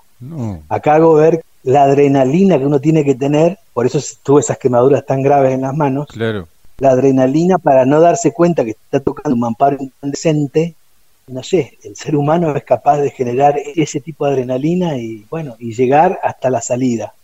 Acá 0.69 0.97
hago 0.97 1.15
ver 1.15 1.43
la 1.63 1.85
adrenalina 1.85 2.59
que 2.59 2.67
uno 2.67 2.81
tiene 2.81 3.05
que 3.05 3.15
tener, 3.15 3.59
por 3.73 3.87
eso 3.87 3.99
tuve 4.23 4.41
esas 4.41 4.59
quemaduras 4.59 5.05
tan 5.05 5.23
graves 5.23 5.53
en 5.53 5.63
las 5.63 5.75
manos. 5.75 6.09
Claro. 6.09 6.49
La 6.79 6.91
adrenalina 6.91 7.59
para 7.59 7.85
no 7.85 8.01
darse 8.01 8.33
cuenta 8.33 8.65
que 8.65 8.71
está 8.71 9.01
tocando 9.01 9.35
un 9.35 9.41
mamparo 9.41 9.77
incandescente. 9.79 10.75
No 11.27 11.43
sé, 11.43 11.79
el 11.85 11.95
ser 11.95 12.17
humano 12.17 12.55
es 12.57 12.65
capaz 12.65 12.99
de 12.99 13.11
generar 13.11 13.57
ese 13.77 14.01
tipo 14.01 14.27
de 14.27 14.33
adrenalina 14.33 14.97
y 14.97 15.25
bueno, 15.31 15.57
y 15.59 15.75
llegar 15.75 16.19
hasta 16.23 16.51
la 16.51 16.61
salida. 16.61 17.15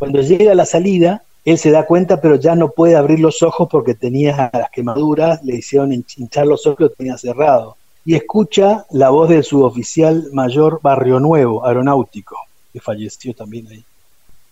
Cuando 0.00 0.22
llega 0.22 0.52
a 0.52 0.54
la 0.54 0.64
salida, 0.64 1.24
él 1.44 1.58
se 1.58 1.70
da 1.70 1.84
cuenta, 1.84 2.22
pero 2.22 2.36
ya 2.36 2.54
no 2.54 2.70
puede 2.70 2.96
abrir 2.96 3.20
los 3.20 3.42
ojos 3.42 3.68
porque 3.70 3.94
tenía 3.94 4.50
las 4.50 4.70
quemaduras, 4.70 5.44
le 5.44 5.56
hicieron 5.56 5.92
hinchar 5.92 6.46
los 6.46 6.66
ojos, 6.66 6.80
lo 6.80 6.88
tenía 6.88 7.18
cerrado. 7.18 7.76
Y 8.06 8.14
escucha 8.14 8.86
la 8.92 9.10
voz 9.10 9.28
del 9.28 9.44
suboficial 9.44 10.30
mayor 10.32 10.80
Barrio 10.82 11.20
Nuevo, 11.20 11.66
aeronáutico, 11.66 12.34
que 12.72 12.80
falleció 12.80 13.34
también 13.34 13.66
ahí. 13.68 13.84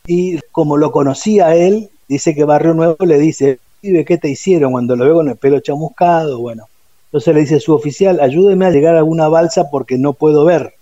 Y 0.07 0.39
como 0.53 0.77
lo 0.77 0.93
conocía 0.93 1.55
él, 1.55 1.89
dice 2.09 2.35
que 2.35 2.45
Barrio 2.45 2.75
Nuevo 2.75 3.07
le 3.07 3.19
dice, 3.19 3.59
¿qué 3.81 4.19
te 4.19 4.29
hicieron 4.29 4.73
cuando 4.73 4.97
lo 4.97 5.07
veo 5.07 5.15
con 5.15 5.31
el 5.31 5.37
pelo 5.37 5.61
chamuscado? 5.61 6.41
Bueno, 6.41 6.67
entonces 7.07 7.35
le 7.35 7.41
dice 7.41 7.59
su 7.59 7.73
oficial, 7.73 8.21
ayúdeme 8.21 8.67
a 8.67 8.71
llegar 8.71 8.97
a 8.97 8.99
alguna 8.99 9.29
balsa 9.29 9.71
porque 9.71 9.97
no 9.97 10.13
puedo 10.13 10.45
ver. 10.45 10.75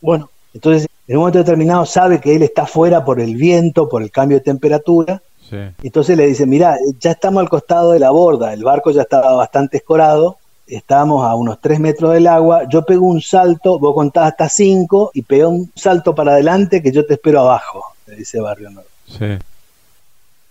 Bueno, 0.00 0.30
entonces 0.54 0.88
en 1.06 1.16
un 1.16 1.20
momento 1.20 1.38
determinado 1.38 1.84
sabe 1.84 2.20
que 2.20 2.34
él 2.34 2.42
está 2.42 2.66
fuera 2.66 3.04
por 3.04 3.20
el 3.20 3.36
viento, 3.36 3.88
por 3.88 4.02
el 4.02 4.10
cambio 4.10 4.38
de 4.38 4.44
temperatura, 4.44 5.22
entonces 5.82 6.16
le 6.16 6.26
dice, 6.26 6.46
mira, 6.46 6.76
ya 6.98 7.12
estamos 7.12 7.40
al 7.40 7.48
costado 7.48 7.92
de 7.92 8.00
la 8.00 8.10
borda, 8.10 8.52
el 8.52 8.64
barco 8.64 8.90
ya 8.90 9.02
estaba 9.02 9.34
bastante 9.34 9.76
escorado, 9.76 10.38
estábamos 10.66 11.24
a 11.24 11.34
unos 11.34 11.60
3 11.60 11.78
metros 11.78 12.12
del 12.14 12.26
agua, 12.26 12.66
yo 12.68 12.84
pego 12.84 13.06
un 13.06 13.20
salto, 13.20 13.78
vos 13.78 13.94
contás 13.94 14.32
hasta 14.32 14.48
5 14.48 15.12
y 15.14 15.22
pego 15.22 15.50
un 15.50 15.70
salto 15.76 16.14
para 16.14 16.32
adelante 16.32 16.82
que 16.82 16.90
yo 16.90 17.06
te 17.06 17.14
espero 17.14 17.40
abajo, 17.40 17.84
le 18.06 18.16
dice 18.16 18.40
Barrio 18.40 18.70
Nuevo. 18.70 18.88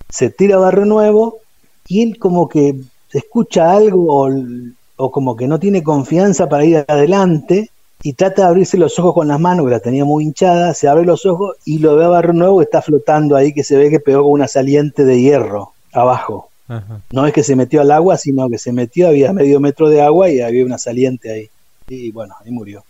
Se 0.08 0.30
tira 0.30 0.58
Barrio 0.58 0.86
Nuevo 0.86 1.39
y 1.88 2.04
él 2.04 2.18
como 2.18 2.47
que 2.47 2.76
escucha 3.12 3.72
algo 3.72 4.30
o 4.95 5.12
como 5.12 5.36
que 5.36 5.47
no 5.47 5.60
tiene 5.60 5.84
confianza 5.84 6.47
para 6.47 6.64
ir 6.64 6.86
adelante 6.88 7.72
y 8.06 8.14
trata 8.14 8.41
de 8.41 8.47
abrirse 8.49 8.78
los 8.78 8.99
ojos 8.99 9.14
con 9.14 9.30
las 9.30 9.39
manos, 9.39 9.66
que 9.66 9.72
la 9.72 9.80
tenía 9.80 10.04
muy 10.04 10.26
hinchada, 10.26 10.74
se 10.74 10.89
abre 10.89 11.06
los 11.06 11.26
ojos 11.26 11.56
y 11.64 11.80
lo 11.80 11.95
ve 11.95 12.04
a 12.04 12.10
Barrio 12.10 12.34
Nuevo 12.34 12.60
que 12.60 12.66
está 12.66 12.82
flotando 12.82 13.38
ahí, 13.38 13.54
que 13.54 13.64
se 13.64 13.78
ve 13.78 13.89
que 13.89 14.01
pegó 14.01 14.24
con 14.24 14.34
una 14.34 14.49
saliente 14.49 15.06
de 15.06 15.22
hierro 15.22 15.72
abajo. 15.93 16.49
No 17.12 17.26
es 17.26 17.34
que 17.34 17.43
se 17.43 17.56
metió 17.56 17.80
al 17.80 17.91
agua, 17.91 18.18
sino 18.18 18.49
que 18.49 18.58
se 18.58 18.74
metió, 18.74 19.08
había 19.08 19.32
medio 19.32 19.62
metro 19.62 19.89
de 19.89 20.01
agua 20.01 20.30
y 20.30 20.41
había 20.41 20.66
una 20.66 20.78
saliente 20.78 21.32
ahí. 21.32 21.49
Y 21.88 22.12
bueno, 22.12 22.36
ahí 22.43 22.51
murió. 22.51 22.84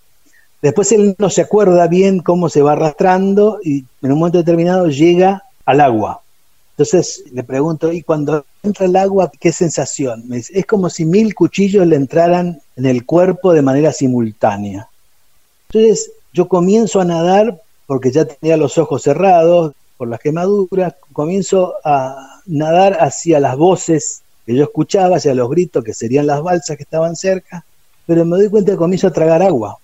Después 0.64 0.92
él 0.94 1.16
no 1.20 1.30
se 1.30 1.42
acuerda 1.42 1.88
bien 1.88 2.20
cómo 2.20 2.50
se 2.50 2.64
va 2.64 2.72
arrastrando 2.72 3.60
y 3.64 3.86
en 4.02 4.12
un 4.12 4.18
momento 4.18 4.40
determinado 4.40 4.88
llega 4.88 5.44
al 5.66 5.82
agua. 5.82 6.22
Entonces 6.72 7.24
le 7.32 7.44
pregunto, 7.44 7.92
¿y 7.92 8.02
cuando 8.02 8.46
entra 8.64 8.88
el 8.88 8.96
agua, 8.96 9.32
qué 9.40 9.52
sensación? 9.52 10.24
es 10.32 10.66
como 10.66 10.90
si 10.90 11.06
mil 11.06 11.36
cuchillos 11.36 11.86
le 11.86 11.98
entraran 11.98 12.62
en 12.76 12.86
el 12.88 13.06
cuerpo 13.06 13.54
de 13.54 13.62
manera 13.62 13.92
simultánea. 13.92 14.90
Entonces, 15.74 16.12
yo 16.34 16.48
comienzo 16.48 17.02
a 17.02 17.06
nadar 17.06 17.60
porque 17.88 18.12
ya 18.12 18.26
tenía 18.26 18.58
los 18.58 18.78
ojos 18.78 19.02
cerrados 19.02 19.74
por 19.98 20.08
las 20.08 20.20
quemaduras, 20.20 20.96
comienzo 21.12 21.76
a 21.84 22.42
nadar 22.46 22.98
hacia 23.00 23.40
las 23.40 23.58
voces 23.58 24.22
que 24.46 24.56
yo 24.56 24.64
escuchaba, 24.64 25.18
hacia 25.18 25.34
los 25.34 25.50
gritos 25.50 25.84
que 25.84 25.94
serían 25.94 26.28
las 26.28 26.42
balsas 26.42 26.78
que 26.78 26.84
estaban 26.84 27.16
cerca, 27.16 27.66
pero 28.06 28.26
me 28.26 28.38
doy 28.38 28.50
cuenta 28.50 28.74
que 28.74 28.78
comienzo 28.78 29.08
a 29.08 29.14
tragar 29.14 29.42
agua. 29.42 29.78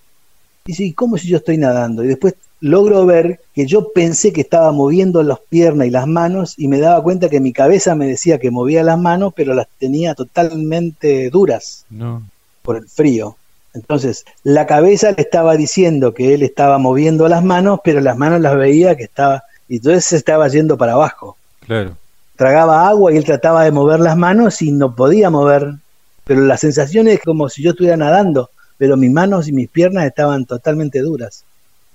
Y 0.66 0.74
sí, 0.74 0.92
¿cómo 0.92 1.18
si 1.18 1.28
yo 1.28 1.38
estoy 1.38 1.58
nadando? 1.58 2.04
Y 2.04 2.08
después 2.08 2.34
logro 2.60 3.06
ver 3.06 3.40
que 3.54 3.66
yo 3.66 3.92
pensé 3.92 4.32
que 4.32 4.42
estaba 4.42 4.70
moviendo 4.70 5.22
las 5.22 5.40
piernas 5.40 5.86
y 5.86 5.90
las 5.90 6.06
manos 6.06 6.54
y 6.58 6.68
me 6.68 6.78
daba 6.78 7.02
cuenta 7.02 7.28
que 7.28 7.40
mi 7.40 7.52
cabeza 7.52 7.94
me 7.94 8.06
decía 8.06 8.38
que 8.38 8.50
movía 8.50 8.82
las 8.84 8.98
manos, 8.98 9.32
pero 9.34 9.54
las 9.54 9.66
tenía 9.78 10.14
totalmente 10.14 11.30
duras 11.30 11.86
por 12.62 12.76
el 12.76 12.86
frío. 12.88 13.36
Entonces, 13.74 14.24
la 14.42 14.66
cabeza 14.66 15.12
le 15.12 15.22
estaba 15.22 15.56
diciendo 15.56 16.12
que 16.12 16.34
él 16.34 16.42
estaba 16.42 16.78
moviendo 16.78 17.28
las 17.28 17.44
manos, 17.44 17.80
pero 17.84 18.00
las 18.00 18.16
manos 18.16 18.40
las 18.40 18.56
veía 18.56 18.96
que 18.96 19.04
estaba, 19.04 19.44
y 19.68 19.76
entonces 19.76 20.04
se 20.04 20.16
estaba 20.16 20.48
yendo 20.48 20.76
para 20.76 20.94
abajo. 20.94 21.36
Claro. 21.66 21.96
Tragaba 22.36 22.88
agua 22.88 23.12
y 23.12 23.16
él 23.16 23.24
trataba 23.24 23.64
de 23.64 23.70
mover 23.70 24.00
las 24.00 24.16
manos 24.16 24.62
y 24.62 24.72
no 24.72 24.94
podía 24.94 25.30
mover, 25.30 25.74
pero 26.24 26.40
la 26.42 26.56
sensación 26.56 27.06
es 27.08 27.20
como 27.20 27.48
si 27.48 27.62
yo 27.62 27.70
estuviera 27.70 27.96
nadando, 27.96 28.50
pero 28.78 28.96
mis 28.96 29.12
manos 29.12 29.46
y 29.46 29.52
mis 29.52 29.68
piernas 29.68 30.06
estaban 30.06 30.46
totalmente 30.46 31.00
duras 31.00 31.44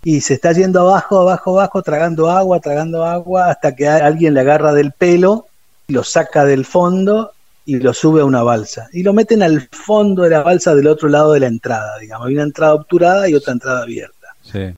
y 0.05 0.21
se 0.21 0.35
está 0.35 0.51
yendo 0.51 0.81
abajo, 0.81 1.19
abajo, 1.19 1.59
abajo, 1.59 1.81
tragando 1.81 2.29
agua, 2.29 2.59
tragando 2.59 3.03
agua, 3.03 3.49
hasta 3.49 3.75
que 3.75 3.87
alguien 3.87 4.35
le 4.35 4.41
agarra 4.41 4.71
del 4.71 4.91
pelo, 4.91 5.47
lo 5.87 6.03
saca 6.03 6.45
del 6.45 6.63
fondo 6.63 7.31
y 7.65 7.79
lo 7.79 7.93
sube 7.93 8.21
a 8.21 8.25
una 8.25 8.43
balsa. 8.43 8.87
Y 8.93 9.03
lo 9.03 9.13
meten 9.13 9.43
al 9.43 9.67
fondo 9.71 10.23
de 10.23 10.29
la 10.29 10.43
balsa 10.43 10.75
del 10.75 10.87
otro 10.87 11.09
lado 11.09 11.33
de 11.33 11.39
la 11.41 11.47
entrada, 11.47 11.97
digamos. 11.99 12.27
Hay 12.27 12.33
una 12.33 12.43
entrada 12.43 12.75
obturada 12.75 13.27
y 13.27 13.33
otra 13.33 13.53
entrada 13.53 13.81
abierta. 13.81 14.27
Sí. 14.41 14.73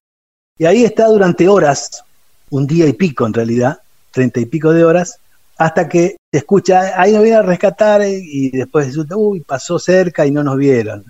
Y 0.57 0.65
ahí 0.65 0.83
está 0.83 1.07
durante 1.07 1.47
horas, 1.47 2.03
un 2.49 2.65
día 2.65 2.87
y 2.87 2.93
pico 2.93 3.25
en 3.25 3.33
realidad, 3.33 3.79
treinta 4.11 4.39
y 4.39 4.45
pico 4.45 4.73
de 4.73 4.83
horas, 4.83 5.19
hasta 5.57 5.87
que 5.89 6.17
se 6.31 6.37
escucha, 6.37 6.99
ahí 6.99 7.13
nos 7.13 7.23
viene 7.23 7.37
a 7.37 7.41
rescatar 7.41 8.01
y 8.05 8.51
después 8.51 8.95
uy, 9.15 9.41
pasó 9.41 9.79
cerca 9.79 10.25
y 10.25 10.31
no 10.31 10.43
nos 10.43 10.57
vieron. 10.57 11.03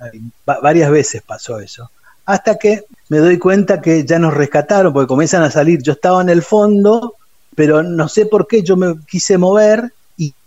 varias 0.45 0.89
veces 0.89 1.21
pasó 1.21 1.59
eso 1.59 1.89
hasta 2.27 2.59
que 2.59 2.85
me 3.09 3.19
doy 3.19 3.39
cuenta 3.39 3.81
que 3.81 4.05
ya 4.05 4.19
nos 4.19 4.33
rescataron, 4.33 4.91
porque 4.91 5.07
comienzan 5.07 5.43
a 5.43 5.49
salir, 5.49 5.81
yo 5.81 5.93
estaba 5.93 6.21
en 6.21 6.27
el 6.27 6.43
fondo, 6.43 7.15
pero 7.55 7.83
no 7.83 8.09
sé 8.09 8.25
por 8.25 8.47
qué 8.47 8.61
yo 8.63 8.75
me 8.75 8.95
quise 9.09 9.37
mover 9.37 9.93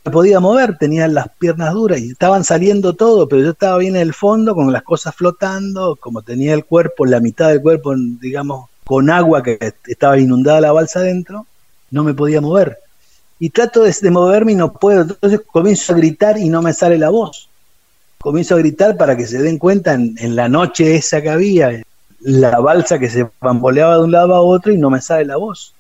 podía 0.05 0.41
mover, 0.41 0.79
tenía 0.79 1.09
las 1.09 1.29
piernas 1.39 1.73
duras 1.75 2.01
y 2.01 2.11
estaban 2.11 2.45
saliendo 2.45 2.95
todo, 2.95 3.29
pero 3.29 3.43
yo 3.43 3.51
estaba 3.51 3.79
bien 3.79 3.97
en 3.97 4.03
el 4.03 4.15
fondo 4.15 4.55
con 4.55 4.73
las 4.73 4.83
cosas 4.83 5.15
flotando, 5.15 5.97
como 5.97 6.23
tenía 6.23 6.55
el 6.55 6.65
cuerpo, 6.65 7.07
la 7.07 7.21
mitad 7.21 7.49
del 7.49 7.63
cuerpo, 7.63 7.95
digamos, 7.97 8.69
con 8.85 9.11
agua 9.11 9.43
que 9.43 9.75
estaba 9.87 10.19
inundada 10.19 10.61
la 10.61 10.73
balsa 10.73 11.01
adentro, 11.01 11.47
no 11.91 12.05
me 12.05 12.15
podía 12.15 12.41
mover. 12.41 12.79
Y 13.39 13.51
trato 13.51 13.83
de, 13.83 13.95
de 14.01 14.11
moverme 14.11 14.53
y 14.53 14.57
no 14.57 14.73
puedo, 14.73 15.03
entonces 15.03 15.41
comienzo 15.51 15.93
a 15.93 15.97
gritar 15.97 16.39
y 16.39 16.49
no 16.49 16.63
me 16.63 16.73
sale 16.73 16.99
la 16.99 17.11
voz 17.11 17.51
comienzo 18.21 18.55
a 18.55 18.59
gritar 18.59 18.97
para 18.97 19.17
que 19.17 19.27
se 19.27 19.39
den 19.39 19.59
cuenta 19.59 19.95
en, 19.95 20.37
la 20.37 20.49
noche 20.49 20.95
esa 20.95 21.23
que 21.23 21.31
había, 21.31 21.83
la 22.21 22.61
balsa 22.61 22.99
que 22.99 23.09
se 23.09 23.27
bamboleaba 23.41 23.97
de 23.97 24.05
un 24.05 24.13
lado 24.13 24.35
a 24.35 24.43
otro 24.43 24.73
y 24.73 24.79
no 24.79 24.91
me 24.91 25.01
sale 25.01 25.25
la 25.25 25.37
voz. 25.37 25.75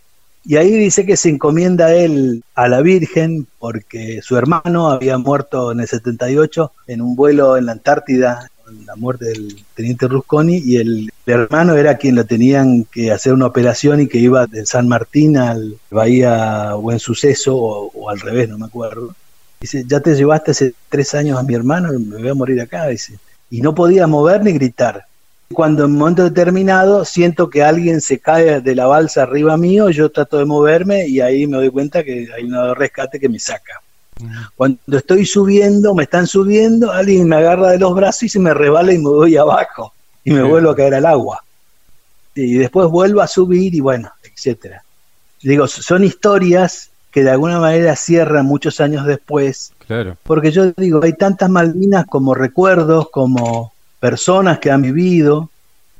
Y 0.44 0.56
ahí 0.56 0.70
dice 0.72 1.04
que 1.04 1.16
se 1.16 1.28
encomienda 1.28 1.94
él 1.94 2.42
a 2.54 2.68
la 2.68 2.80
Virgen 2.80 3.46
porque 3.58 4.20
su 4.22 4.36
hermano 4.36 4.90
había 4.90 5.18
muerto 5.18 5.72
en 5.72 5.80
el 5.80 5.88
78 5.88 6.72
en 6.86 7.02
un 7.02 7.14
vuelo 7.14 7.56
en 7.56 7.66
la 7.66 7.72
Antártida, 7.72 8.48
con 8.64 8.86
la 8.86 8.96
muerte 8.96 9.26
del 9.26 9.64
teniente 9.74 10.08
Rusconi, 10.08 10.56
y 10.56 10.76
el, 10.76 11.10
hermano 11.26 11.76
era 11.76 11.96
quien 11.96 12.16
lo 12.16 12.24
tenían 12.24 12.84
que 12.84 13.12
hacer 13.12 13.32
una 13.32 13.46
operación 13.46 14.00
y 14.00 14.08
que 14.08 14.18
iba 14.18 14.46
de 14.46 14.66
San 14.66 14.88
Martín 14.88 15.36
al 15.36 15.78
Bahía 15.90 16.74
Buen 16.74 16.98
Suceso 16.98 17.56
o 17.56 18.10
al 18.10 18.18
revés, 18.18 18.48
no 18.48 18.58
me 18.58 18.66
acuerdo. 18.66 19.14
Dice, 19.60 19.84
ya 19.86 20.00
te 20.00 20.14
llevaste 20.14 20.52
hace 20.52 20.74
tres 20.88 21.14
años 21.14 21.38
a 21.38 21.42
mi 21.42 21.54
hermano, 21.54 21.92
me 21.92 22.16
voy 22.16 22.28
a 22.28 22.34
morir 22.34 22.60
acá, 22.60 22.86
dice. 22.88 23.18
Y 23.50 23.60
no 23.60 23.74
podía 23.74 24.06
mover 24.06 24.42
ni 24.42 24.52
gritar. 24.52 25.06
Cuando 25.52 25.84
en 25.84 25.90
un 25.92 25.98
momento 25.98 26.22
determinado 26.22 27.04
siento 27.04 27.50
que 27.50 27.62
alguien 27.62 28.00
se 28.00 28.20
cae 28.20 28.60
de 28.60 28.74
la 28.74 28.86
balsa 28.86 29.24
arriba 29.24 29.56
mío, 29.56 29.90
yo 29.90 30.10
trato 30.10 30.38
de 30.38 30.44
moverme 30.44 31.08
y 31.08 31.20
ahí 31.20 31.46
me 31.48 31.56
doy 31.56 31.70
cuenta 31.70 32.04
que 32.04 32.28
hay 32.34 32.44
un 32.44 32.74
rescate 32.76 33.18
que 33.18 33.28
me 33.28 33.38
saca. 33.38 33.80
Cuando 34.54 34.78
estoy 34.96 35.26
subiendo, 35.26 35.94
me 35.94 36.04
están 36.04 36.26
subiendo, 36.26 36.92
alguien 36.92 37.26
me 37.26 37.36
agarra 37.36 37.70
de 37.70 37.78
los 37.78 37.94
brazos 37.94 38.24
y 38.24 38.28
se 38.28 38.38
me 38.38 38.54
rebala 38.54 38.92
y 38.92 38.98
me 38.98 39.08
voy 39.08 39.36
abajo 39.36 39.92
y 40.24 40.30
me 40.30 40.42
vuelvo 40.42 40.70
a 40.70 40.76
caer 40.76 40.94
al 40.94 41.06
agua. 41.06 41.42
Y 42.34 42.54
después 42.54 42.88
vuelvo 42.88 43.20
a 43.20 43.26
subir 43.26 43.74
y 43.74 43.80
bueno, 43.80 44.12
etcétera. 44.22 44.84
Digo, 45.42 45.66
son 45.66 46.04
historias 46.04 46.90
que 47.10 47.24
de 47.24 47.30
alguna 47.30 47.58
manera 47.58 47.96
cierra 47.96 48.42
muchos 48.42 48.80
años 48.80 49.04
después. 49.04 49.72
Claro. 49.86 50.16
Porque 50.22 50.52
yo 50.52 50.70
digo, 50.76 51.00
hay 51.02 51.14
tantas 51.14 51.50
Malvinas 51.50 52.06
como 52.06 52.34
recuerdos, 52.34 53.10
como 53.10 53.72
personas 54.00 54.58
que 54.58 54.70
han 54.70 54.82
vivido. 54.82 55.50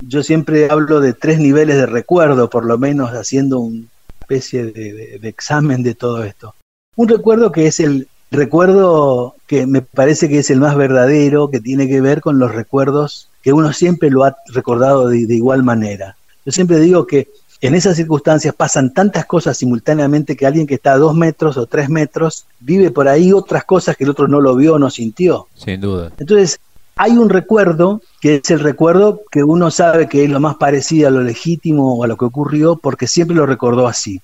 Yo 0.01 0.23
siempre 0.23 0.69
hablo 0.71 1.01
de 1.01 1.13
tres 1.13 1.39
niveles 1.39 1.77
de 1.77 1.87
recuerdo, 1.87 2.51
por 2.51 2.65
lo 2.65 2.79
menos 2.79 3.11
haciendo 3.11 3.61
una 3.61 3.85
especie 4.21 4.65
de, 4.65 5.19
de 5.21 5.29
examen 5.29 5.83
de 5.83 5.95
todo 5.95 6.25
esto. 6.25 6.55
Un 6.97 7.09
recuerdo 7.09 7.53
que 7.53 7.67
es 7.67 7.81
el 7.81 8.09
recuerdo 8.31 9.35
que 9.47 9.67
me 9.67 9.83
parece 9.83 10.29
que 10.29 10.39
es 10.39 10.51
el 10.51 10.61
más 10.61 10.77
verdadero, 10.77 11.51
que 11.51 11.61
tiene 11.61 11.89
que 11.89 12.01
ver 12.01 12.21
con 12.21 12.39
los 12.39 12.55
recuerdos 12.55 13.29
que 13.43 13.53
uno 13.53 13.73
siempre 13.73 14.11
lo 14.11 14.25
ha 14.25 14.37
recordado 14.49 15.09
de, 15.09 15.27
de 15.27 15.35
igual 15.35 15.63
manera. 15.63 16.17
Yo 16.45 16.53
siempre 16.53 16.79
digo 16.79 17.07
que 17.07 17.29
en 17.61 17.75
esas 17.75 17.97
circunstancias 17.97 18.55
pasan 18.55 18.95
tantas 18.95 19.27
cosas 19.27 19.57
simultáneamente 19.59 20.37
que 20.37 20.47
alguien 20.47 20.67
que 20.67 20.75
está 20.75 20.93
a 20.93 20.99
dos 20.99 21.15
metros 21.15 21.57
o 21.57 21.67
tres 21.67 21.91
metros 21.91 22.47
vive 22.59 22.91
por 22.91 23.09
ahí 23.09 23.33
otras 23.33 23.65
cosas 23.65 23.97
que 23.97 24.05
el 24.05 24.11
otro 24.11 24.29
no 24.29 24.41
lo 24.41 24.57
vio 24.57 24.75
o 24.75 24.79
no 24.79 24.89
sintió. 24.89 25.47
Sin 25.55 25.81
duda. 25.81 26.11
Entonces, 26.19 26.59
hay 27.03 27.13
un 27.13 27.31
recuerdo 27.31 28.03
que 28.21 28.43
es 28.45 28.51
el 28.51 28.61
recuerdo 28.61 29.23
que 29.31 29.43
uno 29.43 29.71
sabe 29.71 30.07
que 30.07 30.23
es 30.23 30.29
lo 30.29 30.39
más 30.39 30.57
parecido 30.57 31.09
a 31.09 31.11
lo 31.11 31.23
legítimo 31.23 31.95
o 31.95 32.05
a 32.05 32.07
lo 32.07 32.19
que 32.19 32.27
ocurrió 32.27 32.77
porque 32.77 33.07
siempre 33.07 33.35
lo 33.35 33.47
recordó 33.47 33.87
así. 33.87 34.21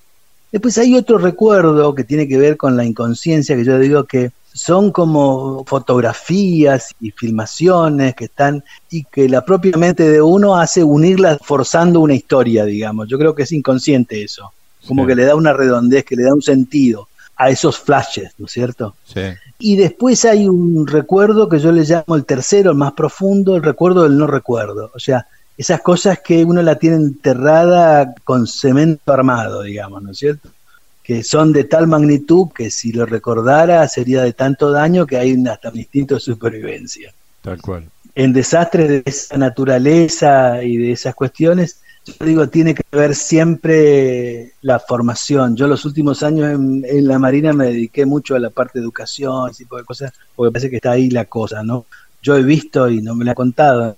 Después 0.52 0.76
hay 0.76 0.94
otro 0.94 1.16
recuerdo 1.16 1.94
que 1.94 2.04
tiene 2.04 2.28
que 2.28 2.36
ver 2.36 2.58
con 2.58 2.76
la 2.76 2.84
inconsciencia, 2.84 3.56
que 3.56 3.64
yo 3.64 3.78
digo 3.78 4.04
que 4.04 4.30
son 4.52 4.92
como 4.92 5.64
fotografías 5.64 6.94
y 7.00 7.12
filmaciones 7.12 8.14
que 8.14 8.26
están 8.26 8.62
y 8.90 9.04
que 9.04 9.26
la 9.26 9.42
propia 9.42 9.78
mente 9.78 10.10
de 10.10 10.20
uno 10.20 10.58
hace 10.58 10.84
unirlas 10.84 11.38
forzando 11.42 12.00
una 12.00 12.14
historia, 12.14 12.66
digamos. 12.66 13.08
Yo 13.08 13.18
creo 13.18 13.34
que 13.34 13.44
es 13.44 13.52
inconsciente 13.52 14.22
eso, 14.22 14.52
como 14.86 15.06
que 15.06 15.14
le 15.14 15.24
da 15.24 15.34
una 15.34 15.54
redondez, 15.54 16.04
que 16.04 16.16
le 16.16 16.24
da 16.24 16.34
un 16.34 16.42
sentido 16.42 17.08
a 17.36 17.50
esos 17.50 17.78
flashes, 17.78 18.32
¿no 18.38 18.46
es 18.46 18.52
cierto? 18.52 18.94
Sí. 19.04 19.20
Y 19.58 19.76
después 19.76 20.24
hay 20.24 20.46
un 20.46 20.86
recuerdo 20.86 21.48
que 21.48 21.58
yo 21.58 21.72
le 21.72 21.84
llamo 21.84 22.16
el 22.16 22.24
tercero, 22.24 22.70
el 22.70 22.76
más 22.76 22.92
profundo, 22.92 23.56
el 23.56 23.62
recuerdo 23.62 24.02
del 24.04 24.16
no 24.18 24.26
recuerdo. 24.26 24.90
O 24.94 24.98
sea, 24.98 25.26
esas 25.56 25.80
cosas 25.80 26.20
que 26.20 26.44
uno 26.44 26.62
la 26.62 26.78
tiene 26.78 26.96
enterrada 26.96 28.14
con 28.24 28.46
cemento 28.46 29.12
armado, 29.12 29.62
digamos, 29.62 30.02
¿no 30.02 30.10
es 30.10 30.18
cierto? 30.18 30.50
Que 31.02 31.22
son 31.22 31.52
de 31.52 31.64
tal 31.64 31.86
magnitud 31.86 32.48
que 32.54 32.70
si 32.70 32.92
lo 32.92 33.06
recordara 33.06 33.86
sería 33.88 34.22
de 34.22 34.32
tanto 34.32 34.70
daño 34.70 35.06
que 35.06 35.16
hay 35.16 35.36
hasta 35.46 35.70
un 35.70 35.78
instinto 35.78 36.14
de 36.14 36.20
supervivencia. 36.20 37.12
Tal 37.42 37.60
cual. 37.60 37.84
En 38.14 38.32
desastres 38.32 38.88
de 38.88 39.02
esa 39.04 39.36
naturaleza 39.36 40.62
y 40.62 40.76
de 40.78 40.92
esas 40.92 41.14
cuestiones, 41.14 41.80
yo 42.06 42.24
digo, 42.24 42.48
tiene 42.48 42.74
que 42.74 42.84
ver 42.92 43.14
siempre 43.16 44.52
la 44.62 44.78
formación. 44.78 45.56
Yo 45.56 45.66
los 45.66 45.84
últimos 45.84 46.22
años 46.22 46.48
en, 46.52 47.08
la 47.08 47.18
Marina 47.18 47.52
me 47.52 47.66
dediqué 47.66 48.06
mucho 48.06 48.36
a 48.36 48.38
la 48.38 48.50
parte 48.50 48.78
de 48.78 48.84
educación, 48.84 49.50
ese 49.50 49.64
tipo 49.64 49.76
de 49.76 49.84
cosas, 49.84 50.12
porque 50.36 50.52
parece 50.52 50.70
que 50.70 50.76
está 50.76 50.92
ahí 50.92 51.10
la 51.10 51.24
cosa, 51.24 51.64
¿no? 51.64 51.86
Yo 52.22 52.36
he 52.36 52.42
visto, 52.42 52.88
y 52.88 53.02
no 53.02 53.14
me 53.16 53.24
lo 53.24 53.32
ha 53.32 53.34
contado, 53.34 53.96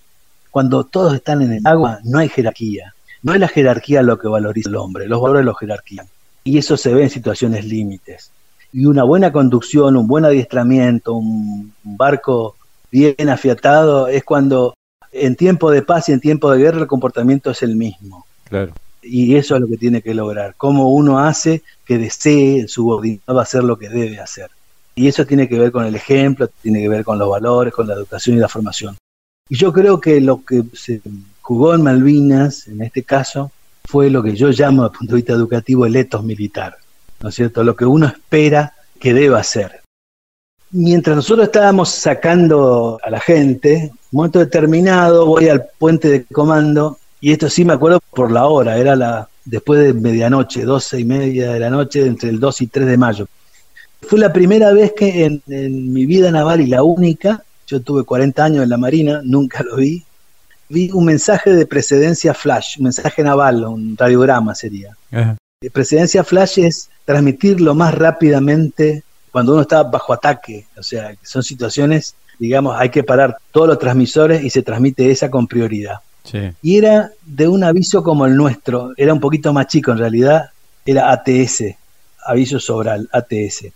cuando 0.50 0.84
todos 0.84 1.14
están 1.14 1.42
en 1.42 1.52
el 1.52 1.66
agua, 1.66 2.00
no 2.04 2.18
hay 2.18 2.28
jerarquía. 2.30 2.94
No 3.22 3.34
es 3.34 3.40
la 3.40 3.48
jerarquía 3.48 4.02
lo 4.02 4.18
que 4.18 4.28
valoriza 4.28 4.70
el 4.70 4.76
hombre, 4.76 5.06
los 5.06 5.20
valores 5.20 5.44
los 5.44 5.58
jerarquían. 5.58 6.06
Y 6.44 6.56
eso 6.56 6.76
se 6.78 6.94
ve 6.94 7.02
en 7.02 7.10
situaciones 7.10 7.66
límites. 7.66 8.30
Y 8.72 8.86
una 8.86 9.02
buena 9.02 9.32
conducción, 9.32 9.96
un 9.96 10.06
buen 10.06 10.24
adiestramiento, 10.24 11.14
un, 11.14 11.74
barco 11.84 12.56
bien 12.90 13.28
afiatado, 13.28 14.08
es 14.08 14.24
cuando 14.24 14.74
en 15.12 15.36
tiempo 15.36 15.70
de 15.70 15.82
paz 15.82 16.08
y 16.08 16.12
en 16.12 16.20
tiempo 16.20 16.50
de 16.50 16.58
guerra 16.58 16.80
el 16.80 16.86
comportamiento 16.86 17.50
es 17.50 17.62
el 17.62 17.76
mismo. 17.76 18.26
Claro. 18.44 18.72
Y 19.02 19.36
eso 19.36 19.54
es 19.54 19.60
lo 19.60 19.68
que 19.68 19.76
tiene 19.76 20.02
que 20.02 20.14
lograr. 20.14 20.54
Cómo 20.56 20.92
uno 20.92 21.20
hace 21.20 21.62
que 21.84 21.98
desee 21.98 22.60
el 22.60 22.68
subordinado 22.68 23.40
hacer 23.40 23.64
lo 23.64 23.78
que 23.78 23.88
debe 23.88 24.20
hacer. 24.20 24.50
Y 24.94 25.06
eso 25.06 25.24
tiene 25.24 25.48
que 25.48 25.58
ver 25.58 25.70
con 25.70 25.84
el 25.84 25.94
ejemplo, 25.94 26.48
tiene 26.60 26.80
que 26.80 26.88
ver 26.88 27.04
con 27.04 27.18
los 27.18 27.30
valores, 27.30 27.72
con 27.72 27.86
la 27.86 27.94
educación 27.94 28.36
y 28.36 28.40
la 28.40 28.48
formación. 28.48 28.96
Y 29.48 29.56
yo 29.56 29.72
creo 29.72 30.00
que 30.00 30.20
lo 30.20 30.44
que 30.44 30.64
se 30.74 31.00
jugó 31.40 31.74
en 31.74 31.82
Malvinas, 31.82 32.66
en 32.66 32.82
este 32.82 33.04
caso, 33.04 33.52
fue 33.84 34.10
lo 34.10 34.22
que 34.22 34.34
yo 34.34 34.48
llamo, 34.48 34.82
desde 34.82 34.92
el 34.92 34.98
punto 34.98 35.12
de 35.12 35.16
vista 35.16 35.32
educativo, 35.32 35.86
el 35.86 35.96
etos 35.96 36.24
militar. 36.24 36.76
¿No 37.20 37.30
es 37.30 37.34
cierto? 37.34 37.64
Lo 37.64 37.74
que 37.74 37.86
uno 37.86 38.06
espera 38.06 38.74
que 39.00 39.14
deba 39.14 39.38
hacer. 39.38 39.80
Mientras 40.70 41.16
nosotros 41.16 41.46
estábamos 41.46 41.88
sacando 41.88 42.98
a 43.02 43.10
la 43.10 43.20
gente, 43.20 43.90
un 43.92 44.16
momento 44.16 44.38
determinado 44.38 45.26
voy 45.26 45.48
al 45.48 45.66
puente 45.78 46.08
de 46.08 46.24
comando 46.24 46.98
Y 47.20 47.32
esto 47.32 47.48
sí 47.48 47.64
me 47.64 47.72
acuerdo 47.72 48.00
por 48.10 48.30
la 48.30 48.46
hora, 48.46 48.76
era 48.76 48.94
la 48.94 49.28
después 49.44 49.80
de 49.80 49.94
medianoche, 49.94 50.64
doce 50.64 51.00
y 51.00 51.04
media 51.04 51.52
de 51.52 51.60
la 51.60 51.70
noche, 51.70 52.04
entre 52.04 52.28
el 52.28 52.38
2 52.38 52.60
y 52.62 52.66
3 52.66 52.86
de 52.86 52.96
mayo. 52.98 53.26
Fue 54.02 54.18
la 54.18 54.32
primera 54.32 54.72
vez 54.72 54.92
que 54.92 55.24
en, 55.24 55.92
mi 55.92 56.04
vida 56.04 56.30
naval 56.30 56.60
y 56.60 56.66
la 56.66 56.82
única, 56.82 57.42
yo 57.66 57.80
tuve 57.80 58.04
40 58.04 58.44
años 58.44 58.62
en 58.62 58.68
la 58.68 58.76
Marina, 58.76 59.22
nunca 59.24 59.62
lo 59.62 59.76
vi, 59.76 60.04
vi 60.68 60.90
un 60.92 61.06
mensaje 61.06 61.50
de 61.52 61.66
precedencia 61.66 62.34
flash, 62.34 62.76
un 62.78 62.84
mensaje 62.84 63.22
naval, 63.22 63.64
un 63.64 63.96
radiograma 63.96 64.54
sería. 64.54 64.96
Precedencia 65.72 66.22
flash 66.22 66.58
es 66.58 66.90
transmitir 67.06 67.60
lo 67.60 67.74
más 67.74 67.94
rápidamente 67.94 69.02
cuando 69.30 69.52
uno 69.52 69.62
está 69.62 69.82
bajo 69.82 70.12
ataque, 70.12 70.66
o 70.76 70.82
sea, 70.82 71.14
son 71.22 71.42
situaciones, 71.42 72.14
digamos, 72.38 72.76
hay 72.78 72.90
que 72.90 73.04
parar 73.04 73.36
todos 73.52 73.68
los 73.68 73.78
transmisores 73.78 74.42
y 74.44 74.50
se 74.50 74.62
transmite 74.62 75.10
esa 75.10 75.30
con 75.30 75.46
prioridad. 75.46 76.00
Y 76.62 76.76
era 76.76 77.10
de 77.24 77.48
un 77.48 77.64
aviso 77.64 78.02
como 78.02 78.26
el 78.26 78.36
nuestro, 78.36 78.92
era 78.96 79.14
un 79.14 79.20
poquito 79.20 79.52
más 79.52 79.66
chico 79.66 79.92
en 79.92 79.98
realidad, 79.98 80.50
era 80.84 81.10
ATS, 81.10 81.64
aviso 82.26 82.60
Sobral, 82.60 83.08
ATS. 83.12 83.68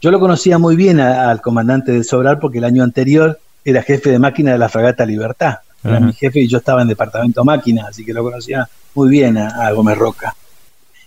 Yo 0.00 0.10
lo 0.10 0.20
conocía 0.20 0.58
muy 0.58 0.76
bien 0.76 1.00
al 1.00 1.40
comandante 1.40 1.92
del 1.92 2.04
Sobral 2.04 2.38
porque 2.38 2.58
el 2.58 2.64
año 2.64 2.84
anterior 2.84 3.40
era 3.64 3.82
jefe 3.82 4.10
de 4.10 4.18
máquina 4.18 4.52
de 4.52 4.58
la 4.58 4.68
fragata 4.68 5.04
Libertad. 5.06 5.58
Era 5.82 6.00
mi 6.00 6.12
jefe 6.12 6.40
y 6.40 6.48
yo 6.48 6.58
estaba 6.58 6.82
en 6.82 6.88
departamento 6.88 7.44
máquina, 7.44 7.86
así 7.88 8.04
que 8.04 8.12
lo 8.12 8.22
conocía 8.22 8.68
muy 8.94 9.08
bien 9.08 9.38
a, 9.38 9.66
a 9.66 9.72
Gómez 9.72 9.96
Roca. 9.96 10.34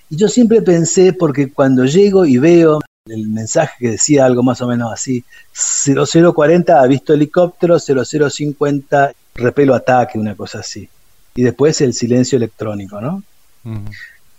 Y 0.09 0.17
yo 0.17 0.27
siempre 0.27 0.61
pensé, 0.61 1.13
porque 1.13 1.51
cuando 1.51 1.85
llego 1.85 2.25
y 2.25 2.37
veo 2.37 2.81
el 3.11 3.27
mensaje 3.27 3.73
que 3.79 3.91
decía 3.91 4.25
algo 4.25 4.43
más 4.43 4.61
o 4.61 4.67
menos 4.67 4.91
así, 4.91 5.23
0040 5.53 6.81
ha 6.81 6.87
visto 6.87 7.13
helicóptero, 7.13 7.77
0050 7.79 9.13
repelo 9.35 9.75
ataque, 9.75 10.19
una 10.19 10.35
cosa 10.35 10.59
así. 10.59 10.89
Y 11.35 11.43
después 11.43 11.81
el 11.81 11.93
silencio 11.93 12.37
electrónico, 12.37 12.99
¿no? 12.99 13.23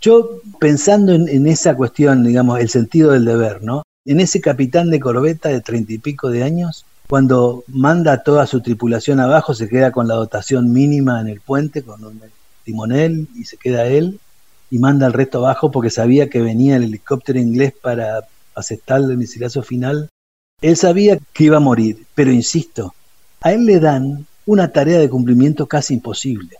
Yo 0.01 0.41
pensando 0.59 1.13
en, 1.13 1.47
esa 1.47 1.77
cuestión, 1.77 2.25
digamos, 2.25 2.59
el 2.61 2.69
sentido 2.69 3.13
del 3.13 3.25
deber, 3.25 3.63
¿no? 3.63 3.83
En 4.05 4.21
ese 4.21 4.41
capitán 4.41 4.91
de 4.91 5.01
corbeta 5.01 5.49
de 5.49 5.61
treinta 5.61 5.93
y 5.93 5.99
pico 5.99 6.29
de 6.29 6.43
años, 6.43 6.85
cuando 7.09 7.63
manda 7.69 8.13
a 8.13 8.23
toda 8.23 8.47
su 8.47 8.61
tripulación 8.61 9.21
abajo, 9.21 9.55
se 9.55 9.69
queda 9.69 9.93
con 9.93 10.09
la 10.09 10.15
dotación 10.15 10.73
mínima 10.73 11.21
en 11.21 11.29
el 11.29 11.41
puente, 11.41 11.83
con 11.83 12.05
un 12.05 12.21
timonel, 12.65 13.29
y 13.37 13.45
se 13.45 13.57
queda 13.57 13.87
él, 13.87 14.19
y 14.71 14.79
manda 14.79 15.07
al 15.07 15.13
resto 15.13 15.39
abajo 15.39 15.71
porque 15.71 15.91
sabía 15.91 16.29
que 16.29 16.41
venía 16.41 16.77
el 16.77 16.85
helicóptero 16.85 17.39
inglés 17.39 17.75
para 17.81 18.23
aceptar 18.55 19.01
el 19.01 19.17
misilazo 19.17 19.63
final. 19.63 20.09
Él 20.61 20.77
sabía 20.77 21.19
que 21.33 21.45
iba 21.45 21.57
a 21.57 21.61
morir, 21.61 22.05
pero 22.15 22.31
insisto, 22.31 22.95
a 23.41 23.53
él 23.53 23.67
le 23.67 23.81
dan 23.81 24.27
una 24.47 24.69
tarea 24.69 24.99
de 24.99 25.09
cumplimiento 25.09 25.67
casi 25.67 25.95
imposible, 25.95 26.57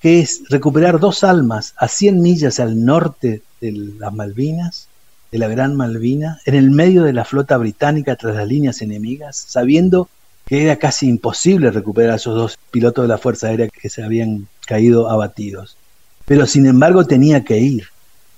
que 0.00 0.20
es 0.20 0.42
recuperar 0.48 1.00
dos 1.00 1.24
almas 1.24 1.74
a 1.76 1.88
100 1.88 2.20
millas 2.20 2.60
al 2.60 2.84
norte 2.84 3.42
de 3.60 3.72
las 3.72 4.12
Malvinas, 4.12 4.88
de 5.30 5.38
la 5.38 5.48
Gran 5.48 5.74
Malvina, 5.76 6.40
en 6.44 6.54
el 6.54 6.70
medio 6.70 7.04
de 7.04 7.14
la 7.14 7.24
flota 7.24 7.56
británica 7.56 8.16
tras 8.16 8.36
las 8.36 8.46
líneas 8.46 8.82
enemigas, 8.82 9.36
sabiendo 9.48 10.08
que 10.44 10.62
era 10.62 10.76
casi 10.76 11.08
imposible 11.08 11.70
recuperar 11.70 12.12
a 12.12 12.16
esos 12.16 12.34
dos 12.34 12.58
pilotos 12.70 13.04
de 13.04 13.08
la 13.08 13.18
Fuerza 13.18 13.46
Aérea 13.46 13.68
que 13.68 13.88
se 13.88 14.02
habían 14.02 14.48
caído 14.66 15.08
abatidos. 15.08 15.78
Pero 16.26 16.46
sin 16.46 16.66
embargo 16.66 17.06
tenía 17.06 17.44
que 17.44 17.58
ir, 17.58 17.86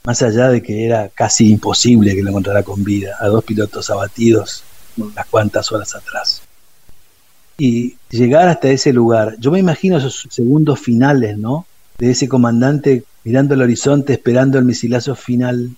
más 0.05 0.23
allá 0.23 0.51
de 0.51 0.63
que 0.63 0.85
era 0.85 1.09
casi 1.09 1.51
imposible 1.51 2.15
que 2.15 2.23
lo 2.23 2.31
encontrara 2.31 2.63
con 2.63 2.85
vida, 2.85 3.17
a 3.21 3.29
dos 3.29 3.45
pilotos 3.45 3.91
abatidos 3.91 4.63
unas 4.97 5.27
cuantas 5.27 5.73
horas 5.73 5.95
atrás 5.95 6.43
y 7.59 7.97
llegar 8.11 8.49
hasta 8.49 8.69
ese 8.69 8.93
lugar. 8.93 9.37
Yo 9.39 9.51
me 9.51 9.59
imagino 9.59 9.99
esos 9.99 10.27
segundos 10.31 10.81
finales, 10.81 11.39
¿no? 11.39 11.67
De 11.99 12.11
ese 12.11 12.29
comandante 12.29 13.05
mirando 13.23 13.55
el 13.55 13.63
horizonte, 13.63 14.15
esperando 14.15 14.59
el 14.59 14.65
misilazo 14.65 15.15
final. 15.15 15.71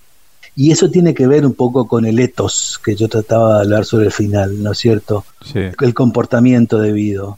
Y 0.55 0.71
eso 0.71 0.89
tiene 0.89 1.13
que 1.13 1.27
ver 1.27 1.45
un 1.45 1.53
poco 1.53 1.87
con 1.87 2.05
el 2.05 2.19
etos 2.19 2.79
que 2.83 2.95
yo 2.95 3.07
trataba 3.07 3.55
de 3.55 3.61
hablar 3.61 3.85
sobre 3.85 4.07
el 4.07 4.11
final, 4.11 4.63
¿no 4.63 4.71
es 4.71 4.79
cierto? 4.79 5.23
El 5.53 5.93
comportamiento 5.93 6.79
debido. 6.79 7.37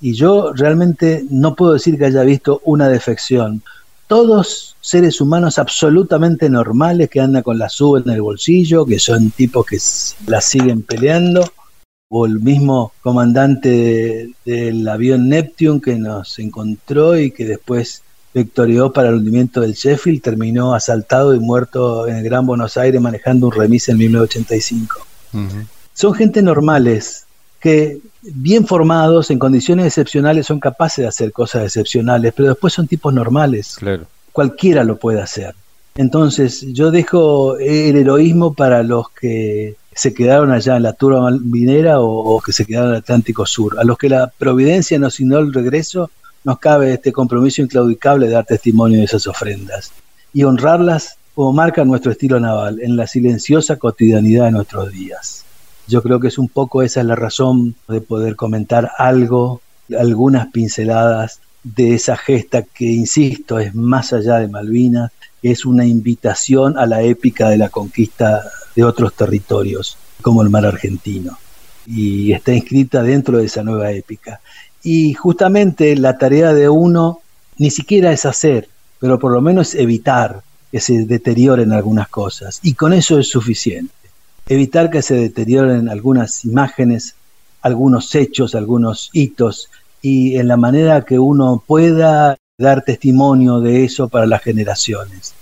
Y 0.00 0.14
yo 0.14 0.52
realmente 0.52 1.24
no 1.30 1.56
puedo 1.56 1.72
decir 1.72 1.98
que 1.98 2.04
haya 2.06 2.22
visto 2.22 2.60
una 2.64 2.88
defección. 2.88 3.62
Todos 4.14 4.76
seres 4.80 5.20
humanos 5.20 5.58
absolutamente 5.58 6.48
normales 6.48 7.10
que 7.10 7.18
andan 7.18 7.42
con 7.42 7.58
la 7.58 7.68
sub 7.68 7.96
en 7.96 8.08
el 8.10 8.22
bolsillo, 8.22 8.86
que 8.86 9.00
son 9.00 9.32
tipos 9.32 9.66
que 9.66 9.78
la 10.30 10.40
siguen 10.40 10.82
peleando 10.82 11.44
o 12.08 12.24
el 12.24 12.38
mismo 12.38 12.92
comandante 13.02 14.30
del 14.44 14.86
avión 14.86 15.28
Neptune 15.28 15.80
que 15.80 15.96
nos 15.96 16.38
encontró 16.38 17.18
y 17.18 17.32
que 17.32 17.44
después 17.44 18.04
victorió 18.32 18.92
para 18.92 19.08
el 19.08 19.16
hundimiento 19.16 19.60
del 19.60 19.72
Sheffield, 19.72 20.22
terminó 20.22 20.76
asaltado 20.76 21.34
y 21.34 21.40
muerto 21.40 22.06
en 22.06 22.14
el 22.14 22.22
Gran 22.22 22.46
Buenos 22.46 22.76
Aires 22.76 23.00
manejando 23.00 23.48
un 23.48 23.52
remis 23.52 23.88
en 23.88 23.98
1985. 23.98 25.06
Son 25.92 26.14
gente 26.14 26.40
normales 26.40 27.23
que, 27.64 27.98
bien 28.20 28.66
formados, 28.66 29.30
en 29.30 29.38
condiciones 29.38 29.86
excepcionales, 29.86 30.44
son 30.44 30.60
capaces 30.60 31.02
de 31.02 31.08
hacer 31.08 31.32
cosas 31.32 31.64
excepcionales, 31.64 32.34
pero 32.36 32.50
después 32.50 32.74
son 32.74 32.86
tipos 32.86 33.14
normales. 33.14 33.78
Cualquiera 34.32 34.84
lo 34.84 34.98
puede 34.98 35.22
hacer. 35.22 35.54
Entonces, 35.94 36.60
yo 36.74 36.90
dejo 36.90 37.56
el 37.56 37.96
heroísmo 37.96 38.52
para 38.52 38.82
los 38.82 39.08
que 39.08 39.76
se 39.94 40.12
quedaron 40.12 40.52
allá 40.52 40.76
en 40.76 40.82
la 40.82 40.92
turba 40.92 41.30
minera 41.30 42.00
o, 42.00 42.38
que 42.42 42.52
se 42.52 42.66
quedaron 42.66 42.90
en 42.90 42.96
el 42.96 43.00
Atlántico 43.00 43.46
Sur. 43.46 43.78
A 43.80 43.84
los 43.84 43.96
que 43.96 44.10
la 44.10 44.26
providencia 44.26 44.98
nos 44.98 45.14
signó 45.14 45.38
el 45.38 45.54
regreso, 45.54 46.10
nos 46.44 46.58
cabe 46.58 46.92
este 46.92 47.12
compromiso 47.12 47.62
inclaudicable 47.62 48.26
de 48.26 48.32
dar 48.32 48.44
testimonio 48.44 48.98
de 48.98 49.04
esas 49.04 49.26
ofrendas 49.26 49.90
y 50.34 50.44
honrarlas 50.44 51.16
como 51.34 51.54
marca 51.54 51.82
nuestro 51.82 52.12
estilo 52.12 52.38
naval, 52.38 52.78
en 52.82 52.96
la 52.96 53.06
silenciosa 53.06 53.78
cotidianidad 53.78 54.44
de 54.44 54.50
nuestros 54.50 54.92
días. 54.92 55.43
Yo 55.86 56.02
creo 56.02 56.20
que 56.20 56.28
es 56.28 56.38
un 56.38 56.48
poco 56.48 56.82
esa 56.82 57.00
es 57.00 57.06
la 57.06 57.16
razón 57.16 57.74
de 57.88 58.00
poder 58.00 58.36
comentar 58.36 58.92
algo, 58.98 59.60
algunas 59.98 60.48
pinceladas 60.48 61.40
de 61.62 61.94
esa 61.94 62.16
gesta 62.16 62.62
que, 62.62 62.84
insisto, 62.84 63.58
es 63.58 63.74
más 63.74 64.12
allá 64.12 64.36
de 64.38 64.48
Malvinas, 64.48 65.12
es 65.42 65.66
una 65.66 65.84
invitación 65.84 66.78
a 66.78 66.86
la 66.86 67.02
épica 67.02 67.50
de 67.50 67.58
la 67.58 67.68
conquista 67.68 68.42
de 68.74 68.84
otros 68.84 69.14
territorios, 69.14 69.96
como 70.22 70.42
el 70.42 70.50
mar 70.50 70.64
argentino. 70.64 71.38
Y 71.86 72.32
está 72.32 72.52
inscrita 72.54 73.02
dentro 73.02 73.38
de 73.38 73.46
esa 73.46 73.62
nueva 73.62 73.92
épica. 73.92 74.40
Y 74.82 75.14
justamente 75.14 75.96
la 75.96 76.16
tarea 76.16 76.54
de 76.54 76.68
uno 76.68 77.20
ni 77.58 77.70
siquiera 77.70 78.12
es 78.12 78.24
hacer, 78.24 78.68
pero 78.98 79.18
por 79.18 79.32
lo 79.32 79.40
menos 79.40 79.74
evitar 79.74 80.42
que 80.70 80.80
se 80.80 81.04
deterioren 81.04 81.72
algunas 81.72 82.08
cosas. 82.08 82.60
Y 82.62 82.74
con 82.74 82.92
eso 82.92 83.18
es 83.18 83.28
suficiente. 83.28 83.92
Evitar 84.46 84.90
que 84.90 85.02
se 85.02 85.14
deterioren 85.14 85.88
algunas 85.88 86.44
imágenes, 86.44 87.14
algunos 87.62 88.14
hechos, 88.14 88.54
algunos 88.54 89.10
hitos, 89.12 89.70
y 90.02 90.36
en 90.36 90.48
la 90.48 90.58
manera 90.58 91.04
que 91.04 91.18
uno 91.18 91.62
pueda 91.66 92.36
dar 92.58 92.82
testimonio 92.82 93.60
de 93.60 93.84
eso 93.84 94.08
para 94.08 94.26
las 94.26 94.42
generaciones. 94.42 95.34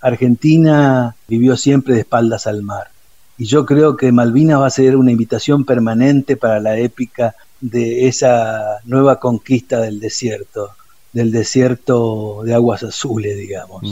Argentina 0.00 1.14
vivió 1.28 1.56
siempre 1.56 1.94
de 1.94 2.00
espaldas 2.00 2.46
al 2.46 2.62
mar. 2.62 2.88
Y 3.36 3.46
yo 3.46 3.64
creo 3.64 3.96
que 3.96 4.10
Malvinas 4.10 4.60
va 4.60 4.66
a 4.66 4.70
ser 4.70 4.96
una 4.96 5.12
invitación 5.12 5.64
permanente 5.64 6.36
para 6.36 6.58
la 6.58 6.76
épica 6.76 7.36
de 7.60 8.08
esa 8.08 8.78
nueva 8.84 9.20
conquista 9.20 9.80
del 9.80 10.00
desierto, 10.00 10.70
del 11.12 11.32
desierto 11.32 12.42
de 12.44 12.54
aguas 12.54 12.82
azules, 12.82 13.36
digamos, 13.36 13.82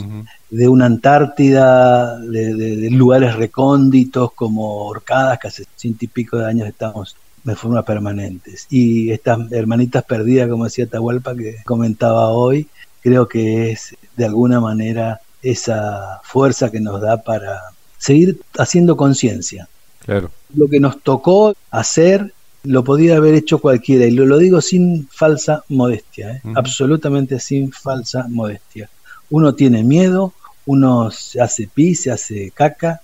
de 0.49 0.67
una 0.67 0.85
Antártida, 0.85 2.17
de, 2.19 2.89
lugares 2.91 3.35
recónditos 3.35 4.33
como 4.33 4.85
Orcadas, 4.85 5.39
que 5.39 5.47
hace 5.47 5.65
ciento 5.75 6.05
y 6.05 6.07
pico 6.07 6.37
de 6.37 6.45
años 6.45 6.67
estamos 6.67 7.15
de 7.43 7.55
forma 7.55 7.83
permanentes. 7.83 8.67
Y 8.69 9.11
estas 9.11 9.51
hermanitas 9.51 10.03
perdidas, 10.03 10.49
como 10.49 10.65
decía 10.65 10.87
Tahualpa, 10.87 11.35
que 11.35 11.57
comentaba 11.65 12.29
hoy, 12.29 12.67
creo 13.01 13.27
que 13.27 13.71
es 13.71 13.95
de 14.15 14.25
alguna 14.25 14.59
manera 14.59 15.21
esa 15.41 16.19
fuerza 16.23 16.71
que 16.71 16.79
nos 16.79 17.01
da 17.01 17.23
para 17.23 17.61
seguir 17.97 18.39
haciendo 18.57 18.97
conciencia. 18.97 19.67
Claro. 19.99 20.31
Lo 20.53 20.67
que 20.67 20.79
nos 20.79 21.01
tocó 21.01 21.55
hacer 21.71 22.33
lo 22.63 22.83
podía 22.83 23.17
haber 23.17 23.35
hecho 23.35 23.59
cualquiera, 23.59 24.05
y 24.05 24.11
lo, 24.11 24.37
digo 24.37 24.61
sin 24.61 25.07
falsa 25.09 25.63
modestia, 25.69 26.33
¿eh? 26.33 26.41
absolutamente 26.55 27.39
sin 27.39 27.71
falsa 27.71 28.27
modestia. 28.29 28.89
Uno 29.29 29.55
tiene 29.55 29.83
miedo, 29.83 30.33
uno 30.65 31.11
se 31.11 31.41
hace 31.41 31.67
pis, 31.73 32.01
se 32.01 32.11
hace 32.11 32.51
caca, 32.51 33.01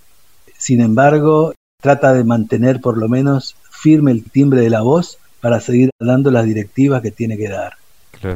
sin 0.58 0.80
embargo, 0.80 1.54
trata 1.80 2.14
de 2.14 2.24
mantener 2.24 2.80
por 2.80 2.96
lo 2.96 3.08
menos 3.08 3.56
firme 3.70 4.12
el 4.12 4.24
timbre 4.24 4.62
de 4.62 4.70
la 4.70 4.80
voz 4.80 5.18
para 5.40 5.60
seguir 5.60 5.90
dando 6.00 6.30
las 6.30 6.46
directivas 6.46 7.02
que 7.02 7.10
tiene 7.10 7.36
que 7.36 7.48
dar. 7.48 7.74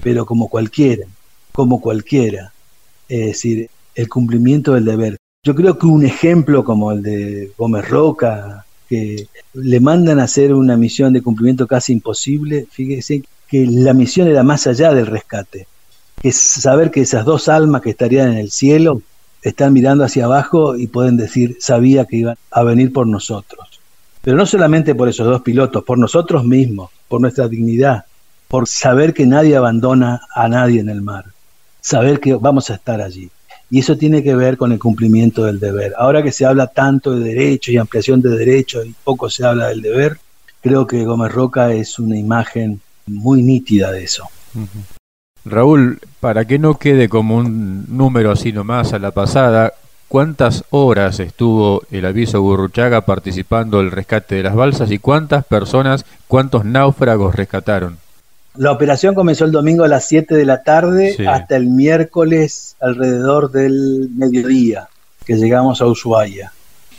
Pero 0.03 0.27
como 0.27 0.49
cualquiera, 0.49 1.07
como 1.53 1.81
cualquiera. 1.81 2.53
Es 3.09 3.27
decir, 3.27 3.71
el 3.95 4.09
cumplimiento 4.09 4.75
del 4.75 4.85
deber. 4.85 5.16
Yo 5.43 5.55
creo 5.55 5.79
que 5.79 5.87
un 5.87 6.05
ejemplo 6.05 6.62
como 6.64 6.93
el 6.93 7.03
de 7.03 7.53
Gómez 7.57 7.89
Roca, 7.89 8.66
que 8.89 9.28
le 9.55 9.80
mandan 9.80 10.18
a 10.18 10.24
hacer 10.24 10.55
una 10.55 10.76
misión 10.76 11.12
de 11.12 11.22
cumplimiento 11.22 11.66
casi 11.66 11.93
imposible, 11.93 12.66
fíjese 12.70 13.22
que 13.49 13.66
la 13.66 13.95
misión 13.95 14.28
era 14.28 14.43
más 14.43 14.66
allá 14.66 14.93
del 14.95 15.07
rescate. 15.07 15.66
que 16.20 16.32
saber 16.32 16.91
que 16.91 17.03
esas 17.03 17.24
dos 17.24 17.49
almas 17.49 17.82
que 17.82 17.91
estarían 17.91 18.32
en 18.32 18.39
el 18.39 18.51
cielo 18.51 19.03
están 19.43 19.72
mirando 19.72 20.05
hacia 20.05 20.24
abajo 20.24 20.76
y 20.76 20.89
pueden 20.89 21.16
decir, 21.16 21.57
sabía 21.61 22.07
que 22.07 22.16
iban 22.16 22.36
a 22.51 22.62
venir 22.64 22.93
por 22.93 23.07
nosotros. 23.07 23.80
Pero 24.22 24.36
no 24.36 24.47
solamente 24.47 24.95
por 24.95 25.09
esos 25.09 25.26
dos 25.26 25.43
pilotos, 25.43 25.84
por 25.84 25.99
nosotros 25.99 26.45
mismos, 26.45 26.91
por 27.09 27.20
nuestra 27.20 27.47
dignidad, 27.47 28.05
por 28.49 28.66
saber 28.66 29.14
que 29.14 29.26
nadie 29.26 29.57
abandona 29.57 30.22
a 30.34 30.49
nadie 30.49 30.80
en 30.80 30.89
el 30.89 31.03
mar, 31.03 31.26
saber 31.80 32.18
que 32.18 32.34
vamos 32.34 32.70
a 32.70 32.74
estar 32.74 33.01
allí. 33.01 33.30
Y 33.71 33.81
eso 33.81 33.97
tiene 33.97 34.23
que 34.23 34.35
ver 34.35 34.57
con 34.57 34.73
el 34.73 34.79
cumplimiento 34.79 35.45
del 35.45 35.61
deber. 35.61 35.93
Ahora 35.99 36.23
que 36.23 36.33
se 36.33 36.47
habla 36.47 36.69
tanto 36.69 37.12
de 37.12 37.35
derechos 37.35 37.75
y 37.75 37.77
ampliación 37.77 38.23
de 38.23 38.31
derechos 38.31 38.87
y 38.87 38.95
poco 39.05 39.29
se 39.29 39.45
habla 39.45 39.69
del 39.69 39.83
deber, 39.83 40.19
creo 40.62 40.87
que 40.87 41.05
Gómez 41.05 41.33
Roca 41.33 41.73
es 41.73 41.99
una 41.99 42.16
imagen 42.16 42.81
muy 43.07 43.43
nítida 43.43 43.93
de 43.93 44.05
eso. 44.05 44.25
Raúl, 45.45 46.01
para 46.21 46.45
que 46.45 46.59
no 46.59 46.79
quede 46.79 47.09
como 47.09 47.37
un 47.37 47.85
número 47.89 48.33
así 48.33 48.53
nomás 48.53 48.93
a 48.93 48.99
la 48.99 49.11
pasada, 49.11 49.73
¿cuántas 50.09 50.64
horas 50.71 51.21
estuvo 51.21 51.83
el 51.91 52.07
aviso 52.07 52.41
Gurruchaga 52.41 53.03
participando 53.03 53.79
del 53.79 53.91
rescate 53.91 54.37
de 54.37 54.43
las 54.43 54.55
balsas 54.55 54.91
y 54.91 54.99
cuántas 54.99 55.45
personas, 55.45 56.05
cuántos 56.27 56.64
náufragos 56.64 57.35
rescataron? 57.35 57.99
La 58.59 58.73
operación 58.73 59.15
comenzó 59.15 59.45
el 59.45 59.53
domingo 59.53 59.85
a 59.85 59.89
las 59.89 60.09
7 60.09 60.35
de 60.35 60.45
la 60.45 60.65
tarde 60.65 61.17
hasta 61.29 61.55
el 61.55 61.69
miércoles 61.69 62.75
alrededor 62.81 63.53
del 63.53 64.11
mediodía, 64.17 64.89
que 65.25 65.37
llegamos 65.37 65.81
a 65.81 65.87
Ushuaia. 65.87 66.51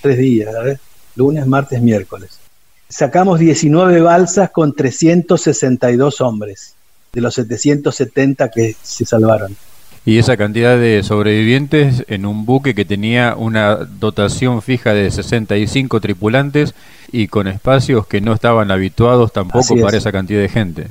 Tres 0.02 0.20
días, 0.20 0.54
¿sabes? 0.54 0.80
Lunes, 1.18 1.46
martes, 1.48 1.82
miércoles. 1.82 2.40
Sacamos 2.88 3.40
19 3.40 4.00
balsas 4.00 4.52
con 4.52 4.74
362 4.74 6.22
hombres 6.22 6.76
de 7.12 7.20
los 7.20 7.36
770 7.36 8.50
que 8.52 8.78
se 8.82 9.04
salvaron. 9.04 9.58
Y 10.06 10.18
esa 10.18 10.38
cantidad 10.38 10.78
de 10.78 11.04
sobrevivientes 11.04 12.06
en 12.08 12.26
un 12.26 12.46
buque 12.46 12.74
que 12.74 12.86
tenía 12.86 13.36
una 13.36 13.76
dotación 13.76 14.62
fija 14.62 14.94
de 14.94 15.12
65 15.12 16.00
tripulantes 16.00 16.74
y 17.12 17.28
con 17.28 17.50
espacios 17.50 18.08
que 18.08 18.22
no 18.22 18.32
estaban 18.32 18.72
habituados 18.72 19.34
tampoco 19.34 19.76
para 19.76 19.98
esa 19.98 20.14
cantidad 20.14 20.40
de 20.40 20.48
gente. 20.48 20.88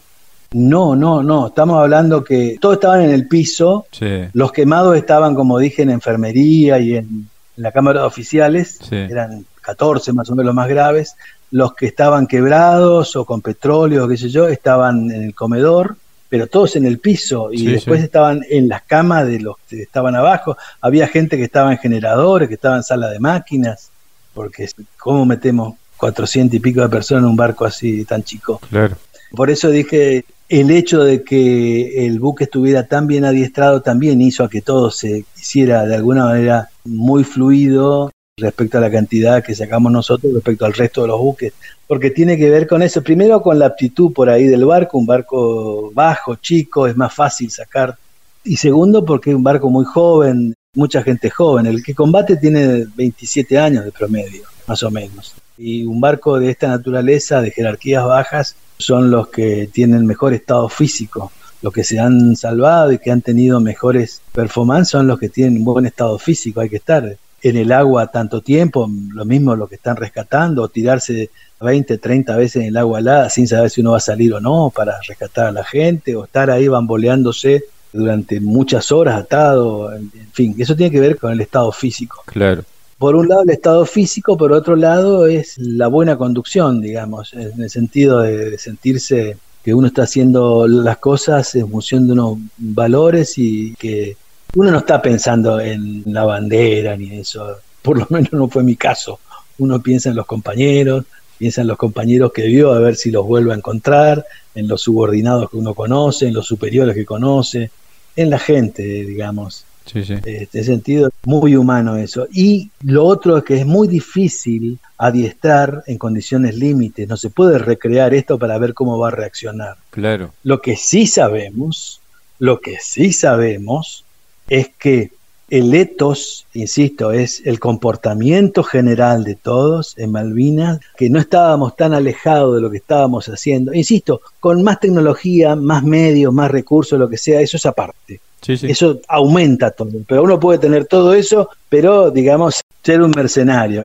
No, 0.52 0.96
no, 0.96 1.22
no. 1.22 1.48
Estamos 1.48 1.80
hablando 1.80 2.24
que 2.24 2.56
todos 2.60 2.76
estaban 2.76 3.02
en 3.02 3.10
el 3.10 3.28
piso. 3.28 3.86
Los 4.32 4.52
quemados 4.52 4.96
estaban, 4.96 5.34
como 5.34 5.58
dije, 5.58 5.82
en 5.82 5.90
enfermería 5.90 6.78
y 6.78 6.96
en, 6.96 7.28
la 7.56 7.72
Cámara 7.72 8.00
de 8.00 8.06
Oficiales. 8.06 8.78
Eran 8.90 9.44
14 9.62 10.12
más 10.12 10.30
o 10.30 10.34
menos 10.34 10.46
los 10.46 10.54
más 10.54 10.68
graves. 10.68 11.16
Los 11.50 11.74
que 11.74 11.86
estaban 11.86 12.26
quebrados 12.26 13.16
o 13.16 13.24
con 13.24 13.40
petróleo, 13.40 14.06
qué 14.06 14.16
sé 14.16 14.28
yo, 14.28 14.48
estaban 14.48 15.10
en 15.10 15.22
el 15.22 15.34
comedor 15.34 15.96
pero 16.28 16.46
todos 16.46 16.76
en 16.76 16.84
el 16.84 16.98
piso 16.98 17.48
y 17.52 17.66
después 17.66 18.02
estaban 18.02 18.44
en 18.50 18.68
las 18.68 18.82
camas 18.82 19.26
de 19.26 19.40
los 19.40 19.56
que 19.68 19.82
estaban 19.82 20.14
abajo. 20.14 20.56
Había 20.80 21.08
gente 21.08 21.36
que 21.36 21.44
estaba 21.44 21.72
en 21.72 21.78
generadores, 21.78 22.48
que 22.48 22.54
estaba 22.54 22.76
en 22.76 22.82
sala 22.82 23.08
de 23.08 23.18
máquinas, 23.18 23.90
porque 24.34 24.68
¿cómo 24.98 25.24
metemos 25.24 25.76
400 25.96 26.54
y 26.54 26.60
pico 26.60 26.82
de 26.82 26.88
personas 26.88 27.24
en 27.24 27.30
un 27.30 27.36
barco 27.36 27.64
así 27.64 28.04
tan 28.04 28.22
chico? 28.22 28.60
Claro. 28.68 28.96
Por 29.34 29.50
eso 29.50 29.70
dije, 29.70 30.24
el 30.48 30.70
hecho 30.70 31.04
de 31.04 31.22
que 31.22 32.06
el 32.06 32.20
buque 32.20 32.44
estuviera 32.44 32.86
tan 32.86 33.06
bien 33.06 33.24
adiestrado 33.24 33.82
también 33.82 34.20
hizo 34.22 34.44
a 34.44 34.48
que 34.48 34.62
todo 34.62 34.90
se 34.90 35.24
hiciera 35.38 35.84
de 35.84 35.94
alguna 35.94 36.24
manera 36.24 36.70
muy 36.84 37.22
fluido 37.24 38.10
respecto 38.38 38.78
a 38.78 38.80
la 38.80 38.90
cantidad 38.90 39.42
que 39.42 39.54
sacamos 39.54 39.92
nosotros 39.92 40.32
respecto 40.32 40.64
al 40.64 40.72
resto 40.72 41.02
de 41.02 41.08
los 41.08 41.18
buques, 41.18 41.52
porque 41.86 42.10
tiene 42.10 42.38
que 42.38 42.48
ver 42.48 42.66
con 42.66 42.82
eso, 42.82 43.02
primero 43.02 43.42
con 43.42 43.58
la 43.58 43.66
aptitud 43.66 44.12
por 44.12 44.30
ahí 44.30 44.46
del 44.46 44.64
barco, 44.64 44.96
un 44.96 45.06
barco 45.06 45.90
bajo, 45.92 46.36
chico, 46.36 46.86
es 46.86 46.96
más 46.96 47.12
fácil 47.12 47.50
sacar, 47.50 47.96
y 48.44 48.56
segundo 48.56 49.04
porque 49.04 49.30
es 49.30 49.36
un 49.36 49.42
barco 49.42 49.68
muy 49.68 49.84
joven, 49.84 50.54
mucha 50.74 51.02
gente 51.02 51.30
joven, 51.30 51.66
el 51.66 51.82
que 51.82 51.94
combate 51.94 52.36
tiene 52.36 52.86
27 52.94 53.58
años 53.58 53.84
de 53.84 53.92
promedio, 53.92 54.44
más 54.66 54.82
o 54.82 54.90
menos, 54.90 55.34
y 55.58 55.84
un 55.84 56.00
barco 56.00 56.38
de 56.38 56.50
esta 56.50 56.68
naturaleza, 56.68 57.42
de 57.42 57.50
jerarquías 57.50 58.04
bajas, 58.04 58.56
son 58.78 59.10
los 59.10 59.28
que 59.28 59.68
tienen 59.72 60.06
mejor 60.06 60.32
estado 60.34 60.68
físico, 60.68 61.32
los 61.62 61.72
que 61.72 61.84
se 61.84 61.98
han 61.98 62.36
salvado 62.36 62.92
y 62.92 62.98
que 62.98 63.10
han 63.10 63.22
tenido 63.22 63.60
mejores 63.60 64.22
performances 64.32 64.90
son 64.90 65.06
los 65.06 65.18
que 65.18 65.28
tienen 65.28 65.58
un 65.58 65.64
buen 65.64 65.86
estado 65.86 66.18
físico, 66.18 66.60
hay 66.60 66.68
que 66.68 66.76
estar 66.76 67.16
en 67.42 67.56
el 67.56 67.72
agua 67.72 68.08
tanto 68.08 68.40
tiempo, 68.40 68.88
lo 69.12 69.24
mismo 69.24 69.54
lo 69.54 69.68
que 69.68 69.76
están 69.76 69.96
rescatando, 69.96 70.62
o 70.62 70.68
tirarse 70.68 71.30
20, 71.60 71.98
30 71.98 72.36
veces 72.36 72.56
en 72.62 72.68
el 72.68 72.76
agua 72.76 73.00
helada 73.00 73.30
sin 73.30 73.46
saber 73.46 73.70
si 73.70 73.80
uno 73.80 73.92
va 73.92 73.98
a 73.98 74.00
salir 74.00 74.34
o 74.34 74.40
no 74.40 74.72
para 74.74 75.00
rescatar 75.06 75.46
a 75.46 75.52
la 75.52 75.64
gente, 75.64 76.16
o 76.16 76.24
estar 76.24 76.50
ahí 76.50 76.68
bamboleándose 76.68 77.64
durante 77.92 78.40
muchas 78.40 78.92
horas 78.92 79.20
atado, 79.20 79.94
en 79.94 80.10
fin, 80.32 80.54
eso 80.58 80.76
tiene 80.76 80.92
que 80.92 81.00
ver 81.00 81.16
con 81.16 81.32
el 81.32 81.40
estado 81.40 81.72
físico. 81.72 82.22
Claro. 82.26 82.64
Por 82.98 83.14
un 83.14 83.28
lado 83.28 83.42
el 83.42 83.50
estado 83.50 83.86
físico, 83.86 84.36
por 84.36 84.52
otro 84.52 84.74
lado 84.74 85.26
es 85.26 85.56
la 85.58 85.86
buena 85.86 86.18
conducción, 86.18 86.80
digamos, 86.80 87.32
en 87.32 87.62
el 87.62 87.70
sentido 87.70 88.22
de 88.22 88.58
sentirse 88.58 89.36
que 89.62 89.72
uno 89.72 89.86
está 89.86 90.02
haciendo 90.02 90.66
las 90.66 90.98
cosas 90.98 91.54
en 91.54 91.70
función 91.70 92.08
de 92.08 92.14
unos 92.14 92.38
valores 92.56 93.38
y 93.38 93.74
que 93.76 94.16
uno 94.56 94.72
no 94.72 94.78
está 94.78 95.00
pensando 95.00 95.60
en 95.60 96.02
la 96.06 96.24
bandera 96.24 96.96
ni 96.96 97.18
eso, 97.18 97.58
por 97.82 97.98
lo 97.98 98.06
menos 98.10 98.32
no 98.32 98.48
fue 98.48 98.64
mi 98.64 98.74
caso. 98.74 99.20
Uno 99.58 99.80
piensa 99.80 100.10
en 100.10 100.16
los 100.16 100.26
compañeros, 100.26 101.04
piensa 101.38 101.60
en 101.60 101.68
los 101.68 101.76
compañeros 101.76 102.32
que 102.32 102.46
vio, 102.46 102.72
a 102.72 102.80
ver 102.80 102.96
si 102.96 103.12
los 103.12 103.24
vuelve 103.24 103.52
a 103.52 103.56
encontrar, 103.56 104.26
en 104.56 104.66
los 104.66 104.82
subordinados 104.82 105.50
que 105.50 105.56
uno 105.56 105.72
conoce, 105.72 106.26
en 106.26 106.34
los 106.34 106.46
superiores 106.46 106.96
que 106.96 107.04
conoce, 107.04 107.70
en 108.16 108.30
la 108.30 108.40
gente, 108.40 108.82
digamos. 108.82 109.64
Sí, 109.90 110.04
sí. 110.04 110.14
Este 110.24 110.62
sentido, 110.64 111.10
muy 111.24 111.56
humano 111.56 111.96
eso. 111.96 112.26
Y 112.32 112.70
lo 112.82 113.04
otro 113.04 113.38
es 113.38 113.44
que 113.44 113.58
es 113.60 113.66
muy 113.66 113.88
difícil 113.88 114.78
adiestrar 114.98 115.82
en 115.86 115.98
condiciones 115.98 116.56
límites. 116.56 117.08
No 117.08 117.16
se 117.16 117.30
puede 117.30 117.58
recrear 117.58 118.14
esto 118.14 118.38
para 118.38 118.58
ver 118.58 118.74
cómo 118.74 118.98
va 118.98 119.08
a 119.08 119.12
reaccionar. 119.12 119.76
Claro. 119.90 120.32
Lo 120.42 120.60
que 120.60 120.76
sí 120.76 121.06
sabemos, 121.06 122.00
lo 122.38 122.60
que 122.60 122.76
sí 122.80 123.12
sabemos 123.12 124.04
es 124.48 124.68
que 124.78 125.10
el 125.50 125.72
etos, 125.72 126.46
insisto, 126.52 127.10
es 127.10 127.40
el 127.46 127.58
comportamiento 127.58 128.62
general 128.62 129.24
de 129.24 129.34
todos 129.34 129.96
en 129.96 130.12
Malvinas, 130.12 130.80
que 130.96 131.08
no 131.08 131.18
estábamos 131.18 131.74
tan 131.74 131.94
alejados 131.94 132.54
de 132.54 132.60
lo 132.60 132.70
que 132.70 132.76
estábamos 132.76 133.26
haciendo. 133.28 133.72
Insisto, 133.72 134.20
con 134.40 134.62
más 134.62 134.78
tecnología, 134.78 135.56
más 135.56 135.82
medios, 135.82 136.34
más 136.34 136.50
recursos, 136.50 136.98
lo 136.98 137.08
que 137.08 137.16
sea, 137.16 137.40
eso 137.40 137.56
es 137.56 137.64
aparte. 137.64 138.20
Eso 138.46 139.00
aumenta 139.08 139.70
todo. 139.70 139.90
Pero 140.06 140.22
uno 140.22 140.38
puede 140.38 140.58
tener 140.58 140.86
todo 140.86 141.12
eso, 141.14 141.50
pero 141.68 142.10
digamos, 142.10 142.60
ser 142.82 143.02
un 143.02 143.12
mercenario. 143.14 143.82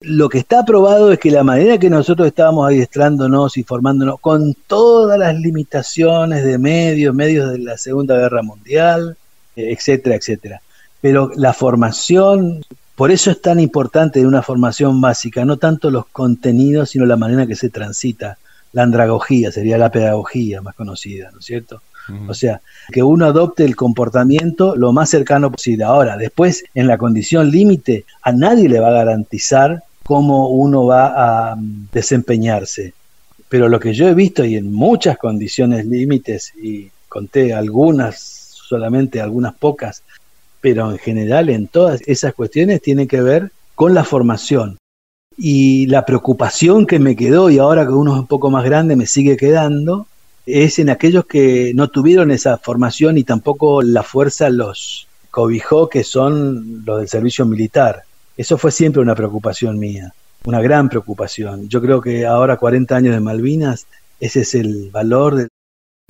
Lo 0.00 0.28
que 0.28 0.38
está 0.38 0.64
probado 0.64 1.12
es 1.12 1.20
que 1.20 1.30
la 1.30 1.44
manera 1.44 1.78
que 1.78 1.88
nosotros 1.88 2.26
estábamos 2.26 2.66
adiestrándonos 2.66 3.56
y 3.56 3.62
formándonos 3.62 4.18
con 4.20 4.54
todas 4.66 5.16
las 5.18 5.34
limitaciones 5.36 6.44
de 6.44 6.58
medios, 6.58 7.14
medios 7.14 7.52
de 7.52 7.58
la 7.58 7.78
Segunda 7.78 8.16
Guerra 8.16 8.42
Mundial, 8.42 9.16
etcétera, 9.54 10.16
etcétera. 10.16 10.60
Pero 11.00 11.30
la 11.36 11.52
formación, 11.52 12.64
por 12.96 13.12
eso 13.12 13.30
es 13.30 13.40
tan 13.40 13.60
importante 13.60 14.26
una 14.26 14.42
formación 14.42 15.00
básica, 15.00 15.44
no 15.44 15.56
tanto 15.56 15.90
los 15.90 16.06
contenidos, 16.06 16.90
sino 16.90 17.06
la 17.06 17.16
manera 17.16 17.46
que 17.46 17.56
se 17.56 17.70
transita. 17.70 18.38
La 18.72 18.82
andragogía 18.82 19.52
sería 19.52 19.78
la 19.78 19.92
pedagogía 19.92 20.62
más 20.62 20.74
conocida, 20.74 21.30
¿no 21.30 21.38
es 21.38 21.44
cierto? 21.44 21.80
O 22.28 22.34
sea, 22.34 22.60
que 22.90 23.02
uno 23.02 23.26
adopte 23.26 23.64
el 23.64 23.76
comportamiento 23.76 24.74
lo 24.76 24.92
más 24.92 25.10
cercano 25.10 25.52
posible. 25.52 25.84
Ahora, 25.84 26.16
después, 26.16 26.64
en 26.74 26.86
la 26.86 26.98
condición 26.98 27.50
límite, 27.50 28.04
a 28.22 28.32
nadie 28.32 28.68
le 28.68 28.80
va 28.80 28.88
a 28.88 29.04
garantizar 29.04 29.82
cómo 30.02 30.48
uno 30.48 30.86
va 30.86 31.52
a 31.52 31.56
mm, 31.56 31.88
desempeñarse. 31.92 32.92
Pero 33.48 33.68
lo 33.68 33.78
que 33.78 33.94
yo 33.94 34.08
he 34.08 34.14
visto 34.14 34.44
y 34.44 34.56
en 34.56 34.72
muchas 34.72 35.16
condiciones 35.18 35.86
límites, 35.86 36.52
y 36.60 36.90
conté 37.08 37.52
algunas 37.54 38.42
solamente 38.72 39.20
algunas 39.20 39.54
pocas, 39.54 40.02
pero 40.62 40.90
en 40.90 40.98
general 40.98 41.50
en 41.50 41.66
todas 41.66 42.00
esas 42.06 42.32
cuestiones 42.32 42.80
tiene 42.80 43.06
que 43.06 43.20
ver 43.20 43.52
con 43.74 43.92
la 43.92 44.04
formación. 44.04 44.78
Y 45.36 45.86
la 45.86 46.06
preocupación 46.06 46.86
que 46.86 46.98
me 46.98 47.14
quedó, 47.14 47.50
y 47.50 47.58
ahora 47.58 47.84
que 47.84 47.92
uno 47.92 48.14
es 48.14 48.20
un 48.20 48.26
poco 48.26 48.50
más 48.50 48.64
grande 48.64 48.96
me 48.96 49.06
sigue 49.06 49.36
quedando, 49.36 50.06
es 50.46 50.78
en 50.78 50.90
aquellos 50.90 51.26
que 51.26 51.72
no 51.74 51.88
tuvieron 51.88 52.30
esa 52.30 52.58
formación 52.58 53.18
y 53.18 53.24
tampoco 53.24 53.82
la 53.82 54.02
fuerza 54.02 54.50
los 54.50 55.06
cobijó, 55.30 55.88
que 55.88 56.04
son 56.04 56.84
los 56.84 56.98
del 56.98 57.08
servicio 57.08 57.46
militar. 57.46 58.02
Eso 58.36 58.58
fue 58.58 58.70
siempre 58.70 59.02
una 59.02 59.14
preocupación 59.14 59.78
mía, 59.78 60.12
una 60.44 60.60
gran 60.60 60.88
preocupación. 60.88 61.68
Yo 61.68 61.80
creo 61.80 62.00
que 62.00 62.26
ahora, 62.26 62.56
40 62.56 62.96
años 62.96 63.14
de 63.14 63.20
Malvinas, 63.20 63.86
ese 64.20 64.40
es 64.40 64.54
el 64.54 64.90
valor 64.90 65.36
de 65.36 65.48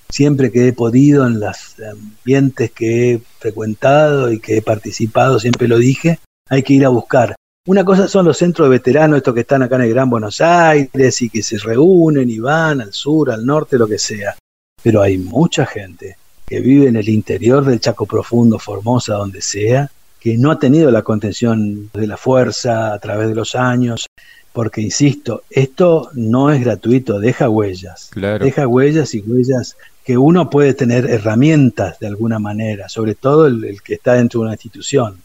siempre 0.09 0.53
que 0.53 0.68
he 0.68 0.72
podido 0.72 1.26
en 1.26 1.41
los 1.41 1.76
ambientes 1.80 2.70
que 2.70 3.14
he 3.14 3.22
frecuentado 3.39 4.30
y 4.30 4.39
que 4.41 4.59
he 4.59 4.62
participado, 4.62 5.41
siempre 5.41 5.68
lo 5.68 5.78
dije, 5.78 6.18
hay 6.49 6.62
que 6.62 6.74
ir 6.74 6.85
a 6.85 6.91
buscar. 6.91 7.35
Una 7.65 7.85
cosa 7.85 8.09
son 8.09 8.27
los 8.27 8.39
centros 8.39 8.67
de 8.67 8.71
veteranos, 8.71 9.19
estos 9.19 9.35
que 9.35 9.43
están 9.43 9.63
acá 9.63 9.77
en 9.77 9.83
el 9.83 9.91
Gran 9.91 10.11
Buenos 10.11 10.41
Aires 10.41 11.23
y 11.23 11.31
que 11.31 11.45
se 11.45 11.59
reúnen 11.59 12.29
y 12.29 12.41
van 12.41 12.81
al 12.81 12.93
sur, 12.93 13.31
al 13.31 13.47
norte, 13.47 13.79
lo 13.79 13.87
que 13.87 13.99
sea. 13.99 14.35
Pero 14.83 15.01
hay 15.01 15.17
mucha 15.17 15.65
gente 15.65 16.17
que 16.45 16.59
vive 16.59 16.89
en 16.89 16.97
el 16.97 17.09
interior 17.09 17.65
del 17.65 17.79
Chaco 17.79 18.05
Profundo, 18.05 18.59
Formosa, 18.59 19.15
donde 19.15 19.43
sea, 19.43 19.89
que 20.19 20.37
no 20.37 20.51
ha 20.51 20.59
tenido 20.59 20.91
la 20.91 21.03
contención 21.03 21.89
de 21.95 22.09
la 22.09 22.17
fuerza 22.17 22.93
a 22.95 22.99
través 22.99 23.29
de 23.29 23.37
los 23.37 23.55
años, 23.55 24.07
porque 24.53 24.81
insisto, 24.81 25.45
esto 25.49 26.11
no 26.15 26.51
es 26.51 26.65
gratuito, 26.65 27.21
deja 27.21 27.49
huellas, 27.49 28.11
deja 28.41 28.67
huellas 28.67 29.15
y 29.15 29.21
huellas 29.21 29.77
que 30.05 30.19
uno 30.19 30.51
puede 30.51 30.75
tener 30.75 31.09
herramientas 31.09 32.01
de 32.01 32.09
alguna 32.09 32.41
manera, 32.41 32.89
sobre 32.89 33.15
todo 33.15 33.47
el, 33.47 33.81
que 33.83 33.95
está 33.95 34.15
dentro 34.15 34.41
de 34.41 34.47
una 34.47 34.55
institución, 34.55 35.17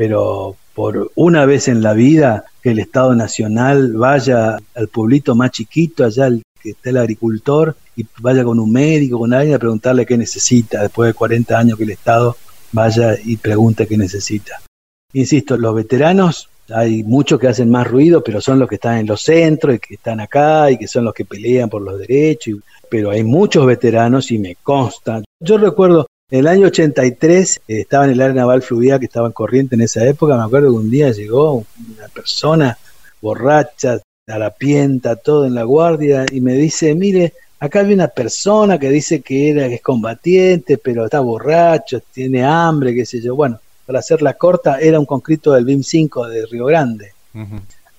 pero 0.00 0.56
por 0.72 1.12
una 1.14 1.44
vez 1.44 1.68
en 1.68 1.82
la 1.82 1.92
vida 1.92 2.46
que 2.62 2.70
el 2.70 2.78
Estado 2.78 3.14
Nacional 3.14 3.92
vaya 3.92 4.56
al 4.74 4.88
pueblito 4.88 5.34
más 5.34 5.50
chiquito, 5.50 6.06
allá 6.06 6.28
el, 6.28 6.42
que 6.62 6.70
esté 6.70 6.88
el 6.88 6.96
agricultor, 6.96 7.76
y 7.94 8.06
vaya 8.18 8.42
con 8.42 8.58
un 8.58 8.72
médico, 8.72 9.18
con 9.18 9.34
alguien 9.34 9.56
a 9.56 9.58
preguntarle 9.58 10.06
qué 10.06 10.16
necesita, 10.16 10.80
después 10.80 11.08
de 11.08 11.12
40 11.12 11.58
años 11.58 11.76
que 11.76 11.84
el 11.84 11.90
Estado 11.90 12.34
vaya 12.72 13.14
y 13.22 13.36
pregunte 13.36 13.86
qué 13.86 13.98
necesita. 13.98 14.54
Insisto, 15.12 15.58
los 15.58 15.74
veteranos 15.74 16.48
hay 16.70 17.02
muchos 17.02 17.38
que 17.38 17.48
hacen 17.48 17.68
más 17.68 17.86
ruido, 17.86 18.24
pero 18.24 18.40
son 18.40 18.58
los 18.58 18.70
que 18.70 18.76
están 18.76 18.96
en 18.96 19.06
los 19.06 19.20
centros 19.20 19.74
y 19.74 19.80
que 19.80 19.94
están 19.96 20.20
acá 20.20 20.70
y 20.70 20.78
que 20.78 20.88
son 20.88 21.04
los 21.04 21.12
que 21.12 21.26
pelean 21.26 21.68
por 21.68 21.82
los 21.82 21.98
derechos. 21.98 22.60
Pero 22.88 23.10
hay 23.10 23.22
muchos 23.22 23.66
veteranos 23.66 24.30
y 24.30 24.38
me 24.38 24.56
consta. 24.62 25.20
Yo 25.40 25.58
recuerdo, 25.58 26.06
en 26.30 26.38
el 26.40 26.46
año 26.46 26.66
83 26.68 27.56
eh, 27.56 27.80
estaba 27.80 28.04
en 28.04 28.12
el 28.12 28.20
área 28.20 28.34
naval 28.34 28.62
fluvial 28.62 29.00
que 29.00 29.06
estaba 29.06 29.26
en 29.26 29.32
corriente 29.32 29.74
en 29.74 29.82
esa 29.82 30.06
época. 30.06 30.36
Me 30.36 30.44
acuerdo 30.44 30.70
que 30.70 30.76
un 30.76 30.90
día 30.90 31.10
llegó 31.10 31.54
una 31.54 32.08
persona 32.12 32.78
borracha, 33.20 34.00
harapienta, 34.26 35.16
todo 35.16 35.44
en 35.44 35.54
la 35.54 35.64
guardia 35.64 36.24
y 36.30 36.40
me 36.40 36.54
dice, 36.54 36.94
mire, 36.94 37.34
acá 37.58 37.80
hay 37.80 37.92
una 37.92 38.08
persona 38.08 38.78
que 38.78 38.90
dice 38.90 39.20
que 39.20 39.50
era 39.50 39.68
que 39.68 39.76
es 39.76 39.82
combatiente, 39.82 40.78
pero 40.78 41.04
está 41.04 41.20
borracho, 41.20 42.00
tiene 42.12 42.44
hambre, 42.44 42.94
qué 42.94 43.04
sé 43.04 43.20
yo. 43.20 43.34
Bueno, 43.34 43.58
para 43.84 43.98
hacerla 43.98 44.34
corta, 44.34 44.78
era 44.78 45.00
un 45.00 45.06
conscripto 45.06 45.52
del 45.52 45.64
BIM 45.64 45.82
5 45.82 46.28
de 46.28 46.46
Río 46.46 46.66
Grande. 46.66 47.12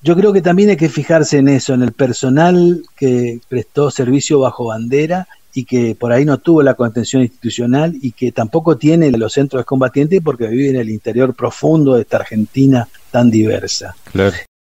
Yo 0.01 0.15
creo 0.15 0.33
que 0.33 0.41
también 0.41 0.69
hay 0.69 0.77
que 0.77 0.89
fijarse 0.89 1.37
en 1.37 1.49
eso, 1.49 1.73
en 1.73 1.83
el 1.83 1.91
personal 1.91 2.81
que 2.95 3.39
prestó 3.47 3.91
servicio 3.91 4.39
bajo 4.39 4.65
bandera 4.65 5.27
y 5.53 5.65
que 5.65 5.95
por 5.95 6.11
ahí 6.11 6.25
no 6.25 6.37
tuvo 6.37 6.63
la 6.63 6.75
contención 6.75 7.21
institucional 7.21 7.95
y 8.01 8.11
que 8.11 8.31
tampoco 8.31 8.77
tiene 8.77 9.11
los 9.11 9.33
centros 9.33 9.61
de 9.61 9.65
combatientes 9.65 10.21
porque 10.23 10.47
vive 10.47 10.69
en 10.69 10.75
el 10.77 10.89
interior 10.89 11.33
profundo 11.33 11.95
de 11.95 12.01
esta 12.01 12.17
Argentina 12.17 12.87
tan 13.11 13.29
diversa. 13.29 13.95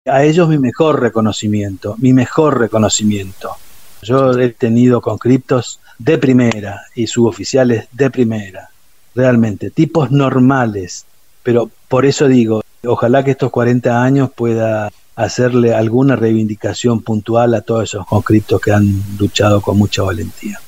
A 0.05 0.23
ellos 0.23 0.49
mi 0.49 0.57
mejor 0.57 0.99
reconocimiento, 0.99 1.95
mi 1.99 2.13
mejor 2.13 2.59
reconocimiento. 2.59 3.51
Yo 4.01 4.31
he 4.31 4.49
tenido 4.49 4.99
conscriptos 4.99 5.79
de 5.99 6.17
primera 6.17 6.81
y 6.95 7.07
suboficiales 7.07 7.87
de 7.91 8.09
primera, 8.09 8.71
realmente, 9.13 9.69
tipos 9.69 10.09
normales, 10.09 11.05
pero 11.43 11.69
por 11.87 12.05
eso 12.05 12.27
digo, 12.27 12.63
ojalá 12.83 13.23
que 13.23 13.31
estos 13.31 13.51
40 13.51 14.01
años 14.03 14.31
pueda 14.35 14.89
hacerle 15.15 15.75
alguna 15.75 16.15
reivindicación 16.15 17.01
puntual 17.01 17.53
a 17.53 17.61
todos 17.61 17.83
esos 17.83 18.07
conscriptos 18.07 18.59
que 18.59 18.71
han 18.71 19.03
luchado 19.19 19.61
con 19.61 19.77
mucha 19.77 20.01
valentía. 20.01 20.59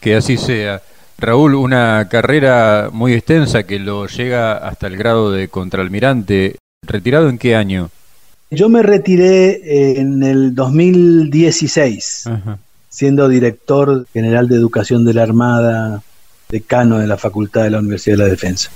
Que 0.00 0.16
así 0.16 0.36
sea. 0.36 0.82
Raúl, 1.18 1.54
una 1.54 2.08
carrera 2.08 2.88
muy 2.92 3.12
extensa 3.12 3.64
que 3.64 3.78
lo 3.78 4.06
llega 4.06 4.56
hasta 4.56 4.86
el 4.86 4.96
grado 4.96 5.30
de 5.30 5.48
contraalmirante. 5.48 6.56
¿Retirado 6.86 7.28
en 7.28 7.38
qué 7.38 7.54
año? 7.54 7.90
Yo 8.50 8.68
me 8.68 8.82
retiré 8.82 10.00
en 10.00 10.22
el 10.22 10.54
2016, 10.54 12.24
siendo 12.88 13.28
director 13.28 14.06
general 14.12 14.48
de 14.48 14.56
educación 14.56 15.04
de 15.04 15.14
la 15.14 15.22
Armada, 15.22 16.02
decano 16.48 16.98
de 16.98 17.06
la 17.06 17.16
Facultad 17.16 17.62
de 17.62 17.70
la 17.70 17.78
Universidad 17.78 18.16
de 18.16 18.22
la 18.24 18.28
Defensa 18.28 18.70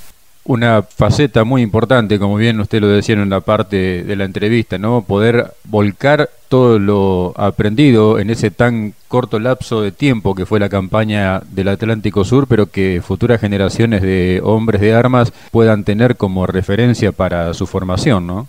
una 0.44 0.82
faceta 0.82 1.44
muy 1.44 1.62
importante, 1.62 2.18
como 2.18 2.36
bien 2.36 2.60
usted 2.60 2.80
lo 2.80 2.88
decía 2.88 3.14
en 3.14 3.30
la 3.30 3.40
parte 3.40 4.04
de 4.04 4.16
la 4.16 4.24
entrevista, 4.24 4.76
¿no? 4.76 5.02
Poder 5.02 5.52
volcar 5.64 6.28
todo 6.48 6.78
lo 6.78 7.32
aprendido 7.36 8.18
en 8.18 8.28
ese 8.30 8.50
tan 8.50 8.94
corto 9.08 9.38
lapso 9.38 9.80
de 9.80 9.90
tiempo 9.90 10.34
que 10.34 10.44
fue 10.44 10.60
la 10.60 10.68
campaña 10.68 11.40
del 11.50 11.68
Atlántico 11.68 12.24
Sur, 12.24 12.46
pero 12.46 12.66
que 12.66 13.00
futuras 13.02 13.40
generaciones 13.40 14.02
de 14.02 14.40
hombres 14.44 14.82
de 14.82 14.94
armas 14.94 15.32
puedan 15.50 15.82
tener 15.82 16.16
como 16.16 16.46
referencia 16.46 17.12
para 17.12 17.54
su 17.54 17.66
formación, 17.66 18.26
¿no? 18.26 18.46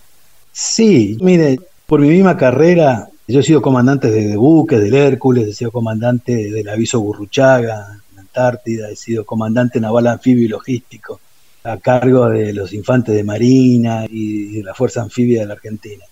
Sí, 0.51 1.17
mire, 1.21 1.59
por 1.85 2.01
mi 2.01 2.09
misma 2.09 2.35
carrera, 2.35 3.07
yo 3.27 3.39
he 3.39 3.43
sido 3.43 3.61
comandante 3.61 4.11
de 4.11 4.35
buques, 4.35 4.81
del 4.81 4.95
Hércules, 4.95 5.47
he 5.47 5.53
sido 5.53 5.71
comandante 5.71 6.51
del 6.51 6.67
aviso 6.67 6.99
Gurruchaga, 6.99 7.87
en 8.13 8.19
Antártida, 8.19 8.89
he 8.89 8.95
sido 8.97 9.25
comandante 9.25 9.79
naval 9.79 10.07
anfibio 10.07 10.43
y 10.43 10.49
logístico 10.49 11.21
a 11.65 11.77
cargo 11.77 12.29
de 12.29 12.53
los 12.53 12.73
infantes 12.73 13.15
de 13.15 13.23
Marina 13.23 14.05
y 14.09 14.57
de 14.57 14.63
la 14.63 14.73
Fuerza 14.73 15.01
Anfibia 15.01 15.41
de 15.41 15.47
la 15.47 15.53
Argentina. 15.55 16.05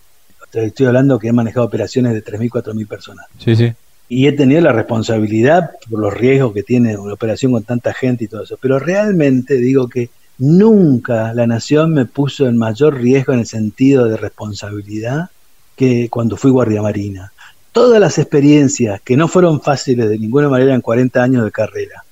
Estoy 0.52 0.86
hablando 0.86 1.18
que 1.18 1.28
he 1.28 1.32
manejado 1.32 1.66
operaciones 1.66 2.12
de 2.12 2.24
3.000, 2.24 2.50
4.000 2.50 2.86
personas. 2.86 3.26
Sí, 3.38 3.56
sí. 3.56 3.72
Y 4.08 4.26
he 4.26 4.32
tenido 4.32 4.60
la 4.60 4.72
responsabilidad 4.72 5.70
por 5.88 6.00
los 6.00 6.12
riesgos 6.12 6.52
que 6.52 6.62
tiene 6.62 6.96
una 6.96 7.14
operación 7.14 7.52
con 7.52 7.64
tanta 7.64 7.94
gente 7.94 8.24
y 8.24 8.28
todo 8.28 8.42
eso. 8.42 8.58
Pero 8.60 8.78
realmente 8.78 9.56
digo 9.56 9.88
que 9.88 10.10
nunca 10.38 11.32
la 11.34 11.46
nación 11.46 11.94
me 11.94 12.04
puso 12.04 12.46
en 12.46 12.56
mayor 12.56 13.00
riesgo 13.00 13.32
en 13.32 13.40
el 13.40 13.46
sentido 13.46 14.06
de 14.06 14.16
responsabilidad 14.16 15.30
que 15.76 16.08
cuando 16.08 16.36
fui 16.36 16.50
guardia 16.50 16.82
marina. 16.82 17.32
Todas 17.72 18.00
las 18.00 18.18
experiencias 18.18 19.00
que 19.00 19.16
no 19.16 19.26
fueron 19.26 19.60
fáciles 19.60 20.08
de 20.08 20.18
ninguna 20.18 20.48
manera 20.48 20.74
en 20.74 20.80
40 20.80 21.22
años 21.22 21.44
de 21.44 21.50
carrera, 21.50 22.04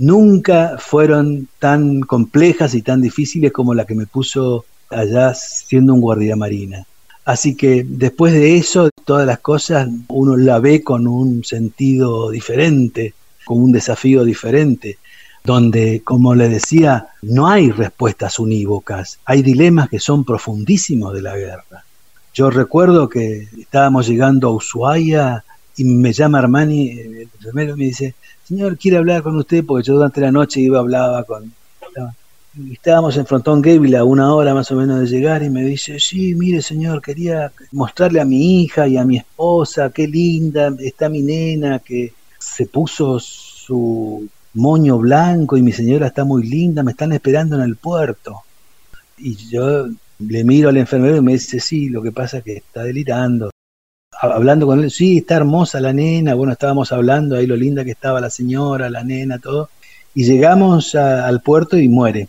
nunca 0.00 0.76
fueron 0.78 1.46
tan 1.58 2.00
complejas 2.00 2.74
y 2.74 2.80
tan 2.80 3.02
difíciles 3.02 3.52
como 3.52 3.74
la 3.74 3.84
que 3.84 3.94
me 3.94 4.06
puso 4.06 4.64
allá 4.88 5.34
siendo 5.34 5.92
un 5.92 6.00
guardia 6.00 6.36
marina. 6.36 6.86
Así 7.26 7.54
que 7.54 7.84
después 7.86 8.32
de 8.32 8.56
eso, 8.56 8.88
todas 9.04 9.26
las 9.26 9.40
cosas 9.40 9.88
uno 10.08 10.38
la 10.38 10.58
ve 10.58 10.82
con 10.82 11.06
un 11.06 11.44
sentido 11.44 12.30
diferente, 12.30 13.12
con 13.44 13.62
un 13.62 13.72
desafío 13.72 14.24
diferente, 14.24 14.96
donde, 15.44 16.00
como 16.02 16.34
le 16.34 16.48
decía, 16.48 17.08
no 17.20 17.48
hay 17.48 17.70
respuestas 17.70 18.38
unívocas, 18.38 19.18
hay 19.26 19.42
dilemas 19.42 19.90
que 19.90 20.00
son 20.00 20.24
profundísimos 20.24 21.12
de 21.12 21.22
la 21.22 21.36
guerra. 21.36 21.84
Yo 22.32 22.48
recuerdo 22.48 23.08
que 23.10 23.48
estábamos 23.58 24.08
llegando 24.08 24.48
a 24.48 24.52
Ushuaia 24.52 25.44
y 25.76 25.84
me 25.84 26.12
llama 26.12 26.38
Armani, 26.38 26.90
el 26.90 27.28
primero 27.38 27.76
me 27.76 27.86
dice, 27.86 28.14
señor 28.44 28.76
quiere 28.76 28.98
hablar 28.98 29.22
con 29.22 29.36
usted 29.36 29.64
porque 29.64 29.86
yo 29.86 29.94
durante 29.94 30.20
la 30.20 30.32
noche 30.32 30.60
iba, 30.60 30.78
hablaba 30.78 31.24
con... 31.24 31.52
Estábamos 32.72 33.16
en 33.16 33.26
Frontón 33.26 33.62
Gable 33.62 33.96
a 33.96 34.02
una 34.02 34.34
hora 34.34 34.54
más 34.54 34.72
o 34.72 34.74
menos 34.74 34.98
de 34.98 35.06
llegar 35.06 35.42
y 35.44 35.50
me 35.50 35.64
dice, 35.64 36.00
sí, 36.00 36.34
mire 36.34 36.62
señor, 36.62 37.00
quería 37.00 37.52
mostrarle 37.70 38.20
a 38.20 38.24
mi 38.24 38.62
hija 38.62 38.88
y 38.88 38.96
a 38.96 39.04
mi 39.04 39.18
esposa, 39.18 39.90
qué 39.90 40.08
linda 40.08 40.74
está 40.80 41.08
mi 41.08 41.22
nena, 41.22 41.78
que 41.78 42.12
se 42.38 42.66
puso 42.66 43.20
su 43.20 44.28
moño 44.54 44.98
blanco 44.98 45.56
y 45.56 45.62
mi 45.62 45.70
señora 45.70 46.08
está 46.08 46.24
muy 46.24 46.44
linda, 46.44 46.82
me 46.82 46.90
están 46.90 47.12
esperando 47.12 47.54
en 47.56 47.62
el 47.62 47.76
puerto. 47.76 48.42
Y 49.16 49.36
yo 49.36 49.86
le 50.18 50.44
miro 50.44 50.70
al 50.70 50.76
enfermero 50.76 51.16
y 51.16 51.22
me 51.22 51.32
dice, 51.32 51.60
sí, 51.60 51.88
lo 51.88 52.02
que 52.02 52.10
pasa 52.10 52.38
es 52.38 52.44
que 52.44 52.56
está 52.56 52.82
delirando, 52.82 53.50
hablando 54.20 54.66
con 54.66 54.82
él, 54.82 54.90
sí, 54.90 55.18
está 55.18 55.36
hermosa 55.36 55.80
la 55.80 55.92
nena, 55.92 56.34
bueno, 56.34 56.52
estábamos 56.52 56.92
hablando 56.92 57.36
ahí 57.36 57.46
lo 57.46 57.56
linda 57.56 57.84
que 57.84 57.92
estaba 57.92 58.20
la 58.20 58.30
señora, 58.30 58.90
la 58.90 59.02
nena, 59.02 59.38
todo, 59.38 59.70
y 60.14 60.24
llegamos 60.24 60.94
al 60.94 61.40
puerto 61.40 61.78
y 61.78 61.88
muere. 61.88 62.28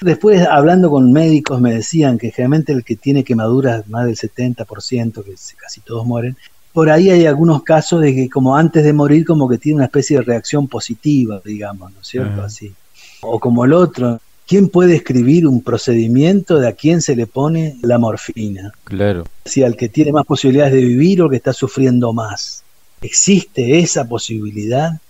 Después, 0.00 0.46
hablando 0.46 0.90
con 0.90 1.12
médicos, 1.12 1.60
me 1.60 1.72
decían 1.72 2.18
que 2.18 2.30
generalmente 2.30 2.72
el 2.72 2.84
que 2.84 2.96
tiene 2.96 3.24
quemaduras, 3.24 3.88
más 3.88 4.06
del 4.06 4.16
70%, 4.16 5.24
que 5.24 5.34
casi 5.56 5.80
todos 5.80 6.04
mueren, 6.04 6.36
por 6.72 6.90
ahí 6.90 7.08
hay 7.08 7.24
algunos 7.24 7.62
casos 7.62 8.02
de 8.02 8.14
que 8.14 8.28
como 8.28 8.56
antes 8.56 8.84
de 8.84 8.92
morir 8.92 9.24
como 9.24 9.48
que 9.48 9.58
tiene 9.58 9.76
una 9.76 9.84
especie 9.84 10.18
de 10.18 10.24
reacción 10.24 10.66
positiva, 10.66 11.40
digamos, 11.44 11.92
¿no 11.92 12.00
es 12.00 12.06
cierto? 12.08 12.42
Así. 12.42 12.74
O 13.20 13.38
como 13.38 13.64
el 13.64 13.72
otro, 13.72 14.20
¿Quién 14.46 14.68
puede 14.68 14.96
escribir 14.96 15.46
un 15.46 15.62
procedimiento 15.62 16.58
de 16.58 16.68
a 16.68 16.72
quién 16.72 17.00
se 17.00 17.16
le 17.16 17.26
pone 17.26 17.78
la 17.80 17.98
morfina? 17.98 18.72
Claro. 18.84 19.24
Si 19.44 19.62
al 19.62 19.74
que 19.74 19.88
tiene 19.88 20.12
más 20.12 20.26
posibilidades 20.26 20.74
de 20.74 20.82
vivir 20.82 21.22
o 21.22 21.24
al 21.24 21.30
que 21.30 21.36
está 21.36 21.54
sufriendo 21.54 22.12
más. 22.12 22.62
¿Existe 23.00 23.78
esa 23.78 24.06
posibilidad? 24.06 25.00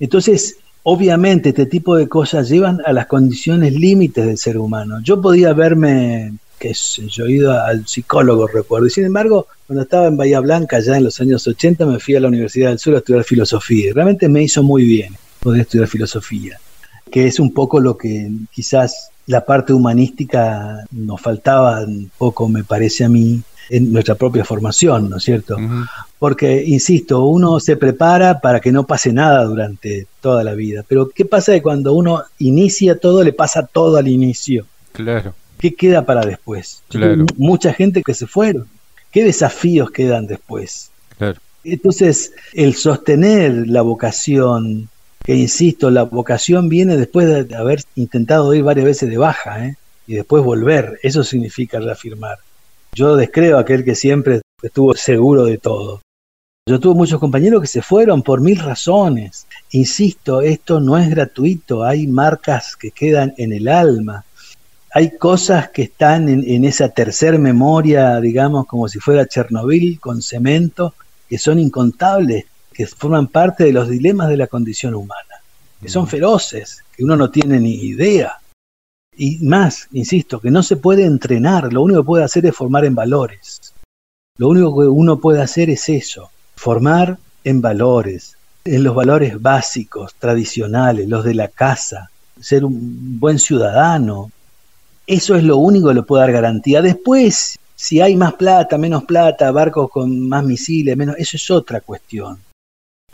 Entonces, 0.00 0.56
obviamente, 0.84 1.50
este 1.50 1.66
tipo 1.66 1.96
de 1.96 2.08
cosas 2.08 2.48
llevan 2.48 2.80
a 2.86 2.94
las 2.94 3.06
condiciones 3.06 3.74
límites 3.74 4.24
del 4.24 4.38
ser 4.38 4.56
humano. 4.56 5.00
Yo 5.02 5.20
podía 5.20 5.52
verme, 5.52 6.32
que 6.58 6.72
yo 7.08 7.26
he 7.26 7.32
ido 7.32 7.52
al 7.52 7.86
psicólogo, 7.86 8.46
recuerdo, 8.46 8.86
y 8.86 8.90
sin 8.90 9.04
embargo, 9.04 9.48
cuando 9.66 9.82
estaba 9.82 10.06
en 10.06 10.16
Bahía 10.16 10.40
Blanca, 10.40 10.80
ya 10.80 10.96
en 10.96 11.04
los 11.04 11.20
años 11.20 11.46
80, 11.46 11.84
me 11.84 11.98
fui 11.98 12.16
a 12.16 12.20
la 12.20 12.28
Universidad 12.28 12.70
del 12.70 12.78
Sur 12.78 12.94
a 12.94 12.98
estudiar 12.98 13.24
filosofía. 13.24 13.88
Y 13.88 13.92
realmente 13.92 14.30
me 14.30 14.42
hizo 14.42 14.62
muy 14.62 14.84
bien 14.84 15.14
poder 15.40 15.62
estudiar 15.62 15.88
filosofía 15.88 16.58
que 17.10 17.26
es 17.26 17.38
un 17.40 17.52
poco 17.52 17.80
lo 17.80 17.96
que 17.96 18.30
quizás 18.52 19.10
la 19.26 19.44
parte 19.44 19.72
humanística 19.72 20.84
nos 20.90 21.20
faltaba 21.20 21.80
un 21.80 22.10
poco, 22.16 22.48
me 22.48 22.64
parece 22.64 23.04
a 23.04 23.08
mí, 23.08 23.42
en 23.68 23.92
nuestra 23.92 24.14
propia 24.14 24.44
formación, 24.44 25.10
¿no 25.10 25.16
es 25.16 25.24
cierto? 25.24 25.56
Porque, 26.18 26.64
insisto, 26.64 27.24
uno 27.24 27.58
se 27.60 27.76
prepara 27.76 28.40
para 28.40 28.60
que 28.60 28.72
no 28.72 28.86
pase 28.86 29.12
nada 29.12 29.44
durante 29.44 30.06
toda 30.20 30.44
la 30.44 30.54
vida. 30.54 30.84
Pero, 30.86 31.08
¿qué 31.08 31.24
pasa 31.24 31.52
de 31.52 31.62
cuando 31.62 31.92
uno 31.92 32.22
inicia 32.38 32.98
todo, 32.98 33.24
le 33.24 33.32
pasa 33.32 33.66
todo 33.66 33.96
al 33.96 34.08
inicio? 34.08 34.66
Claro. 34.92 35.34
¿Qué 35.58 35.74
queda 35.74 36.04
para 36.04 36.24
después? 36.24 36.82
Claro. 36.88 37.26
Mucha 37.36 37.72
gente 37.72 38.02
que 38.02 38.14
se 38.14 38.26
fueron. 38.26 38.68
¿Qué 39.10 39.24
desafíos 39.24 39.90
quedan 39.90 40.26
después? 40.26 40.90
Claro. 41.18 41.40
Entonces, 41.64 42.32
el 42.52 42.74
sostener 42.74 43.66
la 43.66 43.82
vocación, 43.82 44.88
que 45.26 45.34
insisto, 45.34 45.90
la 45.90 46.04
vocación 46.04 46.68
viene 46.68 46.96
después 46.96 47.48
de 47.48 47.56
haber 47.56 47.82
intentado 47.96 48.54
ir 48.54 48.62
varias 48.62 48.86
veces 48.86 49.10
de 49.10 49.18
baja, 49.18 49.66
¿eh? 49.66 49.76
y 50.06 50.14
después 50.14 50.44
volver, 50.44 51.00
eso 51.02 51.24
significa 51.24 51.80
reafirmar. 51.80 52.38
Yo 52.94 53.16
descreo 53.16 53.58
a 53.58 53.62
aquel 53.62 53.84
que 53.84 53.96
siempre 53.96 54.42
estuvo 54.62 54.94
seguro 54.94 55.44
de 55.44 55.58
todo. 55.58 56.00
Yo 56.68 56.78
tuve 56.78 56.94
muchos 56.94 57.18
compañeros 57.18 57.60
que 57.60 57.66
se 57.66 57.82
fueron 57.82 58.22
por 58.22 58.40
mil 58.40 58.60
razones. 58.60 59.48
Insisto, 59.72 60.42
esto 60.42 60.78
no 60.78 60.96
es 60.96 61.10
gratuito, 61.10 61.82
hay 61.82 62.06
marcas 62.06 62.76
que 62.76 62.92
quedan 62.92 63.34
en 63.36 63.52
el 63.52 63.66
alma. 63.66 64.24
Hay 64.94 65.18
cosas 65.18 65.70
que 65.70 65.82
están 65.82 66.28
en, 66.28 66.48
en 66.48 66.64
esa 66.64 66.90
tercer 66.90 67.40
memoria, 67.40 68.20
digamos, 68.20 68.66
como 68.66 68.86
si 68.86 69.00
fuera 69.00 69.26
Chernobyl 69.26 69.98
con 69.98 70.22
cemento, 70.22 70.94
que 71.28 71.36
son 71.36 71.58
incontables, 71.58 72.44
que 72.76 72.86
forman 72.86 73.28
parte 73.28 73.64
de 73.64 73.72
los 73.72 73.88
dilemas 73.88 74.28
de 74.28 74.36
la 74.36 74.48
condición 74.48 74.94
humana, 74.94 75.40
que 75.80 75.88
son 75.88 76.06
feroces, 76.06 76.84
que 76.94 77.04
uno 77.04 77.16
no 77.16 77.30
tiene 77.30 77.58
ni 77.58 77.74
idea. 77.74 78.34
Y 79.16 79.38
más, 79.38 79.88
insisto, 79.92 80.40
que 80.40 80.50
no 80.50 80.62
se 80.62 80.76
puede 80.76 81.06
entrenar, 81.06 81.72
lo 81.72 81.80
único 81.82 82.02
que 82.02 82.06
puede 82.06 82.24
hacer 82.24 82.44
es 82.44 82.54
formar 82.54 82.84
en 82.84 82.94
valores. 82.94 83.72
Lo 84.36 84.48
único 84.48 84.78
que 84.78 84.86
uno 84.88 85.18
puede 85.18 85.40
hacer 85.40 85.70
es 85.70 85.88
eso, 85.88 86.30
formar 86.54 87.16
en 87.44 87.62
valores, 87.62 88.36
en 88.66 88.84
los 88.84 88.94
valores 88.94 89.40
básicos, 89.40 90.14
tradicionales, 90.18 91.08
los 91.08 91.24
de 91.24 91.32
la 91.34 91.48
casa, 91.48 92.10
ser 92.38 92.66
un 92.66 93.18
buen 93.18 93.38
ciudadano. 93.38 94.30
Eso 95.06 95.34
es 95.34 95.44
lo 95.44 95.56
único 95.56 95.88
que 95.88 95.94
le 95.94 96.02
puede 96.02 96.24
dar 96.24 96.32
garantía. 96.32 96.82
Después, 96.82 97.58
si 97.74 98.02
hay 98.02 98.16
más 98.16 98.34
plata, 98.34 98.76
menos 98.76 99.04
plata, 99.04 99.50
barcos 99.50 99.90
con 99.90 100.28
más 100.28 100.44
misiles, 100.44 100.94
menos, 100.94 101.16
eso 101.18 101.38
es 101.38 101.50
otra 101.50 101.80
cuestión. 101.80 102.38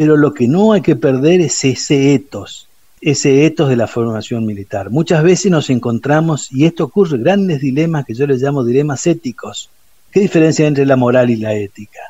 Pero 0.03 0.17
lo 0.17 0.35
que 0.35 0.49
no 0.49 0.73
hay 0.73 0.81
que 0.81 0.97
perder 0.97 1.41
es 1.41 1.65
ese 1.65 2.13
etos, 2.13 2.67
ese 3.01 3.47
etos 3.47 3.69
de 3.69 3.77
la 3.77 3.87
formación 3.87 4.45
militar. 4.45 4.91
Muchas 4.91 5.23
veces 5.23 5.53
nos 5.53 5.71
encontramos, 5.71 6.51
y 6.51 6.65
esto 6.65 6.83
ocurre, 6.83 7.19
grandes 7.19 7.61
dilemas 7.61 8.05
que 8.05 8.15
yo 8.15 8.27
les 8.27 8.43
llamo 8.43 8.65
dilemas 8.65 9.07
éticos. 9.07 9.71
¿Qué 10.11 10.19
diferencia 10.19 10.65
hay 10.65 10.71
entre 10.71 10.87
la 10.87 10.97
moral 10.97 11.31
y 11.31 11.37
la 11.37 11.55
ética? 11.55 12.01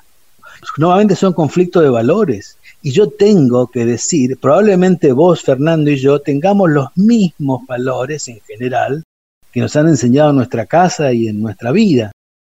Nuevamente 0.78 1.16
son 1.16 1.34
conflictos 1.34 1.82
de 1.82 1.90
valores. 1.90 2.56
Y 2.80 2.92
yo 2.92 3.10
tengo 3.10 3.66
que 3.66 3.84
decir, 3.84 4.38
probablemente 4.40 5.12
vos, 5.12 5.42
Fernando 5.42 5.90
y 5.90 5.96
yo, 5.96 6.18
tengamos 6.22 6.70
los 6.70 6.86
mismos 6.96 7.66
valores 7.66 8.26
en 8.28 8.40
general 8.40 9.04
que 9.52 9.60
nos 9.60 9.76
han 9.76 9.88
enseñado 9.88 10.30
en 10.30 10.36
nuestra 10.36 10.64
casa 10.64 11.12
y 11.12 11.28
en 11.28 11.42
nuestra 11.42 11.72
vida. 11.72 12.10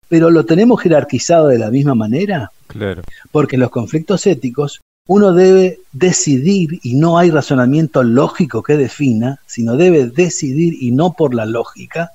Pero 0.10 0.32
lo 0.32 0.46
tenemos 0.46 0.82
jerarquizado 0.82 1.48
de 1.48 1.60
la 1.60 1.72
misma 1.72 1.96
manera. 1.96 2.52
Claro. 2.68 3.04
Porque 3.32 3.56
en 3.56 3.62
los 3.62 3.70
conflictos 3.70 4.28
éticos 4.28 4.82
uno 5.10 5.34
debe 5.34 5.80
decidir 5.92 6.80
y 6.84 6.94
no 6.94 7.18
hay 7.18 7.32
razonamiento 7.32 8.04
lógico 8.04 8.62
que 8.62 8.78
defina, 8.78 9.40
sino 9.48 9.76
debe 9.76 10.06
decidir 10.06 10.76
y 10.80 10.92
no 10.92 11.14
por 11.14 11.34
la 11.34 11.48
lógica, 11.48 12.12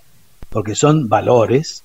porque 0.49 0.77
son 0.77 1.09
valores, 1.09 1.83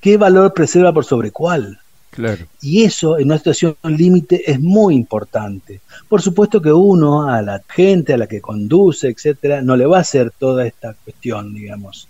qué 0.00 0.16
valor 0.16 0.54
preserva 0.54 0.94
por 0.94 1.04
sobre 1.04 1.30
cuál. 1.30 1.78
Claro. 2.08 2.46
Y 2.62 2.84
eso 2.84 3.18
en 3.18 3.26
una 3.26 3.36
situación 3.36 3.76
límite 3.82 4.50
es 4.50 4.58
muy 4.58 4.94
importante. 4.94 5.82
Por 6.08 6.22
supuesto 6.22 6.62
que 6.62 6.72
uno 6.72 7.28
a 7.28 7.42
la 7.42 7.60
gente 7.68 8.14
a 8.14 8.16
la 8.16 8.26
que 8.26 8.40
conduce, 8.40 9.08
etcétera, 9.08 9.60
no 9.60 9.76
le 9.76 9.84
va 9.84 9.98
a 9.98 10.00
hacer 10.00 10.30
toda 10.30 10.66
esta 10.66 10.94
cuestión, 10.94 11.52
digamos. 11.52 12.08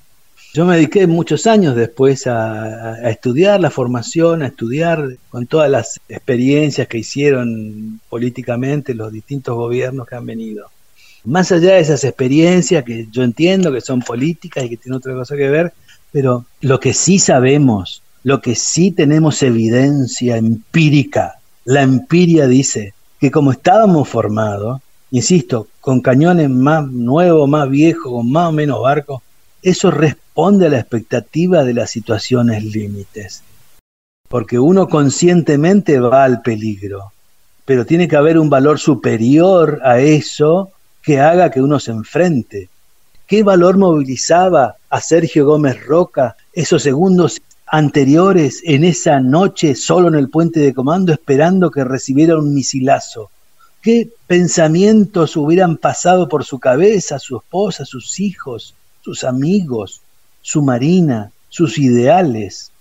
Yo 0.57 0.64
me 0.64 0.76
dediqué 0.76 1.07
muchos 1.07 1.46
años 1.46 1.76
después 1.76 2.26
a, 2.26 3.11
estudiar 3.11 3.61
la 3.61 3.68
formación, 3.68 4.40
a 4.40 4.46
estudiar 4.46 5.18
con 5.28 5.46
todas 5.46 5.70
las 5.70 6.00
experiencias 6.09 6.88
que 6.88 6.96
hicieron 6.96 8.00
políticamente 8.09 8.94
los 8.94 9.12
distintos 9.12 9.54
gobiernos 9.54 10.09
que 10.09 10.14
han 10.14 10.24
venido. 10.24 10.70
Más 11.24 11.52
allá 11.52 11.74
de 11.74 11.80
esas 11.80 12.04
experiencias 12.04 12.84
que 12.84 13.07
yo 13.11 13.22
entiendo 13.22 13.70
que 13.70 13.82
son 13.82 14.00
políticas 14.00 14.64
y 14.64 14.70
que 14.70 14.78
tienen 14.78 14.96
otra 14.96 15.12
cosa 15.12 15.36
que 15.36 15.50
ver, 15.50 15.74
pero 16.11 16.46
lo 16.62 16.80
que 16.80 16.94
sí 16.94 17.18
sabemos, 17.18 18.00
lo 18.22 18.40
que 18.40 18.54
sí 18.54 18.92
tenemos 18.92 19.42
evidencia 19.42 20.38
empírica, 20.38 21.34
la 21.66 21.82
empiria 21.82 22.46
dice 22.46 22.94
que 23.20 23.30
como 23.30 23.52
estábamos 23.52 24.09
formados, 24.09 24.80
insisto, 25.11 25.68
con 25.82 26.00
cañones 26.00 26.48
más 26.48 26.90
nuevos, 26.90 27.46
más 27.46 27.68
viejos, 27.68 28.11
con 28.11 28.32
más 28.32 28.48
o 28.48 28.52
menos 28.52 28.80
barcos, 28.80 29.20
eso 29.62 29.90
responde 29.90 30.66
a 30.66 30.70
la 30.70 30.78
expectativa 30.78 31.64
de 31.64 31.74
las 31.74 31.90
situaciones 31.90 32.64
límites. 32.64 33.42
Porque 34.28 34.59
uno 34.59 34.88
conscientemente 34.88 36.00
va 36.00 36.24
al 36.24 36.42
peligro, 36.42 37.12
pero 37.64 37.84
tiene 37.84 38.09
que 38.09 38.16
haber 38.16 38.38
un 38.38 38.50
valor 38.50 38.78
superior 38.78 39.80
a 39.84 39.98
eso 40.00 40.70
que 41.02 41.20
haga 41.20 41.50
que 41.50 41.61
uno 41.61 41.78
se 41.78 41.92
enfrente. 41.92 42.68
¿Qué 43.26 43.42
valor 43.42 43.76
movilizaba 43.76 44.76
a 44.88 45.00
Sergio 45.00 45.46
Gómez 45.46 45.84
Roca 45.84 46.36
esos 46.52 46.82
segundos 46.82 47.40
anteriores 47.66 48.61
en 48.64 48.84
esa 48.84 49.18
noche 49.18 49.74
solo 49.74 50.09
en 50.09 50.14
el 50.14 50.30
puente 50.30 50.61
de 50.61 50.74
comando 50.74 51.12
esperando 51.12 51.70
que 51.70 51.84
recibiera 51.84 52.38
un 52.38 52.54
misilazo? 52.54 53.30
¿Qué 53.82 54.11
pensamientos 54.26 55.36
hubieran 55.36 55.76
pasado 55.76 56.28
por 56.28 56.44
su 56.44 56.59
cabeza, 56.59 57.18
su 57.18 57.36
esposa, 57.36 57.84
sus 57.84 58.18
hijos, 58.20 58.74
sus 59.07 59.22
amigos, 59.22 60.02
su 60.42 60.62
marina, 60.62 61.30
sus 61.48 61.78
ideales, 61.78 62.72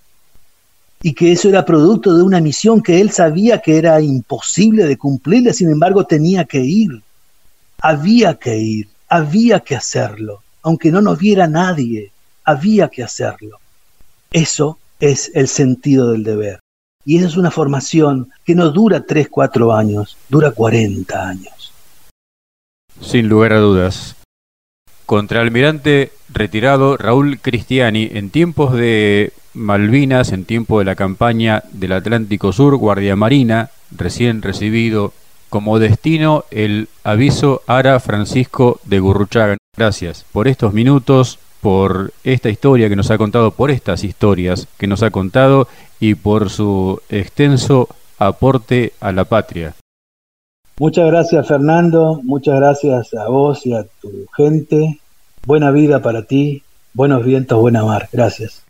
y 1.04 1.14
que 1.14 1.32
eso 1.32 1.50
era 1.50 1.66
producto 1.66 2.18
de 2.18 2.24
una 2.24 2.42
misión 2.42 2.82
que 2.82 3.00
él 3.00 3.12
sabía 3.12 3.62
que 3.62 3.78
era 3.78 4.02
imposible 4.02 4.86
de 4.86 4.98
cumplirle, 4.98 5.54
sin 5.54 5.70
embargo 5.70 6.08
tenía 6.08 6.46
que 6.46 6.62
ir, 6.62 7.04
había 7.80 8.34
que 8.34 8.58
ir, 8.58 8.88
había 9.08 9.60
que 9.60 9.76
hacerlo, 9.76 10.42
aunque 10.64 10.92
no 10.92 11.00
nos 11.00 11.20
viera 11.20 11.46
nadie, 11.46 12.12
había 12.44 12.88
que 12.88 13.04
hacerlo. 13.04 13.60
Eso 14.32 14.80
es 15.00 15.32
el 15.36 15.48
sentido 15.48 16.12
del 16.12 16.24
deber. 16.24 16.60
Y 17.06 17.20
esa 17.20 17.28
es 17.28 17.38
una 17.38 17.52
formación 17.52 18.32
que 18.44 18.56
no 18.56 18.72
dura 18.72 19.06
3, 19.06 19.28
4 19.30 19.74
años, 19.76 20.18
dura 20.28 20.50
40 20.50 21.28
años. 21.28 21.72
Sin 23.00 23.30
lugar 23.30 23.54
a 23.54 23.60
dudas. 23.60 24.15
Contraalmirante 25.06 26.12
retirado 26.34 26.98
Raúl 26.98 27.40
Cristiani 27.40 28.10
en 28.14 28.32
tiempos 28.32 28.74
de 28.74 29.34
Malvinas, 29.54 30.32
en 30.32 30.46
tiempo 30.46 30.80
de 30.80 30.86
la 30.86 30.96
campaña 30.96 31.64
del 31.72 31.94
Atlántico 31.94 32.52
Sur, 32.52 32.76
Guardia 32.76 33.16
Marina, 33.16 33.70
recién 33.92 34.42
recibido 34.42 35.14
como 35.50 35.80
destino 35.80 36.44
el 36.50 36.90
aviso 37.04 37.62
Ara 37.68 38.00
Francisco 38.00 38.80
de 38.84 39.00
Gurruchaga. 39.00 39.58
Gracias 39.78 40.26
por 40.32 40.48
estos 40.48 40.74
minutos, 40.74 41.40
por 41.62 42.12
esta 42.24 42.50
historia 42.50 42.90
que 42.90 42.96
nos 42.96 43.12
ha 43.12 43.18
contado, 43.18 43.52
por 43.52 43.72
estas 43.72 44.04
historias 44.04 44.68
que 44.78 44.88
nos 44.88 45.04
ha 45.04 45.12
contado 45.12 45.68
y 46.00 46.16
por 46.16 46.50
su 46.50 47.00
extenso 47.10 47.90
aporte 48.18 48.94
a 49.00 49.12
la 49.12 49.26
patria. 49.26 49.76
Muchas 50.78 51.08
gracias 51.08 51.48
Fernando, 51.48 52.20
muchas 52.24 52.56
gracias 52.56 53.14
a 53.14 53.30
vos 53.30 53.66
y 53.66 53.74
a 53.74 53.86
tu 54.02 54.26
gente. 54.36 55.00
Buena 55.46 55.72
vida 55.72 56.02
para 56.02 56.24
ti, 56.24 56.64
buenos 56.94 57.24
vientos, 57.24 57.60
buena 57.60 57.86
mar. 57.86 58.10
Gracias. 58.12 58.65